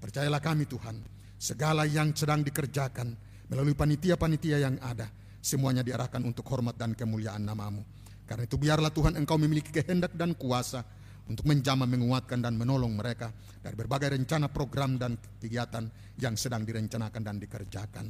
Percayalah 0.00 0.42
kami 0.42 0.68
Tuhan, 0.68 1.00
segala 1.38 1.88
yang 1.88 2.12
sedang 2.12 2.44
dikerjakan 2.44 3.14
melalui 3.48 3.76
panitia-panitia 3.76 4.58
yang 4.60 4.76
ada, 4.80 5.08
semuanya 5.40 5.84
diarahkan 5.84 6.20
untuk 6.24 6.44
hormat 6.48 6.76
dan 6.76 6.96
kemuliaan 6.96 7.44
namamu. 7.44 7.84
Karena 8.24 8.48
itu 8.48 8.56
biarlah 8.56 8.88
Tuhan 8.88 9.20
engkau 9.20 9.36
memiliki 9.36 9.68
kehendak 9.68 10.16
dan 10.16 10.32
kuasa 10.32 10.80
untuk 11.28 11.48
menjamah, 11.48 11.88
menguatkan 11.88 12.40
dan 12.40 12.56
menolong 12.56 12.92
mereka 12.96 13.32
dari 13.60 13.76
berbagai 13.76 14.12
rencana 14.12 14.48
program 14.52 14.96
dan 15.00 15.16
kegiatan 15.40 15.88
yang 16.20 16.36
sedang 16.36 16.64
direncanakan 16.64 17.22
dan 17.24 17.36
dikerjakan. 17.40 18.06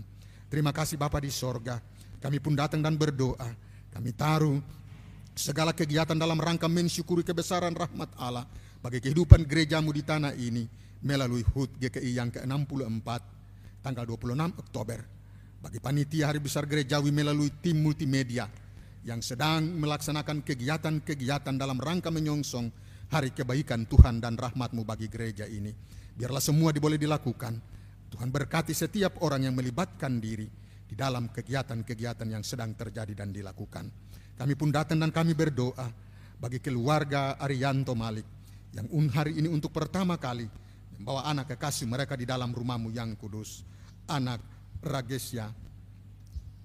Terima 0.51 0.71
kasih 0.71 0.99
Bapak 0.99 1.23
di 1.23 1.31
sorga. 1.31 1.79
Kami 2.19 2.39
pun 2.39 2.55
datang 2.55 2.83
dan 2.83 2.95
berdoa. 2.95 3.51
Kami 3.91 4.11
taruh 4.15 4.59
segala 5.35 5.75
kegiatan 5.75 6.15
dalam 6.15 6.39
rangka 6.39 6.71
mensyukuri 6.71 7.27
kebesaran 7.27 7.75
rahmat 7.75 8.11
Allah 8.19 8.47
bagi 8.85 9.01
kehidupan 9.01 9.49
gerejamu 9.49 9.97
di 9.97 10.05
tanah 10.05 10.37
ini 10.37 10.69
melalui 11.01 11.41
HUT 11.41 11.81
GKI 11.81 12.21
yang 12.21 12.29
ke-64 12.29 13.09
tanggal 13.81 14.05
26 14.05 14.61
Oktober. 14.61 15.01
Bagi 15.65 15.81
panitia 15.81 16.29
Hari 16.29 16.45
Besar 16.45 16.69
Gerejawi 16.69 17.09
melalui 17.09 17.49
tim 17.65 17.81
multimedia 17.81 18.45
yang 19.09 19.25
sedang 19.25 19.65
melaksanakan 19.81 20.45
kegiatan-kegiatan 20.45 21.57
dalam 21.57 21.81
rangka 21.81 22.13
menyongsong 22.13 22.69
hari 23.09 23.33
kebaikan 23.33 23.89
Tuhan 23.89 24.21
dan 24.21 24.37
rahmatmu 24.37 24.85
bagi 24.85 25.09
gereja 25.09 25.49
ini. 25.49 25.73
Biarlah 26.13 26.45
semua 26.45 26.69
diboleh 26.69 27.01
dilakukan. 27.01 27.57
Tuhan 28.13 28.29
berkati 28.29 28.77
setiap 28.77 29.25
orang 29.25 29.49
yang 29.49 29.57
melibatkan 29.57 30.21
diri 30.21 30.45
di 30.85 30.93
dalam 30.93 31.33
kegiatan-kegiatan 31.33 32.29
yang 32.29 32.45
sedang 32.45 32.77
terjadi 32.77 33.17
dan 33.17 33.33
dilakukan. 33.33 33.89
Kami 34.37 34.53
pun 34.53 34.69
datang 34.69 35.01
dan 35.01 35.09
kami 35.09 35.33
berdoa 35.33 35.89
bagi 36.37 36.61
keluarga 36.61 37.41
Arianto 37.41 37.97
Malik 37.97 38.44
yang 38.75 38.91
hari 39.15 39.39
ini 39.39 39.47
untuk 39.47 39.71
pertama 39.71 40.19
kali 40.19 40.51
membawa 40.99 41.31
anak 41.31 41.55
kekasih 41.55 41.87
mereka 41.87 42.19
di 42.19 42.27
dalam 42.27 42.51
rumahmu 42.51 42.91
yang 42.91 43.15
kudus. 43.15 43.63
Anak 44.11 44.43
Ragesya 44.83 45.49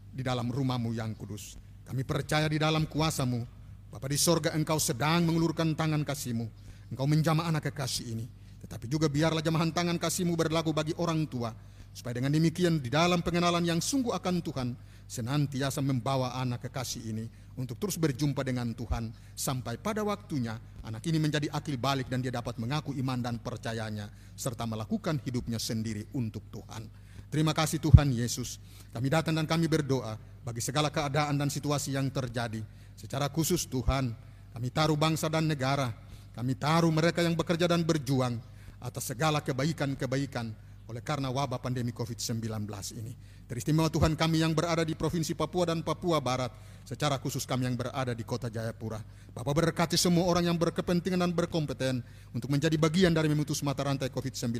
di 0.09 0.25
dalam 0.25 0.49
rumahmu 0.49 0.91
yang 0.91 1.13
kudus. 1.13 1.55
Kami 1.85 2.01
percaya 2.03 2.49
di 2.49 2.57
dalam 2.59 2.89
kuasamu, 2.89 3.45
Bapak 3.89 4.09
di 4.13 4.21
sorga 4.21 4.53
engkau 4.53 4.77
sedang 4.77 5.25
mengulurkan 5.25 5.73
tangan 5.73 6.05
kasihmu. 6.05 6.45
Engkau 6.93 7.09
menjamah 7.09 7.49
anak 7.49 7.73
kekasih 7.73 8.13
ini. 8.13 8.25
Tetapi 8.61 8.85
juga 8.85 9.09
biarlah 9.09 9.41
jamahan 9.41 9.73
tangan 9.73 9.97
kasihmu 9.97 10.37
berlaku 10.37 10.69
bagi 10.69 10.93
orang 11.01 11.25
tua. 11.25 11.49
Supaya 11.89 12.21
dengan 12.21 12.29
demikian 12.29 12.77
di 12.77 12.93
dalam 12.93 13.25
pengenalan 13.25 13.65
yang 13.65 13.81
sungguh 13.81 14.13
akan 14.13 14.45
Tuhan, 14.45 14.69
senantiasa 15.09 15.81
membawa 15.81 16.37
anak 16.37 16.69
kekasih 16.69 17.01
ini 17.09 17.25
untuk 17.57 17.81
terus 17.81 17.97
berjumpa 17.97 18.45
dengan 18.45 18.69
Tuhan 18.77 19.09
sampai 19.33 19.81
pada 19.81 20.05
waktunya 20.05 20.53
anak 20.85 21.01
ini 21.09 21.17
menjadi 21.17 21.49
akil 21.49 21.81
balik 21.81 22.05
dan 22.13 22.21
dia 22.21 22.29
dapat 22.29 22.61
mengaku 22.61 22.93
iman 23.01 23.17
dan 23.17 23.41
percayanya 23.41 24.13
serta 24.37 24.69
melakukan 24.69 25.17
hidupnya 25.25 25.57
sendiri 25.57 26.05
untuk 26.13 26.45
Tuhan. 26.53 26.85
Terima 27.33 27.57
kasih 27.57 27.81
Tuhan 27.81 28.13
Yesus. 28.13 28.61
Kami 28.93 29.09
datang 29.09 29.33
dan 29.33 29.49
kami 29.49 29.65
berdoa 29.65 30.17
bagi 30.45 30.61
segala 30.61 30.93
keadaan 30.93 31.37
dan 31.37 31.49
situasi 31.49 31.97
yang 31.97 32.09
terjadi. 32.09 32.61
Secara 32.97 33.29
khusus 33.29 33.65
Tuhan, 33.69 34.13
kami 34.53 34.69
taruh 34.69 34.97
bangsa 34.97 35.29
dan 35.29 35.45
negara. 35.45 35.93
Kami 36.33 36.53
taruh 36.57 36.89
mereka 36.89 37.21
yang 37.21 37.37
bekerja 37.37 37.65
dan 37.69 37.85
berjuang 37.85 38.37
atas 38.79 39.11
segala 39.11 39.43
kebaikan-kebaikan 39.43 40.53
oleh 40.89 41.03
karena 41.05 41.29
wabah 41.29 41.61
pandemi 41.61 41.93
COVID-19 41.93 42.65
ini. 42.97 43.13
Teristimewa 43.49 43.89
Tuhan 43.89 44.13
kami 44.13 44.45
yang 44.45 44.53
berada 44.53 44.85
di 44.85 44.93
Provinsi 44.93 45.33
Papua 45.33 45.73
dan 45.73 45.81
Papua 45.81 46.21
Barat, 46.21 46.53
secara 46.85 47.17
khusus 47.17 47.49
kami 47.49 47.65
yang 47.65 47.73
berada 47.73 48.13
di 48.13 48.21
kota 48.21 48.45
Jayapura. 48.45 49.01
Bapak 49.33 49.73
berkati 49.73 49.97
semua 49.97 50.29
orang 50.29 50.45
yang 50.45 50.53
berkepentingan 50.53 51.17
dan 51.17 51.33
berkompeten 51.33 52.05
untuk 52.29 52.53
menjadi 52.53 52.77
bagian 52.77 53.09
dari 53.09 53.25
memutus 53.25 53.65
mata 53.65 53.89
rantai 53.89 54.13
COVID-19. 54.13 54.53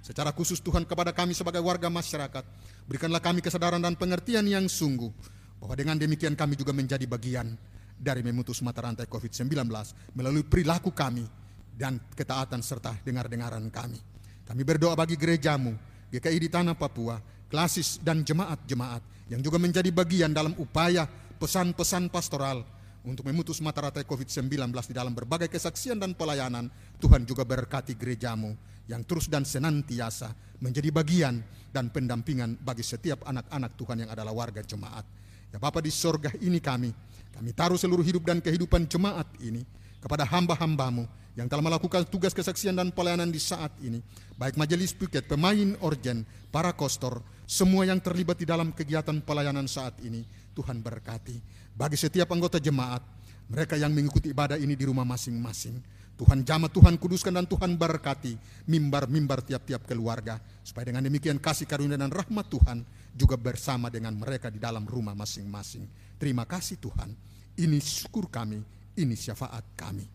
Secara 0.00 0.32
khusus 0.32 0.64
Tuhan 0.64 0.88
kepada 0.88 1.12
kami 1.12 1.36
sebagai 1.36 1.60
warga 1.60 1.92
masyarakat, 1.92 2.48
berikanlah 2.88 3.20
kami 3.20 3.44
kesadaran 3.44 3.84
dan 3.84 3.92
pengertian 3.92 4.48
yang 4.48 4.72
sungguh, 4.72 5.12
bahwa 5.60 5.76
dengan 5.76 6.00
demikian 6.00 6.32
kami 6.32 6.56
juga 6.56 6.72
menjadi 6.72 7.04
bagian 7.04 7.52
dari 8.00 8.24
memutus 8.24 8.64
mata 8.64 8.88
rantai 8.88 9.04
COVID-19 9.04 9.68
melalui 10.16 10.48
perilaku 10.48 10.96
kami 10.96 11.28
dan 11.76 12.00
ketaatan 12.16 12.64
serta 12.64 12.96
dengar-dengaran 13.04 13.68
kami. 13.68 14.00
Kami 14.48 14.62
berdoa 14.64 14.96
bagi 14.96 15.20
gerejamu, 15.20 15.76
GKI 16.08 16.38
di 16.40 16.48
Tanah 16.48 16.72
Papua, 16.72 17.33
klasis 17.54 18.02
dan 18.02 18.26
jemaat-jemaat 18.26 19.30
yang 19.30 19.38
juga 19.38 19.62
menjadi 19.62 19.86
bagian 19.94 20.34
dalam 20.34 20.58
upaya 20.58 21.06
pesan-pesan 21.38 22.10
pastoral 22.10 22.66
untuk 23.06 23.30
memutus 23.30 23.62
mata 23.62 23.78
rantai 23.78 24.02
COVID-19 24.02 24.58
di 24.90 24.94
dalam 24.98 25.14
berbagai 25.14 25.46
kesaksian 25.46 26.02
dan 26.02 26.18
pelayanan. 26.18 26.66
Tuhan 26.98 27.22
juga 27.22 27.46
berkati 27.46 27.94
gerejamu 27.94 28.58
yang 28.90 29.06
terus 29.06 29.30
dan 29.30 29.46
senantiasa 29.46 30.34
menjadi 30.58 30.90
bagian 30.90 31.46
dan 31.70 31.94
pendampingan 31.94 32.58
bagi 32.58 32.82
setiap 32.82 33.22
anak-anak 33.22 33.70
Tuhan 33.78 34.02
yang 34.02 34.10
adalah 34.10 34.34
warga 34.34 34.66
jemaat. 34.66 35.06
Ya 35.54 35.62
Bapak 35.62 35.86
di 35.86 35.94
sorga 35.94 36.34
ini 36.42 36.58
kami, 36.58 36.90
kami 37.38 37.54
taruh 37.54 37.78
seluruh 37.78 38.02
hidup 38.02 38.26
dan 38.26 38.42
kehidupan 38.42 38.90
jemaat 38.90 39.30
ini 39.38 39.62
kepada 40.02 40.26
hamba-hambamu 40.26 41.06
yang 41.38 41.46
telah 41.46 41.62
melakukan 41.62 42.02
tugas 42.10 42.34
kesaksian 42.34 42.74
dan 42.74 42.90
pelayanan 42.90 43.30
di 43.30 43.38
saat 43.38 43.70
ini, 43.78 44.02
baik 44.34 44.58
majelis 44.58 44.90
piket, 44.90 45.26
pemain 45.30 45.78
orgen, 45.82 46.26
para 46.50 46.74
kostor, 46.74 47.22
semua 47.44 47.84
yang 47.84 48.00
terlibat 48.00 48.40
di 48.40 48.48
dalam 48.48 48.72
kegiatan 48.72 49.20
pelayanan 49.20 49.68
saat 49.68 50.00
ini, 50.00 50.24
Tuhan 50.56 50.80
berkati. 50.80 51.36
Bagi 51.76 51.98
setiap 52.00 52.32
anggota 52.32 52.56
jemaat, 52.56 53.04
mereka 53.52 53.76
yang 53.76 53.92
mengikuti 53.92 54.32
ibadah 54.32 54.56
ini 54.56 54.72
di 54.72 54.88
rumah 54.88 55.04
masing-masing, 55.04 55.76
Tuhan 56.14 56.46
jamaah 56.46 56.70
Tuhan 56.70 56.94
kuduskan 56.94 57.34
dan 57.34 57.46
Tuhan 57.50 57.74
berkati 57.74 58.38
mimbar-mimbar 58.70 59.42
tiap-tiap 59.42 59.82
keluarga. 59.82 60.38
Supaya 60.62 60.94
dengan 60.94 61.02
demikian 61.02 61.42
kasih 61.42 61.66
karunia 61.66 61.98
dan 61.98 62.14
rahmat 62.14 62.46
Tuhan 62.46 62.86
juga 63.12 63.34
bersama 63.34 63.90
dengan 63.90 64.14
mereka 64.14 64.46
di 64.48 64.62
dalam 64.62 64.86
rumah 64.86 65.12
masing-masing. 65.18 65.84
Terima 66.16 66.46
kasih 66.46 66.78
Tuhan. 66.78 67.10
Ini 67.58 67.78
syukur 67.82 68.30
kami, 68.30 68.62
ini 68.94 69.14
syafaat 69.18 69.74
kami. 69.74 70.06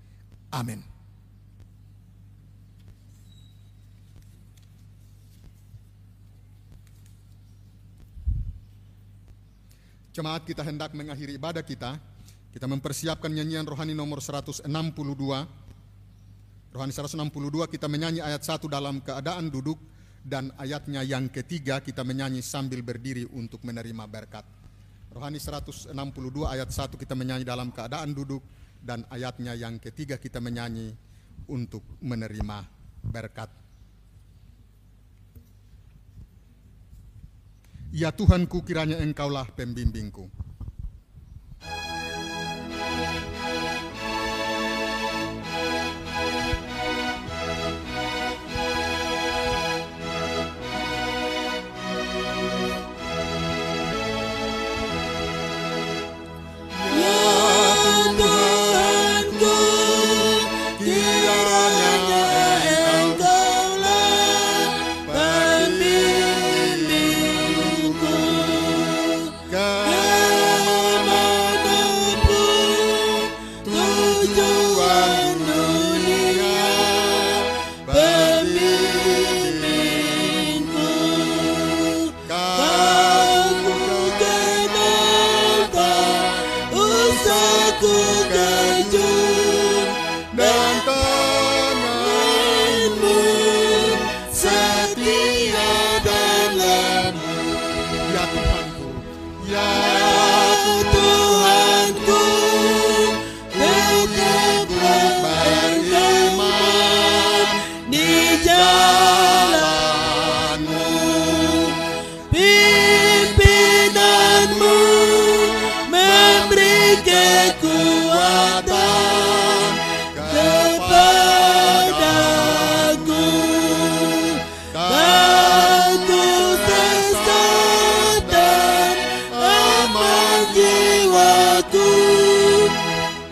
Amin. 0.56 0.99
Jemaat 10.10 10.42
kita 10.42 10.66
hendak 10.66 10.98
mengakhiri 10.98 11.38
ibadah 11.38 11.62
kita. 11.62 12.02
Kita 12.50 12.66
mempersiapkan 12.66 13.30
nyanyian 13.30 13.62
rohani 13.62 13.94
nomor 13.94 14.26
162. 14.26 14.66
Rohani 16.74 16.94
162 16.94 17.70
kita 17.70 17.86
menyanyi 17.86 18.22
ayat 18.22 18.42
1 18.42 18.66
dalam 18.66 19.06
keadaan 19.06 19.54
duduk 19.54 19.78
dan 20.26 20.50
ayatnya 20.58 21.06
yang 21.06 21.30
ketiga 21.30 21.78
kita 21.82 22.02
menyanyi 22.02 22.42
sambil 22.42 22.82
berdiri 22.82 23.30
untuk 23.38 23.62
menerima 23.62 24.06
berkat. 24.10 24.46
Rohani 25.14 25.38
162 25.38 25.94
ayat 26.46 26.70
1 26.74 26.98
kita 26.98 27.14
menyanyi 27.14 27.46
dalam 27.46 27.70
keadaan 27.70 28.10
duduk 28.10 28.42
dan 28.82 29.06
ayatnya 29.14 29.54
yang 29.54 29.78
ketiga 29.78 30.18
kita 30.18 30.42
menyanyi 30.42 30.94
untuk 31.50 31.86
menerima 32.02 32.66
berkat. 33.06 33.69
Ya 37.90 38.14
Tuhanku 38.14 38.62
kiranya 38.62 39.02
engkaulah 39.02 39.50
pembimbingku. 39.58 40.30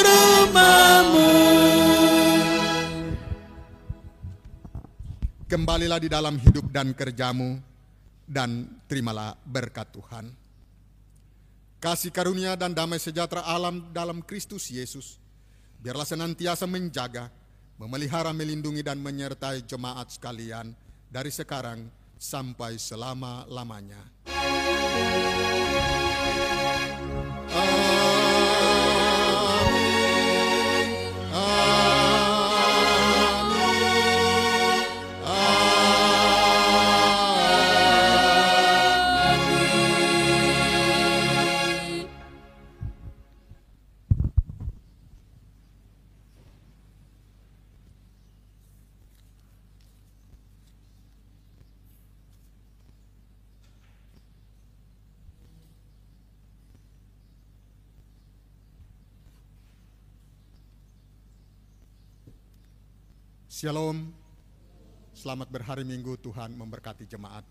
kembalilah 5.54 6.02
di 6.02 6.10
dalam 6.10 6.38
hidup 6.42 6.70
dan 6.74 6.98
kerjamu 6.98 7.62
dan 8.26 8.66
terimalah 8.90 9.38
berkat 9.46 9.86
Tuhan. 9.94 10.26
Kasih 11.78 12.10
karunia 12.10 12.58
dan 12.58 12.74
damai 12.74 12.98
sejahtera 12.98 13.46
alam 13.46 13.94
dalam 13.94 14.26
Kristus 14.26 14.74
Yesus 14.74 15.22
biarlah 15.84 16.08
senantiasa 16.08 16.66
menjaga, 16.66 17.30
memelihara, 17.76 18.34
melindungi 18.34 18.82
dan 18.82 18.98
menyertai 19.04 19.68
jemaat 19.68 20.16
sekalian 20.16 20.72
dari 21.12 21.30
sekarang 21.30 22.03
sampai 22.24 22.80
selama-lamanya. 22.80 24.00
Shalom. 63.64 64.12
Selamat 65.16 65.48
berhari 65.48 65.88
Minggu 65.88 66.20
Tuhan 66.20 66.52
memberkati 66.52 67.08
jemaat. 67.08 67.48